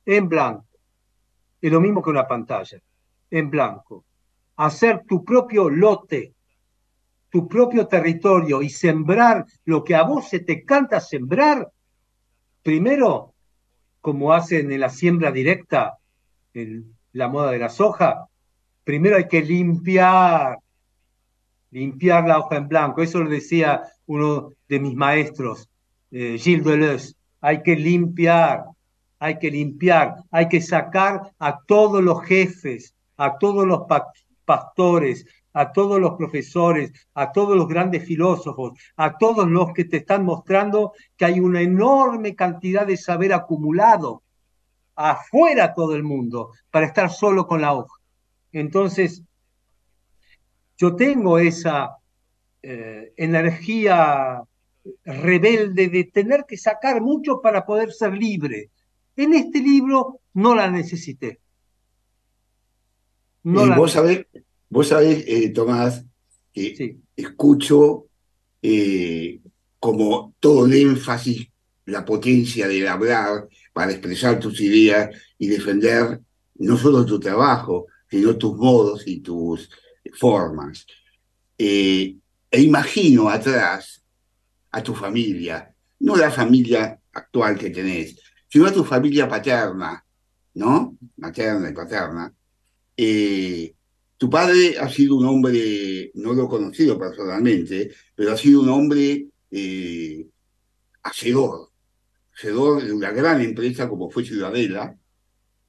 en 0.06 0.28
blanco, 0.28 0.66
es 1.62 1.72
lo 1.72 1.80
mismo 1.80 2.02
que 2.02 2.10
una 2.10 2.28
pantalla, 2.28 2.82
en 3.30 3.50
blanco. 3.50 4.04
Hacer 4.56 5.04
tu 5.08 5.24
propio 5.24 5.70
lote, 5.70 6.34
tu 7.30 7.48
propio 7.48 7.88
territorio 7.88 8.62
y 8.62 8.70
sembrar 8.70 9.46
lo 9.66 9.84
que 9.84 9.96
a 9.96 10.04
vos 10.04 10.28
se 10.28 10.40
te 10.40 10.66
canta 10.66 11.00
sembrar, 11.00 11.72
primero, 12.64 13.34
como 14.02 14.34
hacen 14.34 14.72
en 14.72 14.80
la 14.80 14.90
siembra 14.90 15.32
directa, 15.32 15.98
en 16.54 16.96
la 17.14 17.28
moda 17.28 17.52
de 17.52 17.60
la 17.60 17.70
soja, 17.70 18.28
primero 18.84 19.16
hay 19.18 19.28
que 19.28 19.42
limpiar, 19.42 20.58
limpiar 21.72 22.28
la 22.28 22.40
hoja 22.40 22.58
en 22.58 22.68
blanco. 22.68 23.02
Eso 23.02 23.20
lo 23.20 23.30
decía 23.30 23.84
uno 24.08 24.52
de 24.68 24.80
mis 24.80 24.96
maestros, 24.96 25.70
eh, 26.12 26.38
Gilles 26.40 26.64
Deleuze. 26.66 27.14
Hay 27.42 27.64
que 27.64 27.76
limpiar, 27.76 28.66
hay 29.20 29.40
que 29.40 29.50
limpiar, 29.52 30.16
hay 30.32 30.48
que 30.48 30.62
sacar 30.62 31.32
a 31.40 31.60
todos 31.66 32.04
los 32.04 32.24
jefes, 32.24 32.94
a 33.18 33.38
todos 33.38 33.66
los 33.66 33.82
pa- 33.88 34.12
pastores, 34.46 35.26
a 35.54 35.72
todos 35.72 36.00
los 36.00 36.16
profesores, 36.16 36.92
a 37.14 37.32
todos 37.32 37.56
los 37.56 37.68
grandes 37.68 38.06
filósofos, 38.06 38.80
a 38.96 39.18
todos 39.18 39.48
los 39.48 39.74
que 39.74 39.86
te 39.86 39.98
están 39.98 40.24
mostrando 40.24 40.94
que 41.18 41.26
hay 41.26 41.40
una 41.40 41.62
enorme 41.62 42.36
cantidad 42.36 42.86
de 42.86 42.98
saber 42.98 43.34
acumulado 43.34 44.24
afuera 44.96 45.74
todo 45.74 45.96
el 45.96 46.04
mundo 46.04 46.52
para 46.70 46.86
estar 46.86 47.10
solo 47.10 47.48
con 47.48 47.62
la 47.62 47.74
hoja. 47.74 47.96
Entonces, 48.52 49.24
yo 50.78 50.96
tengo 50.96 51.38
esa 51.40 51.98
eh, 52.62 53.14
energía 53.18 54.44
rebelde 55.04 55.90
de 55.90 56.04
tener 56.06 56.46
que 56.48 56.58
sacar 56.58 57.02
mucho 57.02 57.42
para 57.42 57.66
poder 57.66 57.92
ser 57.92 58.14
libre. 58.14 58.72
En 59.16 59.34
este 59.34 59.60
libro 59.60 60.22
no 60.34 60.56
la 60.56 60.70
necesité. 60.70 61.40
No 63.44 63.66
la 63.66 63.76
vos 63.76 63.92
sabés, 63.92 64.26
vos 64.72 64.88
sabés 64.88 65.24
eh, 65.28 65.50
Tomás, 65.50 66.04
que 66.54 66.98
escucho 67.16 68.08
eh, 68.62 69.40
como 69.80 70.34
todo 70.40 70.66
el 70.66 70.74
énfasis, 70.74 71.48
la 71.86 72.06
potencia 72.06 72.68
del 72.68 72.88
hablar 72.88 73.48
para 73.74 73.92
expresar 73.92 74.40
tus 74.40 74.62
ideas 74.62 75.16
y 75.38 75.48
defender 75.48 76.22
no 76.56 76.78
solo 76.78 77.06
tu 77.06 77.20
trabajo, 77.20 77.88
sino 78.10 78.38
tus 78.38 78.56
modos 78.56 79.04
y 79.06 79.20
tus 79.20 79.70
formas. 80.14 80.86
Eh, 81.58 82.16
e 82.50 82.62
imagino 82.62 83.30
atrás 83.30 84.02
a 84.72 84.82
tu 84.82 84.94
familia, 84.94 85.74
no 86.00 86.16
la 86.16 86.32
familia 86.32 87.00
actual 87.12 87.58
que 87.58 87.72
tenés, 87.72 88.18
sino 88.48 88.68
a 88.68 88.74
tu 88.74 88.86
familia 88.86 89.28
paterna, 89.28 90.04
¿no? 90.54 90.98
Materna 91.18 91.70
y 91.70 91.74
paterna. 91.74 92.34
Eh, 92.96 93.74
tu 94.22 94.30
padre 94.30 94.78
ha 94.80 94.88
sido 94.88 95.16
un 95.16 95.26
hombre, 95.26 96.12
no 96.14 96.34
lo 96.34 96.46
he 96.46 96.48
conocido 96.48 96.96
personalmente, 96.96 97.90
pero 98.14 98.34
ha 98.34 98.38
sido 98.38 98.62
un 98.62 98.70
hombre 98.70 99.26
eh, 99.50 100.28
hacedor, 101.02 101.72
hacedor 102.32 102.84
de 102.84 102.94
una 102.94 103.10
gran 103.10 103.42
empresa 103.42 103.90
como 103.90 104.12
fue 104.12 104.24
Ciudadela, 104.24 104.96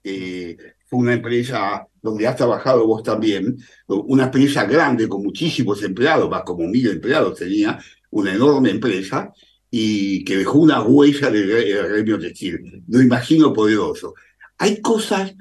eh, 0.04 0.58
fue 0.84 0.98
una 0.98 1.14
empresa 1.14 1.86
donde 2.02 2.26
has 2.26 2.36
trabajado 2.36 2.86
vos 2.86 3.02
también, 3.02 3.56
una 3.86 4.24
empresa 4.24 4.66
grande 4.66 5.08
con 5.08 5.22
muchísimos 5.22 5.82
empleados, 5.82 6.28
más 6.28 6.42
como 6.42 6.68
mil 6.68 6.86
empleados 6.88 7.38
tenía, 7.38 7.78
una 8.10 8.34
enorme 8.34 8.68
empresa, 8.68 9.32
y 9.70 10.22
que 10.26 10.36
dejó 10.36 10.58
una 10.58 10.82
huella 10.82 11.30
del 11.30 11.48
gre- 11.48 11.74
del 11.74 11.88
gremio 11.88 12.18
textil. 12.18 12.84
Lo 12.86 13.00
imagino 13.00 13.50
poderoso. 13.54 14.12
Hay 14.58 14.82
cosas 14.82 15.34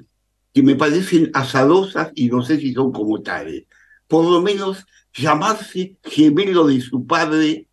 que 0.52 0.62
me 0.62 0.74
parecen 0.74 1.30
azarosas 1.34 2.12
y 2.14 2.28
no 2.28 2.42
sé 2.42 2.58
si 2.58 2.72
son 2.72 2.92
como 2.92 3.22
tales. 3.22 3.64
Por 4.06 4.24
lo 4.24 4.42
menos 4.42 4.84
llamarse 5.14 5.96
gemelo 6.02 6.66
de 6.66 6.80
su 6.80 7.06
padre, 7.06 7.68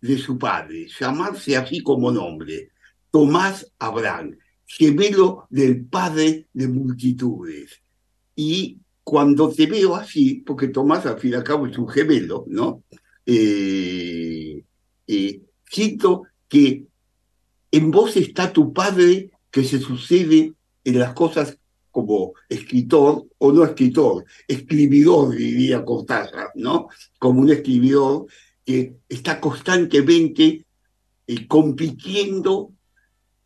de 0.00 0.18
su 0.18 0.38
padre, 0.38 0.86
llamarse 0.98 1.56
así 1.56 1.80
como 1.82 2.10
nombre. 2.10 2.70
Tomás 3.10 3.72
Abraham, 3.78 4.36
gemelo 4.66 5.46
del 5.50 5.84
padre 5.84 6.46
de 6.52 6.68
multitudes. 6.68 7.82
Y 8.36 8.78
cuando 9.02 9.50
te 9.50 9.66
veo 9.66 9.96
así, 9.96 10.36
porque 10.46 10.68
Tomás 10.68 11.06
al 11.06 11.18
fin 11.18 11.32
y 11.32 11.34
al 11.34 11.44
cabo 11.44 11.66
es 11.66 11.76
un 11.76 11.88
gemelo, 11.88 12.44
¿no? 12.46 12.84
Eh, 13.26 14.62
eh, 15.06 15.40
siento 15.68 16.24
que 16.48 16.86
en 17.72 17.90
vos 17.90 18.16
está 18.16 18.52
tu 18.52 18.72
padre 18.72 19.30
que 19.50 19.64
se 19.64 19.78
sucede 19.78 20.52
en 20.84 20.98
las 20.98 21.12
cosas 21.14 21.59
como 21.90 22.34
escritor 22.48 23.26
o 23.38 23.52
no 23.52 23.64
escritor, 23.64 24.24
escribidor, 24.46 25.34
diría 25.34 25.84
Cortázar, 25.84 26.50
¿no? 26.54 26.88
Como 27.18 27.40
un 27.40 27.50
escribidor 27.50 28.26
que 28.64 28.96
está 29.08 29.40
constantemente 29.40 30.66
eh, 31.26 31.46
compitiendo 31.46 32.72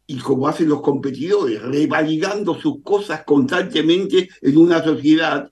y 0.06 0.18
como 0.18 0.48
hacen 0.48 0.68
los 0.68 0.82
competidores, 0.82 1.62
revalidando 1.62 2.54
sus 2.60 2.82
cosas 2.82 3.24
constantemente 3.24 4.28
en 4.42 4.56
una 4.58 4.82
sociedad 4.82 5.50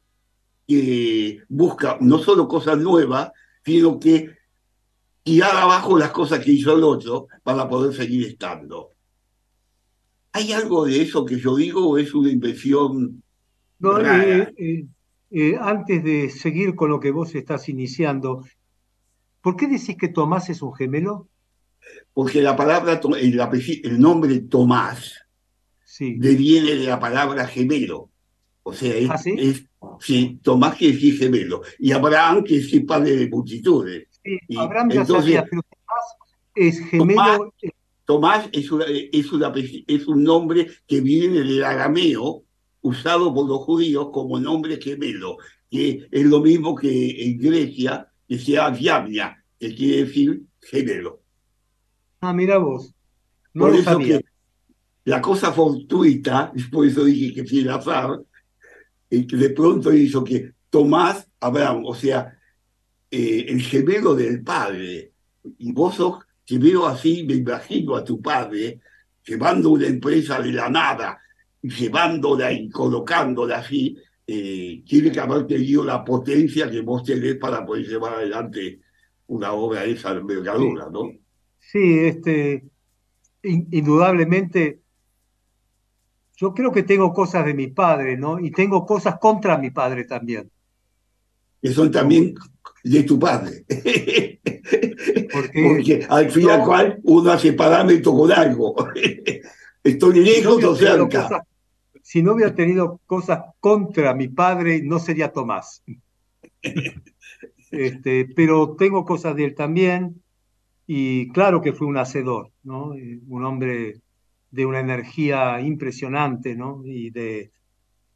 que 0.66 1.42
busca 1.48 1.96
no 2.00 2.18
solo 2.18 2.46
cosas 2.46 2.78
nuevas, 2.78 3.30
sino 3.64 3.98
que 3.98 4.30
tirar 5.22 5.56
abajo 5.56 5.98
las 5.98 6.10
cosas 6.10 6.40
que 6.40 6.52
hizo 6.52 6.74
el 6.74 6.84
otro 6.84 7.28
para 7.42 7.68
poder 7.68 7.94
seguir 7.94 8.26
estando. 8.26 8.90
¿Hay 10.32 10.52
algo 10.52 10.86
de 10.86 11.02
eso 11.02 11.24
que 11.24 11.38
yo 11.38 11.56
digo 11.56 11.88
o 11.88 11.98
es 11.98 12.14
una 12.14 12.30
invención 12.30 13.22
No, 13.78 13.98
rara? 13.98 14.44
eh, 14.44 14.54
eh, 14.56 14.86
eh, 15.30 15.56
antes 15.60 16.02
de 16.02 16.30
seguir 16.30 16.74
con 16.74 16.90
lo 16.90 17.00
que 17.00 17.10
vos 17.10 17.34
estás 17.34 17.68
iniciando, 17.68 18.44
¿por 19.42 19.56
qué 19.56 19.66
decís 19.66 19.96
que 19.98 20.08
Tomás 20.08 20.48
es 20.48 20.62
un 20.62 20.74
gemelo? 20.74 21.28
Porque 22.14 22.40
la 22.40 22.56
palabra, 22.56 23.00
el, 23.18 24.00
nombre 24.00 24.40
Tomás 24.40 25.18
deviene 25.98 26.76
de 26.76 26.86
la 26.86 26.98
palabra 26.98 27.46
gemelo. 27.46 28.10
O 28.62 28.72
sea, 28.72 28.94
es, 28.94 29.10
¿Ah, 29.10 29.18
sí? 29.18 29.34
es- 29.36 29.66
sí, 30.00 30.38
Tomás 30.42 30.76
quiere 30.76 30.94
decir 30.94 31.18
gemelo. 31.18 31.62
Y 31.78 31.92
Abraham 31.92 32.42
quiere 32.42 32.62
decir 32.62 32.86
padre 32.86 33.16
de 33.16 33.28
multitudes. 33.28 34.08
Sí, 34.22 34.38
Y 34.48 34.56
Abraham 34.56 34.90
ya 34.90 35.00
entonces, 35.00 35.24
sabía, 35.24 35.44
pero 35.44 35.62
Tomás 35.62 36.04
es 36.54 36.80
gemelo. 36.88 37.52
Tomás 38.04 38.48
es, 38.52 38.70
una- 38.70 38.86
es, 38.86 39.32
una 39.32 39.52
apelli- 39.52 39.84
es 39.86 40.06
un 40.08 40.22
nombre 40.24 40.68
que 40.86 41.00
viene 41.00 41.40
del 41.40 41.62
arameo 41.64 42.44
usado 42.82 43.32
por 43.32 43.46
los 43.48 43.58
judíos 43.60 44.08
como 44.12 44.40
nombre 44.40 44.80
gemelo, 44.80 45.36
que 45.70 46.06
es 46.10 46.26
lo 46.26 46.40
mismo 46.40 46.74
que 46.74 47.24
en 47.24 47.38
Grecia, 47.38 48.08
que 48.28 48.38
sea 48.38 48.70
Diabnia, 48.70 49.42
que 49.58 49.74
quiere 49.74 50.04
decir 50.04 50.42
gemelo. 50.60 51.22
Ah, 52.20 52.32
mira 52.32 52.58
vos. 52.58 52.92
No 53.54 53.64
por 53.64 53.72
lo 53.72 53.76
eso 53.78 53.84
sabía. 53.92 54.18
que 54.18 54.24
la 55.04 55.20
cosa 55.20 55.52
fortuita, 55.52 56.52
por 56.72 56.86
eso 56.86 57.04
dije 57.04 57.32
que 57.34 57.44
fue 57.48 57.60
el 57.60 57.70
azar, 57.70 58.20
eh, 59.10 59.26
que 59.26 59.36
de 59.36 59.50
pronto 59.50 59.92
hizo 59.92 60.24
que 60.24 60.52
Tomás 60.70 61.28
Abraham, 61.40 61.82
o 61.84 61.94
sea, 61.94 62.36
eh, 63.10 63.44
el 63.48 63.60
gemelo 63.62 64.14
del 64.14 64.42
padre, 64.42 65.12
y 65.58 65.72
vos 65.72 65.96
sos, 65.96 66.24
si 66.52 66.58
veo 66.58 66.86
así, 66.86 67.24
me 67.24 67.32
imagino 67.32 67.96
a 67.96 68.04
tu 68.04 68.20
padre 68.20 68.78
llevando 69.24 69.70
una 69.70 69.86
empresa 69.86 70.38
de 70.38 70.52
la 70.52 70.68
nada, 70.68 71.18
llevándola 71.62 72.52
y 72.52 72.68
colocándola 72.68 73.60
así, 73.60 73.96
eh, 74.26 74.82
tiene 74.86 75.10
que 75.10 75.20
haber 75.20 75.46
tenido 75.46 75.82
la 75.82 76.04
potencia 76.04 76.70
que 76.70 76.82
vos 76.82 77.04
tenés 77.04 77.36
para 77.36 77.64
poder 77.64 77.86
llevar 77.86 78.16
adelante 78.16 78.80
una 79.28 79.52
obra 79.52 79.80
de 79.80 79.92
esa 79.92 80.10
envergadura, 80.10 80.90
¿no? 80.90 81.10
Sí, 81.58 82.00
este, 82.00 82.64
in- 83.44 83.68
indudablemente, 83.70 84.80
yo 86.36 86.52
creo 86.52 86.70
que 86.70 86.82
tengo 86.82 87.14
cosas 87.14 87.46
de 87.46 87.54
mi 87.54 87.68
padre, 87.68 88.18
¿no? 88.18 88.38
Y 88.38 88.50
tengo 88.50 88.84
cosas 88.84 89.18
contra 89.18 89.56
mi 89.56 89.70
padre 89.70 90.04
también. 90.04 90.50
Que 91.62 91.72
son 91.72 91.90
también 91.90 92.34
de 92.84 93.04
tu 93.04 93.18
padre. 93.18 93.64
Porque, 95.32 95.62
Porque 95.62 96.06
al 96.08 96.30
fin 96.30 96.46
y 96.46 96.50
al 96.50 96.64
cual 96.64 97.00
uno 97.04 97.30
hace 97.32 97.52
parámetro 97.52 98.12
con 98.12 98.32
algo. 98.32 98.74
Estoy 99.84 100.12
si 100.12 100.18
no 100.20 100.24
lejos 100.24 100.64
o 100.64 100.76
cerca. 100.76 101.22
cosas- 101.28 101.42
si 102.02 102.22
no 102.22 102.32
hubiera 102.34 102.54
tenido 102.54 103.00
cosas 103.06 103.40
contra 103.60 104.12
mi 104.14 104.28
padre, 104.28 104.82
no 104.82 104.98
sería 104.98 105.32
Tomás. 105.32 105.82
Este, 107.70 108.26
pero 108.36 108.76
tengo 108.76 109.02
cosas 109.06 109.34
de 109.34 109.46
él 109.46 109.54
también, 109.54 110.20
y 110.86 111.28
claro 111.32 111.62
que 111.62 111.72
fue 111.72 111.86
un 111.86 111.96
hacedor, 111.96 112.50
¿no? 112.64 112.94
Eh, 112.94 113.18
Un 113.28 113.46
hombre 113.46 114.02
de 114.50 114.66
una 114.66 114.80
energía 114.80 115.58
impresionante, 115.62 116.54
¿no? 116.54 116.82
Y 116.84 117.08
de 117.08 117.50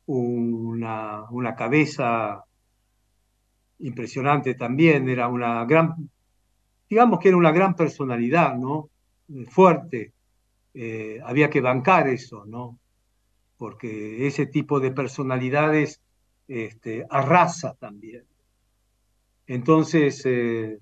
una, 0.04 1.24
una 1.30 1.54
cabeza 1.54 2.44
impresionante 3.78 4.54
también, 4.54 5.08
era 5.08 5.28
una 5.28 5.64
gran, 5.64 6.10
digamos 6.88 7.20
que 7.20 7.28
era 7.28 7.36
una 7.36 7.52
gran 7.52 7.74
personalidad, 7.74 8.56
¿no? 8.56 8.90
Eh, 9.34 9.46
Fuerte. 9.46 10.12
Eh, 10.74 11.20
había 11.24 11.48
que 11.48 11.60
bancar 11.60 12.08
eso, 12.08 12.44
¿no? 12.44 12.78
Porque 13.56 14.26
ese 14.26 14.46
tipo 14.46 14.78
de 14.78 14.90
personalidades 14.90 16.02
este, 16.46 17.06
arrasa 17.08 17.74
también. 17.74 18.24
Entonces, 19.46 20.22
eh, 20.26 20.78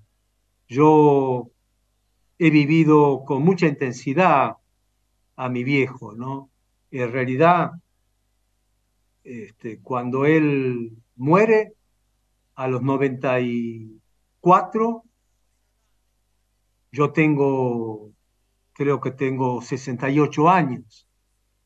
yo 0.67 1.49
he 2.37 2.49
vivido 2.49 3.23
con 3.25 3.43
mucha 3.43 3.67
intensidad 3.67 4.57
a 5.37 5.49
mi 5.49 5.63
viejo, 5.63 6.13
¿no? 6.13 6.49
En 6.91 7.11
realidad, 7.11 7.71
este, 9.23 9.79
cuando 9.79 10.25
él 10.25 10.91
muere 11.15 11.73
a 12.55 12.67
los 12.67 12.81
94, 12.81 15.04
yo 16.95 17.11
tengo, 17.11 18.11
creo 18.73 19.01
que 19.01 19.11
tengo 19.11 19.61
68 19.61 20.49
años. 20.49 21.07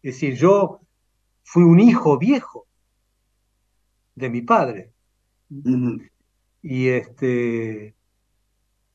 Es 0.02 0.16
decir, 0.16 0.36
yo 0.36 0.82
fui 1.44 1.64
un 1.64 1.80
hijo 1.80 2.18
viejo 2.18 2.66
de 4.16 4.30
mi 4.30 4.42
padre. 4.42 4.92
Y 6.62 6.88
este 6.88 7.96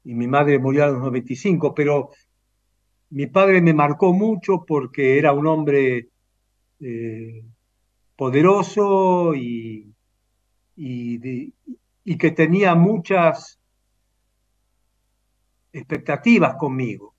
y 0.04 0.14
mi 0.14 0.26
madre 0.26 0.58
murió 0.58 0.84
a 0.84 0.88
los 0.88 1.00
95, 1.00 1.74
pero 1.74 2.10
mi 3.10 3.26
padre 3.26 3.62
me 3.62 3.72
marcó 3.72 4.12
mucho 4.12 4.64
porque 4.66 5.18
era 5.18 5.32
un 5.32 5.46
hombre 5.46 6.08
eh, 6.80 7.44
poderoso 8.16 9.34
y, 9.34 9.94
y, 10.76 12.16
que 12.18 12.30
tenía 12.32 12.74
muchas 12.74 13.58
expectativas 15.74 16.54
conmigo. 16.54 17.14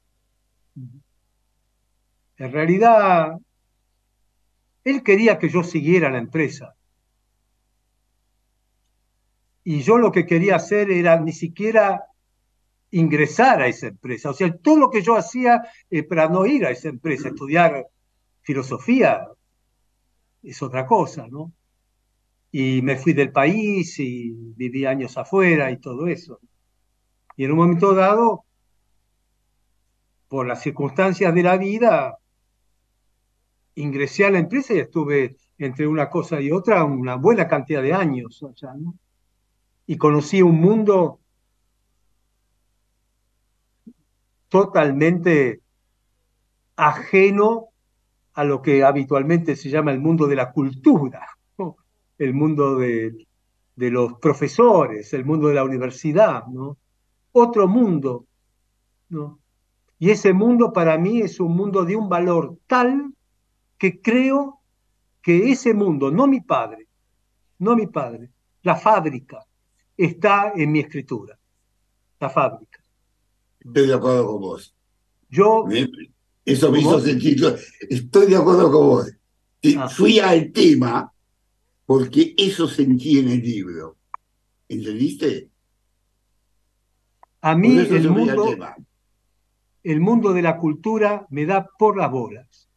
En 2.37 2.51
realidad, 2.51 3.37
él 4.83 5.03
quería 5.03 5.37
que 5.37 5.49
yo 5.49 5.61
siguiera 5.63 6.09
la 6.09 6.19
empresa. 6.19 6.73
Y 9.63 9.81
yo 9.81 9.97
lo 9.97 10.11
que 10.11 10.25
quería 10.25 10.55
hacer 10.55 10.89
era 10.89 11.19
ni 11.19 11.33
siquiera 11.33 12.05
ingresar 12.91 13.61
a 13.61 13.67
esa 13.67 13.87
empresa. 13.87 14.29
O 14.29 14.33
sea, 14.33 14.55
todo 14.55 14.77
lo 14.77 14.89
que 14.89 15.01
yo 15.01 15.15
hacía 15.15 15.63
eh, 15.89 16.03
para 16.03 16.29
no 16.29 16.45
ir 16.45 16.65
a 16.65 16.71
esa 16.71 16.89
empresa, 16.89 17.29
estudiar 17.29 17.87
filosofía, 18.41 19.27
es 20.43 20.61
otra 20.61 20.85
cosa, 20.85 21.27
¿no? 21.27 21.51
Y 22.51 22.81
me 22.83 22.95
fui 22.95 23.11
del 23.13 23.31
país 23.31 23.99
y 23.99 24.31
viví 24.31 24.85
años 24.85 25.17
afuera 25.17 25.71
y 25.71 25.77
todo 25.77 26.07
eso. 26.07 26.39
Y 27.37 27.45
en 27.45 27.51
un 27.51 27.57
momento 27.57 27.93
dado, 27.93 28.45
por 30.27 30.47
las 30.47 30.61
circunstancias 30.61 31.33
de 31.33 31.43
la 31.43 31.57
vida, 31.57 32.17
ingresé 33.75 34.25
a 34.25 34.31
la 34.31 34.39
empresa 34.39 34.73
y 34.73 34.79
estuve 34.79 35.35
entre 35.57 35.87
una 35.87 36.09
cosa 36.09 36.41
y 36.41 36.51
otra 36.51 36.83
una 36.83 37.15
buena 37.15 37.47
cantidad 37.47 37.81
de 37.81 37.93
años 37.93 38.43
allá, 38.43 38.73
¿no? 38.75 38.95
Y 39.85 39.97
conocí 39.97 40.41
un 40.41 40.59
mundo 40.59 41.19
totalmente 44.49 45.61
ajeno 46.75 47.69
a 48.33 48.43
lo 48.43 48.61
que 48.61 48.83
habitualmente 48.83 49.55
se 49.55 49.69
llama 49.69 49.91
el 49.91 49.99
mundo 49.99 50.27
de 50.27 50.35
la 50.35 50.51
cultura, 50.51 51.27
el 52.17 52.33
mundo 52.33 52.77
de, 52.77 53.27
de 53.75 53.89
los 53.91 54.13
profesores, 54.19 55.13
el 55.13 55.25
mundo 55.25 55.49
de 55.49 55.55
la 55.55 55.63
universidad, 55.63 56.45
¿no? 56.47 56.77
Otro 57.37 57.67
mundo, 57.67 58.27
¿no? 59.09 59.39
Y 59.99 60.09
ese 60.09 60.31
mundo 60.31 60.71
para 60.71 60.97
mí 60.97 61.19
es 61.19 61.41
un 61.41 61.53
mundo 61.53 61.83
de 61.83 61.97
un 61.97 62.07
valor 62.07 62.57
tal 62.65 63.13
que 63.77 64.01
creo 64.01 64.61
que 65.21 65.51
ese 65.51 65.73
mundo, 65.73 66.11
no 66.11 66.27
mi 66.27 66.39
padre, 66.39 66.87
no 67.59 67.75
mi 67.75 67.87
padre, 67.87 68.31
la 68.61 68.77
fábrica, 68.77 69.45
está 69.97 70.53
en 70.55 70.71
mi 70.71 70.79
escritura, 70.79 71.37
la 72.21 72.29
fábrica. 72.29 72.81
Estoy 73.59 73.87
de 73.87 73.93
acuerdo 73.93 74.27
con 74.27 74.39
vos. 74.39 74.73
Yo, 75.29 75.65
Eso 76.45 76.71
me 76.71 76.79
hizo 76.79 77.01
sentir. 77.01 77.43
Estoy 77.89 78.27
de 78.27 78.37
acuerdo 78.37 78.71
con 78.71 78.87
vos. 78.87 79.11
Ah. 79.77 79.89
Fui 79.89 80.19
al 80.19 80.53
tema 80.53 81.11
porque 81.85 82.33
eso 82.37 82.65
sentí 82.65 83.19
en 83.19 83.27
el 83.27 83.41
libro. 83.41 83.97
¿Entendiste? 84.69 85.49
A 87.45 87.53
mí 87.53 87.77
el 87.77 88.09
mundo, 88.09 88.57
el 89.83 90.01
mundo 90.01 90.33
de 90.33 90.41
la 90.41 90.57
cultura 90.57 91.27
me 91.29 91.45
da 91.45 91.69
por 91.77 91.95
las 91.95 92.09
bolas. 92.09 92.71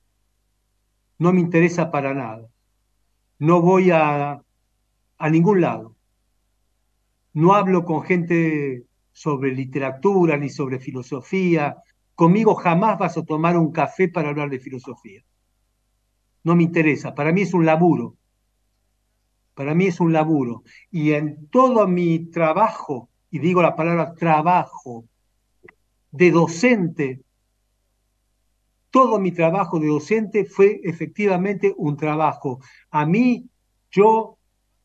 No 1.16 1.32
me 1.32 1.40
interesa 1.40 1.90
para 1.90 2.12
nada. 2.12 2.46
No 3.38 3.62
voy 3.62 3.90
a, 3.90 4.42
a 5.16 5.30
ningún 5.30 5.62
lado. 5.62 5.96
No 7.32 7.54
hablo 7.54 7.86
con 7.86 8.02
gente 8.02 8.84
sobre 9.10 9.54
literatura 9.54 10.36
ni 10.36 10.50
sobre 10.50 10.78
filosofía. 10.78 11.78
Conmigo 12.14 12.54
jamás 12.54 12.98
vas 12.98 13.16
a 13.16 13.24
tomar 13.24 13.56
un 13.56 13.72
café 13.72 14.08
para 14.08 14.28
hablar 14.28 14.50
de 14.50 14.60
filosofía. 14.60 15.24
No 16.44 16.54
me 16.54 16.64
interesa. 16.64 17.14
Para 17.14 17.32
mí 17.32 17.40
es 17.40 17.54
un 17.54 17.64
laburo. 17.64 18.16
Para 19.54 19.74
mí 19.74 19.86
es 19.86 19.98
un 19.98 20.12
laburo. 20.12 20.62
Y 20.90 21.12
en 21.12 21.46
todo 21.48 21.88
mi 21.88 22.30
trabajo, 22.30 23.07
y 23.30 23.38
digo 23.38 23.62
la 23.62 23.76
palabra 23.76 24.14
trabajo, 24.14 25.04
de 26.10 26.30
docente, 26.30 27.20
todo 28.90 29.18
mi 29.18 29.32
trabajo 29.32 29.78
de 29.78 29.88
docente 29.88 30.44
fue 30.44 30.80
efectivamente 30.82 31.74
un 31.76 31.96
trabajo. 31.96 32.60
A 32.90 33.04
mí, 33.04 33.46
yo 33.90 34.38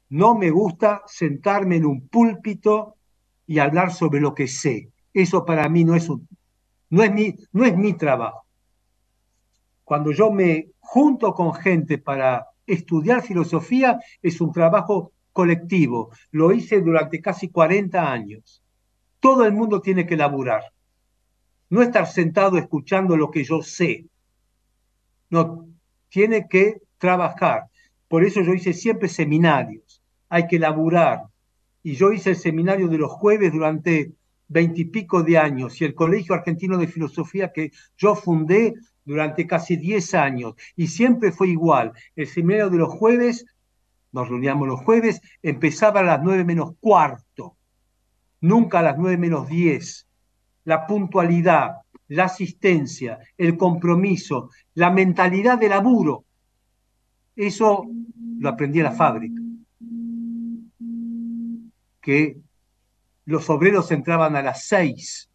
no 0.09 0.35
me 0.35 0.51
gusta 0.51 1.01
sentarme 1.07 1.77
en 1.77 1.85
un 1.85 2.07
púlpito 2.07 2.95
y 3.47 3.59
hablar 3.59 3.91
sobre 3.91 4.19
lo 4.19 4.33
que 4.33 4.47
sé. 4.47 4.89
Eso 5.13 5.45
para 5.45 5.67
mí 5.69 5.83
no 5.83 5.95
es, 5.95 6.09
un, 6.09 6.27
no 6.89 7.03
es, 7.03 7.11
mi, 7.11 7.35
no 7.53 7.65
es 7.65 7.77
mi 7.77 7.93
trabajo. 7.93 8.45
Cuando 9.83 10.11
yo 10.11 10.31
me 10.31 10.69
junto 10.79 11.33
con 11.33 11.53
gente 11.53 11.97
para 11.97 12.47
estudiar 12.65 13.21
filosofía, 13.21 13.99
es 14.21 14.39
un 14.41 14.51
trabajo 14.51 15.11
colectivo. 15.33 16.11
Lo 16.31 16.53
hice 16.53 16.79
durante 16.79 17.19
casi 17.19 17.49
40 17.49 18.11
años. 18.11 18.63
Todo 19.19 19.45
el 19.45 19.51
mundo 19.51 19.81
tiene 19.81 20.05
que 20.05 20.15
laburar. 20.15 20.63
No 21.69 21.81
estar 21.81 22.07
sentado 22.07 22.57
escuchando 22.57 23.17
lo 23.17 23.31
que 23.31 23.43
yo 23.43 23.61
sé. 23.61 24.05
No, 25.29 25.67
tiene 26.09 26.47
que 26.47 26.81
trabajar. 26.99 27.63
Por 28.07 28.23
eso 28.23 28.41
yo 28.41 28.53
hice 28.53 28.73
siempre 28.73 29.09
seminarios. 29.09 30.01
Hay 30.29 30.47
que 30.47 30.59
laburar. 30.59 31.23
Y 31.81 31.95
yo 31.95 32.11
hice 32.11 32.29
el 32.31 32.35
seminario 32.35 32.87
de 32.87 32.99
los 32.99 33.11
jueves 33.11 33.51
durante 33.51 34.13
veintipico 34.47 35.23
de 35.23 35.37
años 35.37 35.81
y 35.81 35.85
el 35.85 35.95
Colegio 35.95 36.35
Argentino 36.35 36.77
de 36.77 36.87
Filosofía 36.87 37.51
que 37.51 37.71
yo 37.97 38.15
fundé 38.15 38.75
durante 39.03 39.47
casi 39.47 39.75
diez 39.75 40.13
años. 40.13 40.53
Y 40.75 40.87
siempre 40.87 41.31
fue 41.31 41.49
igual. 41.49 41.93
El 42.15 42.27
seminario 42.27 42.69
de 42.69 42.77
los 42.77 42.93
jueves, 42.93 43.45
nos 44.13 44.29
reuníamos 44.29 44.67
los 44.67 44.79
jueves, 44.79 45.21
empezaba 45.41 45.99
a 45.99 46.03
las 46.03 46.23
nueve 46.23 46.45
menos 46.45 46.75
cuarto, 46.79 47.57
nunca 48.39 48.79
a 48.79 48.83
las 48.83 48.97
nueve 48.97 49.17
menos 49.17 49.49
diez. 49.49 50.07
La 50.65 50.87
puntualidad, 50.87 51.81
la 52.07 52.25
asistencia, 52.25 53.19
el 53.37 53.57
compromiso, 53.57 54.49
la 54.75 54.91
mentalidad 54.91 55.57
de 55.57 55.67
laburo. 55.67 56.23
Eso 57.35 57.85
lo 58.39 58.49
aprendí 58.49 58.79
en 58.79 58.85
la 58.85 58.91
fábrica. 58.91 59.41
Que 61.99 62.37
los 63.25 63.49
obreros 63.49 63.91
entraban 63.91 64.35
a 64.35 64.41
las 64.41 64.65
seis 64.65 65.29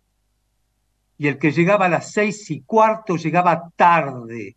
y 1.18 1.26
el 1.26 1.38
que 1.38 1.50
llegaba 1.50 1.86
a 1.86 1.90
las 1.90 2.12
seis 2.12 2.48
y 2.50 2.60
cuarto 2.60 3.16
llegaba 3.16 3.70
tarde. 3.74 4.56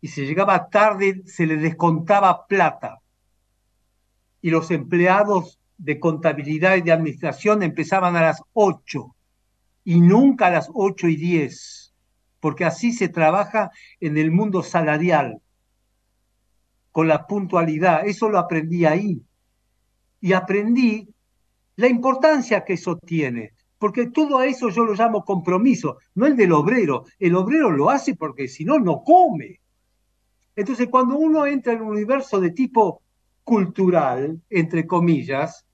Y 0.00 0.08
si 0.08 0.26
llegaba 0.26 0.68
tarde 0.68 1.22
se 1.24 1.46
le 1.46 1.56
descontaba 1.56 2.46
plata. 2.46 2.98
Y 4.44 4.50
los 4.50 4.70
empleados 4.70 5.58
de 5.78 5.98
contabilidad 5.98 6.76
y 6.76 6.82
de 6.82 6.92
administración 6.92 7.62
empezaban 7.62 8.14
a 8.14 8.20
las 8.20 8.42
ocho 8.52 9.16
y 9.84 10.02
nunca 10.02 10.48
a 10.48 10.50
las 10.50 10.68
ocho 10.74 11.08
y 11.08 11.16
diez, 11.16 11.94
porque 12.40 12.66
así 12.66 12.92
se 12.92 13.08
trabaja 13.08 13.70
en 14.00 14.18
el 14.18 14.30
mundo 14.30 14.62
salarial, 14.62 15.40
con 16.92 17.08
la 17.08 17.26
puntualidad. 17.26 18.06
Eso 18.06 18.28
lo 18.28 18.38
aprendí 18.38 18.84
ahí. 18.84 19.22
Y 20.20 20.34
aprendí 20.34 21.08
la 21.76 21.88
importancia 21.88 22.66
que 22.66 22.74
eso 22.74 22.98
tiene, 22.98 23.54
porque 23.78 24.10
todo 24.10 24.42
eso 24.42 24.68
yo 24.68 24.84
lo 24.84 24.92
llamo 24.92 25.24
compromiso, 25.24 25.96
no 26.16 26.26
el 26.26 26.36
del 26.36 26.52
obrero. 26.52 27.06
El 27.18 27.34
obrero 27.34 27.70
lo 27.70 27.88
hace 27.88 28.14
porque 28.14 28.46
si 28.48 28.66
no, 28.66 28.78
no 28.78 29.02
come. 29.02 29.62
Entonces, 30.54 30.88
cuando 30.90 31.16
uno 31.16 31.46
entra 31.46 31.72
en 31.72 31.80
un 31.80 31.92
universo 31.92 32.42
de 32.42 32.50
tipo 32.50 33.00
cultural, 33.44 34.40
entre 34.50 34.86
comillas, 34.86 35.64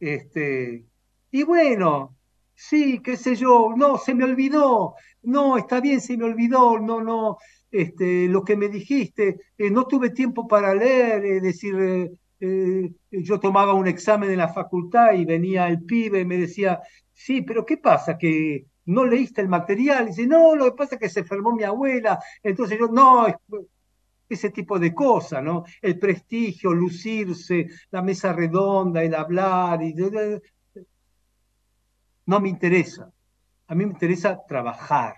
este, 0.00 0.86
y 1.30 1.42
bueno, 1.42 2.16
sí, 2.54 3.00
qué 3.02 3.16
sé 3.16 3.34
yo, 3.34 3.74
no, 3.76 3.98
se 3.98 4.14
me 4.14 4.24
olvidó, 4.24 4.94
no, 5.22 5.58
está 5.58 5.80
bien, 5.80 6.00
se 6.00 6.16
me 6.16 6.24
olvidó, 6.24 6.78
no, 6.78 7.02
no, 7.02 7.38
este, 7.70 8.28
lo 8.28 8.44
que 8.44 8.56
me 8.56 8.68
dijiste, 8.68 9.40
eh, 9.58 9.70
no 9.70 9.86
tuve 9.86 10.10
tiempo 10.10 10.46
para 10.46 10.74
leer, 10.74 11.24
es 11.24 11.42
decir, 11.42 11.74
eh, 11.78 12.10
eh, 12.40 12.92
yo 13.10 13.40
tomaba 13.40 13.74
un 13.74 13.88
examen 13.88 14.30
en 14.30 14.38
la 14.38 14.52
facultad 14.52 15.14
y 15.14 15.24
venía 15.24 15.68
el 15.68 15.82
pibe 15.82 16.20
y 16.20 16.24
me 16.24 16.36
decía, 16.38 16.80
sí, 17.12 17.42
pero 17.42 17.66
¿qué 17.66 17.76
pasa? 17.78 18.16
Que 18.16 18.66
no 18.86 19.04
leíste 19.04 19.40
el 19.40 19.48
material. 19.48 20.04
Y 20.04 20.08
dice, 20.08 20.26
no, 20.26 20.54
lo 20.54 20.66
que 20.66 20.76
pasa 20.76 20.94
es 20.94 21.00
que 21.00 21.08
se 21.08 21.20
enfermó 21.20 21.52
mi 21.52 21.64
abuela. 21.64 22.18
Entonces 22.42 22.78
yo, 22.78 22.88
no, 22.88 23.26
ese 24.28 24.50
tipo 24.50 24.78
de 24.78 24.94
cosas, 24.94 25.42
¿no? 25.42 25.64
El 25.80 25.98
prestigio, 25.98 26.72
lucirse, 26.72 27.68
la 27.90 28.02
mesa 28.02 28.32
redonda, 28.32 29.02
el 29.02 29.14
hablar. 29.14 29.82
Y... 29.82 29.94
No 32.26 32.40
me 32.40 32.48
interesa. 32.48 33.10
A 33.66 33.74
mí 33.74 33.86
me 33.86 33.92
interesa 33.92 34.38
trabajar. 34.46 35.14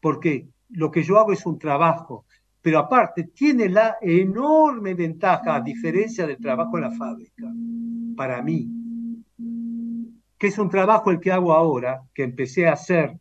Porque 0.00 0.48
lo 0.70 0.90
que 0.90 1.02
yo 1.02 1.18
hago 1.18 1.32
es 1.32 1.46
un 1.46 1.58
trabajo 1.58 2.26
pero 2.62 2.78
aparte 2.78 3.24
tiene 3.24 3.68
la 3.68 3.98
enorme 4.00 4.94
ventaja, 4.94 5.56
a 5.56 5.60
diferencia 5.60 6.26
del 6.26 6.38
trabajo 6.38 6.78
en 6.78 6.84
la 6.84 6.92
fábrica, 6.92 7.52
para 8.16 8.40
mí, 8.40 8.68
que 10.38 10.46
es 10.46 10.58
un 10.58 10.70
trabajo 10.70 11.10
el 11.10 11.18
que 11.18 11.32
hago 11.32 11.52
ahora, 11.52 12.02
que 12.14 12.22
empecé 12.22 12.68
a 12.68 12.74
hacer 12.74 13.18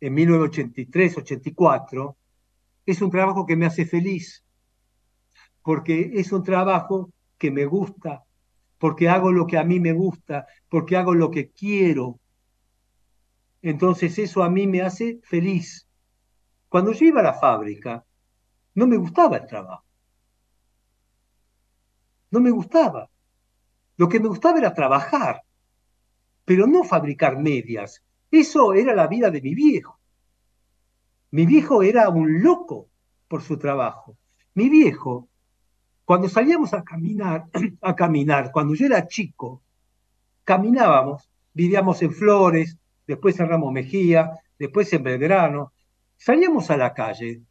en 0.00 0.16
1983-84, 0.16 2.16
es 2.86 3.00
un 3.02 3.10
trabajo 3.10 3.46
que 3.46 3.56
me 3.56 3.66
hace 3.66 3.86
feliz, 3.86 4.44
porque 5.62 6.12
es 6.14 6.32
un 6.32 6.42
trabajo 6.42 7.10
que 7.38 7.50
me 7.50 7.64
gusta, 7.64 8.24
porque 8.78 9.08
hago 9.08 9.32
lo 9.32 9.46
que 9.46 9.58
a 9.58 9.64
mí 9.64 9.80
me 9.80 9.92
gusta, 9.92 10.46
porque 10.68 10.96
hago 10.96 11.14
lo 11.14 11.30
que 11.30 11.50
quiero. 11.50 12.20
Entonces 13.62 14.18
eso 14.18 14.42
a 14.42 14.50
mí 14.50 14.66
me 14.66 14.82
hace 14.82 15.20
feliz. 15.22 15.86
Cuando 16.68 16.92
yo 16.92 17.06
iba 17.06 17.20
a 17.20 17.24
la 17.24 17.34
fábrica, 17.34 18.04
no 18.74 18.86
me 18.86 18.96
gustaba 18.96 19.38
el 19.38 19.46
trabajo. 19.46 19.84
No 22.30 22.40
me 22.40 22.50
gustaba. 22.50 23.08
Lo 23.96 24.08
que 24.08 24.20
me 24.20 24.28
gustaba 24.28 24.58
era 24.58 24.74
trabajar, 24.74 25.42
pero 26.44 26.66
no 26.66 26.82
fabricar 26.84 27.38
medias. 27.38 28.02
Eso 28.30 28.74
era 28.74 28.94
la 28.94 29.06
vida 29.06 29.30
de 29.30 29.40
mi 29.40 29.54
viejo. 29.54 29.98
Mi 31.34 31.46
viejo 31.46 31.82
era 31.82 32.10
un 32.10 32.44
loco 32.44 32.90
por 33.26 33.42
su 33.42 33.58
trabajo. 33.58 34.16
Mi 34.54 34.68
viejo, 34.68 35.28
cuando 36.04 36.28
salíamos 36.28 36.72
a 36.74 36.84
caminar, 36.84 37.46
a 37.80 37.96
caminar, 37.96 38.52
cuando 38.52 38.72
yo 38.76 38.86
era 38.86 39.08
chico, 39.08 39.60
caminábamos, 40.44 41.28
vivíamos 41.52 42.00
en 42.02 42.12
Flores, 42.12 42.78
después 43.04 43.40
en 43.40 43.48
Ramos 43.48 43.72
Mejía, 43.72 44.30
después 44.60 44.92
en 44.92 45.02
Belgrano, 45.02 45.72
salíamos 46.16 46.70
a 46.70 46.76
la 46.76 46.94
calle 46.94 47.42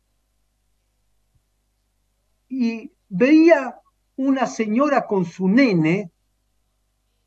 y 2.47 2.89
veía 3.09 3.81
una 4.15 4.47
señora 4.47 5.05
con 5.05 5.25
su 5.25 5.49
nene, 5.49 6.09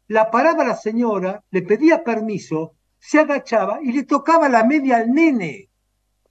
la 0.08 0.30
paraba 0.30 0.64
la 0.64 0.76
señora, 0.76 1.44
le 1.50 1.60
pedía 1.60 2.02
permiso, 2.02 2.76
se 2.98 3.18
agachaba 3.18 3.82
y 3.82 3.92
le 3.92 4.04
tocaba 4.04 4.48
la 4.48 4.64
media 4.64 4.96
al 4.96 5.12
nene 5.12 5.65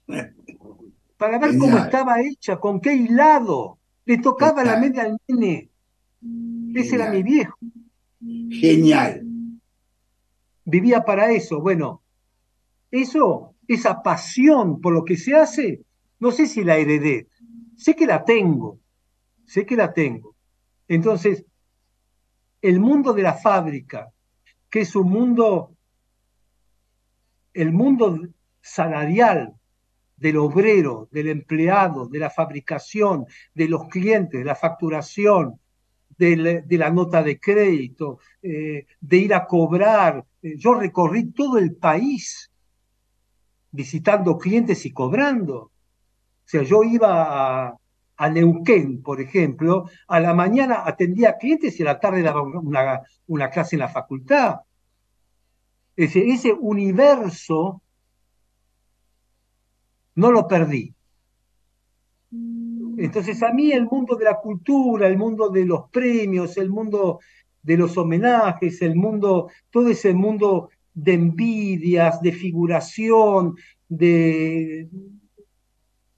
para 1.16 1.38
ver 1.38 1.56
cómo 1.58 1.78
estaba 1.78 2.20
hecha, 2.20 2.58
con 2.58 2.80
qué 2.80 2.94
hilado. 2.94 3.78
Le 4.04 4.18
tocaba 4.18 4.62
la 4.62 4.78
media 4.78 5.02
al 5.02 5.18
nene. 5.26 5.70
Ese 6.74 6.96
era 6.96 7.10
mi 7.10 7.22
viejo. 7.22 7.56
Genial. 8.20 9.22
Vivía 10.64 11.04
para 11.04 11.30
eso. 11.32 11.60
Bueno, 11.60 12.02
eso, 12.90 13.54
esa 13.66 14.02
pasión 14.02 14.80
por 14.80 14.92
lo 14.92 15.04
que 15.04 15.16
se 15.16 15.34
hace, 15.34 15.82
no 16.20 16.30
sé 16.30 16.46
si 16.46 16.62
la 16.64 16.76
heredé. 16.76 17.28
Sé 17.76 17.94
que 17.94 18.06
la 18.06 18.24
tengo, 18.24 18.78
sé 19.44 19.66
que 19.66 19.76
la 19.76 19.92
tengo. 19.92 20.34
Entonces, 20.88 21.44
el 22.62 22.80
mundo 22.80 23.12
de 23.12 23.22
la 23.22 23.34
fábrica, 23.34 24.12
que 24.70 24.80
es 24.80 24.96
un 24.96 25.10
mundo, 25.10 25.74
el 27.52 27.72
mundo 27.72 28.20
salarial 28.60 29.54
del 30.16 30.38
obrero, 30.38 31.08
del 31.10 31.28
empleado, 31.28 32.08
de 32.08 32.18
la 32.18 32.30
fabricación, 32.30 33.26
de 33.54 33.68
los 33.68 33.86
clientes, 33.88 34.40
de 34.40 34.44
la 34.44 34.54
facturación, 34.54 35.60
de 36.18 36.64
la, 36.68 36.90
nota 36.90 37.22
de 37.22 37.38
crédito, 37.38 38.18
eh, 38.42 38.86
de 39.00 39.16
ir 39.16 39.34
a 39.34 39.46
cobrar. 39.46 40.24
Eh, 40.42 40.56
yo 40.56 40.74
recorrí 40.74 41.32
todo 41.32 41.58
el 41.58 41.76
país 41.76 42.50
visitando 43.70 44.38
clientes 44.38 44.86
y 44.86 44.92
cobrando. 44.92 45.56
O 45.56 46.48
sea, 46.48 46.62
yo 46.62 46.82
iba 46.82 47.66
a, 47.66 47.76
a 48.16 48.30
Neuquén, 48.30 49.02
por 49.02 49.20
ejemplo, 49.20 49.88
a 50.08 50.20
la 50.20 50.32
mañana 50.34 50.82
atendía 50.84 51.36
clientes 51.36 51.78
y 51.78 51.82
a 51.82 51.86
la 51.86 52.00
tarde 52.00 52.22
daba 52.22 52.42
una, 52.42 53.50
clase 53.50 53.76
en 53.76 53.80
la 53.80 53.88
facultad. 53.88 54.60
Ese 55.94 56.52
universo 56.52 57.82
no 60.16 60.32
lo 60.32 60.48
perdí. 60.48 60.92
Entonces 62.98 63.42
a 63.42 63.52
mí 63.52 63.72
el 63.72 63.86
mundo 63.86 64.16
de 64.16 64.24
la 64.24 64.38
cultura, 64.38 65.06
el 65.06 65.16
mundo 65.16 65.48
de 65.50 65.64
los 65.64 65.88
premios, 65.90 66.56
el 66.56 66.70
mundo 66.70 67.20
de 67.62 67.76
los 67.76 67.96
homenajes, 67.96 68.80
el 68.82 68.96
mundo, 68.96 69.50
todo 69.70 69.88
ese 69.88 70.14
mundo 70.14 70.70
de 70.94 71.12
envidias, 71.12 72.20
de 72.20 72.32
figuración, 72.32 73.56
de... 73.88 74.88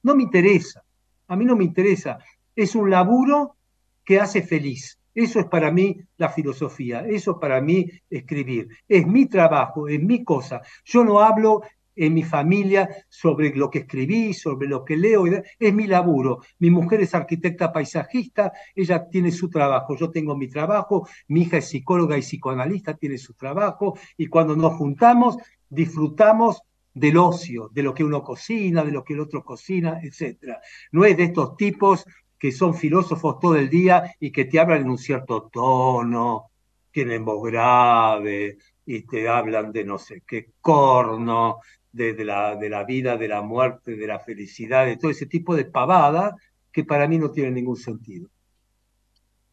no 0.02 0.14
me 0.14 0.22
interesa. 0.22 0.84
A 1.26 1.36
mí 1.36 1.44
no 1.44 1.56
me 1.56 1.64
interesa. 1.64 2.18
Es 2.54 2.74
un 2.74 2.90
laburo 2.90 3.56
que 4.04 4.20
hace 4.20 4.42
feliz. 4.42 4.98
Eso 5.14 5.40
es 5.40 5.46
para 5.46 5.72
mí 5.72 6.00
la 6.16 6.28
filosofía, 6.28 7.00
eso 7.00 7.32
es 7.32 7.38
para 7.40 7.60
mí 7.60 7.90
escribir. 8.08 8.68
Es 8.86 9.04
mi 9.04 9.26
trabajo, 9.26 9.88
es 9.88 10.00
mi 10.00 10.22
cosa. 10.22 10.62
Yo 10.84 11.02
no 11.02 11.18
hablo 11.18 11.62
en 11.98 12.14
mi 12.14 12.22
familia 12.22 12.88
sobre 13.08 13.54
lo 13.54 13.68
que 13.70 13.80
escribí, 13.80 14.32
sobre 14.32 14.68
lo 14.68 14.84
que 14.84 14.96
leo, 14.96 15.24
es 15.26 15.74
mi 15.74 15.86
laburo. 15.86 16.40
Mi 16.58 16.70
mujer 16.70 17.00
es 17.00 17.14
arquitecta 17.14 17.72
paisajista, 17.72 18.52
ella 18.74 19.08
tiene 19.08 19.32
su 19.32 19.50
trabajo, 19.50 19.96
yo 19.96 20.10
tengo 20.10 20.36
mi 20.36 20.48
trabajo, 20.48 21.08
mi 21.28 21.42
hija 21.42 21.58
es 21.58 21.68
psicóloga 21.68 22.16
y 22.16 22.20
psicoanalista, 22.20 22.94
tiene 22.94 23.18
su 23.18 23.34
trabajo, 23.34 23.98
y 24.16 24.28
cuando 24.28 24.56
nos 24.56 24.74
juntamos, 24.74 25.36
disfrutamos 25.68 26.62
del 26.94 27.16
ocio, 27.18 27.68
de 27.72 27.82
lo 27.82 27.94
que 27.94 28.04
uno 28.04 28.22
cocina, 28.22 28.84
de 28.84 28.92
lo 28.92 29.04
que 29.04 29.14
el 29.14 29.20
otro 29.20 29.44
cocina, 29.44 30.00
etc. 30.02 30.56
No 30.92 31.04
es 31.04 31.16
de 31.16 31.24
estos 31.24 31.56
tipos 31.56 32.04
que 32.38 32.52
son 32.52 32.74
filósofos 32.74 33.38
todo 33.40 33.56
el 33.56 33.68
día 33.68 34.14
y 34.20 34.30
que 34.30 34.44
te 34.44 34.60
hablan 34.60 34.82
en 34.82 34.90
un 34.90 34.98
cierto 34.98 35.48
tono, 35.52 36.50
tienen 36.90 37.24
voz 37.24 37.42
grave 37.50 38.58
y 38.86 39.02
te 39.02 39.28
hablan 39.28 39.72
de 39.72 39.84
no 39.84 39.98
sé 39.98 40.22
qué 40.26 40.52
corno, 40.60 41.58
de, 41.92 42.24
la, 42.24 42.56
de 42.56 42.68
la 42.68 42.84
vida, 42.84 43.16
de 43.16 43.28
la 43.28 43.42
muerte, 43.42 43.96
de 43.96 44.06
la 44.06 44.18
felicidad, 44.18 44.86
de 44.86 44.96
todo 44.96 45.10
ese 45.10 45.26
tipo 45.26 45.56
de 45.56 45.64
pavada 45.64 46.36
que 46.72 46.84
para 46.84 47.08
mí 47.08 47.18
no 47.18 47.30
tiene 47.30 47.50
ningún 47.50 47.76
sentido. 47.76 48.28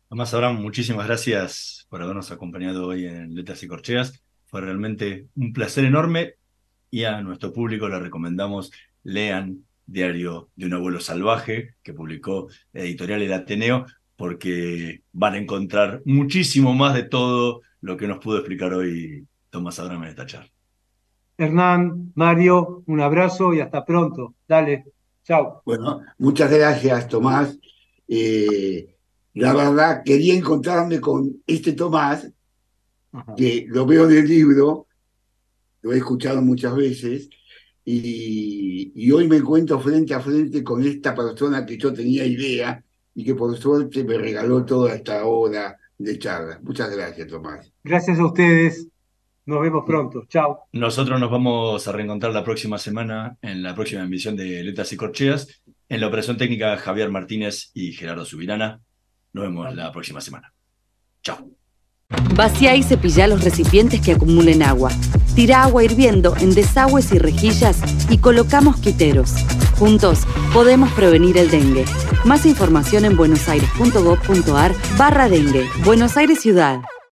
Además, 0.10 0.34
Abraham, 0.34 0.62
muchísimas 0.62 1.08
gracias 1.08 1.88
por 1.90 2.02
habernos 2.02 2.32
acompañado 2.32 2.88
hoy 2.88 3.06
en 3.06 3.34
Letras 3.34 3.64
y 3.64 3.68
Corcheas. 3.68 4.24
Fue 4.46 4.62
realmente 4.62 5.28
un 5.36 5.52
placer 5.52 5.86
enorme 5.86 6.36
y 6.92 7.04
a 7.04 7.22
nuestro 7.22 7.52
público 7.52 7.90
le 7.90 8.00
recomendamos 8.00 8.72
lean 9.04 9.66
Diario 9.88 10.50
de 10.56 10.66
un 10.66 10.74
abuelo 10.74 11.00
salvaje 11.00 11.76
que 11.84 11.94
publicó 11.94 12.48
la 12.74 12.82
editorial 12.82 13.22
El 13.22 13.34
Ateneo 13.34 13.86
porque 14.16 15.04
van 15.12 15.36
a 15.36 15.38
encontrar 15.38 16.02
muchísimo 16.06 16.74
más 16.74 16.96
de 16.96 17.04
todo 17.04 17.62
lo 17.82 17.96
que 17.96 18.08
nos 18.08 18.18
pudo 18.20 18.38
explicar 18.38 18.74
hoy 18.74 19.28
Tomás 19.52 19.80
Abraham 19.80 20.04
en 20.04 20.10
esta 20.10 20.26
charla. 20.26 20.55
Hernán, 21.38 22.12
Mario, 22.16 22.84
un 22.86 23.02
abrazo 23.02 23.54
y 23.54 23.60
hasta 23.60 23.86
pronto. 23.86 24.36
Dale, 24.48 24.86
chao. 25.24 25.62
Bueno, 25.66 26.02
muchas 26.18 26.52
gracias, 26.52 27.08
Tomás. 27.08 27.58
Eh, 28.08 28.96
la 29.34 29.54
verdad, 29.54 30.02
quería 30.04 30.34
encontrarme 30.34 31.02
con 31.02 31.44
este 31.46 31.74
Tomás, 31.74 32.32
que 33.36 33.66
lo 33.68 33.86
veo 33.86 34.10
en 34.10 34.18
el 34.18 34.28
libro, 34.28 34.88
lo 35.82 35.94
he 35.94 35.98
escuchado 35.98 36.42
muchas 36.42 36.76
veces, 36.76 37.30
y, 37.84 38.92
y 38.96 39.12
hoy 39.12 39.28
me 39.28 39.38
encuentro 39.38 39.80
frente 39.80 40.14
a 40.14 40.20
frente 40.20 40.64
con 40.64 40.84
esta 40.84 41.14
persona 41.14 41.66
que 41.66 41.78
yo 41.78 41.94
tenía 41.94 42.26
idea 42.26 42.84
y 43.14 43.24
que 43.24 43.36
por 43.36 43.56
suerte 43.58 44.04
me 44.04 44.18
regaló 44.18 44.66
toda 44.66 44.96
esta 44.96 45.26
hora 45.26 45.78
de 45.98 46.20
charla. 46.20 46.60
Muchas 46.64 46.90
gracias, 46.96 47.28
Tomás. 47.28 47.72
Gracias 47.84 48.20
a 48.20 48.26
ustedes. 48.26 48.88
Nos 49.46 49.62
vemos 49.62 49.84
pronto. 49.86 50.26
Chao. 50.28 50.68
Nosotros 50.72 51.20
nos 51.20 51.30
vamos 51.30 51.88
a 51.88 51.91
reencontrar 51.91 52.34
la 52.34 52.43
próxima 52.43 52.78
semana 52.80 53.38
en 53.41 53.62
la 53.62 53.76
próxima 53.76 54.04
emisión 54.04 54.36
de 54.36 54.64
Letras 54.64 54.91
y 54.93 54.98
Corcheas. 54.98 55.62
En 55.88 56.02
la 56.02 56.08
operación 56.08 56.38
técnica, 56.38 56.76
Javier 56.78 57.12
Martínez 57.12 57.70
y 57.76 57.93
Gerardo 57.93 58.26
Subirana. 58.26 58.82
Nos 59.34 59.43
vemos 59.43 59.76
la 59.76 59.91
próxima 59.91 60.20
semana. 60.20 60.52
Chao. 61.22 61.48
Vacía 62.36 62.76
y 62.76 62.84
cepilla 62.84 63.28
los 63.28 63.43
recipientes 63.43 64.02
que 64.02 64.14
acumulen 64.14 64.64
agua. 64.64 64.91
Tira 65.36 65.64
agua 65.64 65.84
hirviendo 65.84 66.36
en 66.38 66.54
desagües 66.54 67.12
y 67.12 67.20
rejillas 67.20 67.82
y 68.10 68.18
coloca 68.18 68.62
mosquiteros. 68.62 69.34
Juntos 69.78 70.26
podemos 70.54 70.91
prevenir 70.93 71.38
el 71.38 71.52
dengue. 71.52 71.86
Más 72.24 72.46
información 72.46 73.06
en 73.06 73.18
buenosaires.gov.ar 73.18 74.74
barra 74.98 75.30
dengue. 75.30 75.68
Buenos 75.84 76.18
Aires 76.18 76.39
Ciudad. 76.39 76.80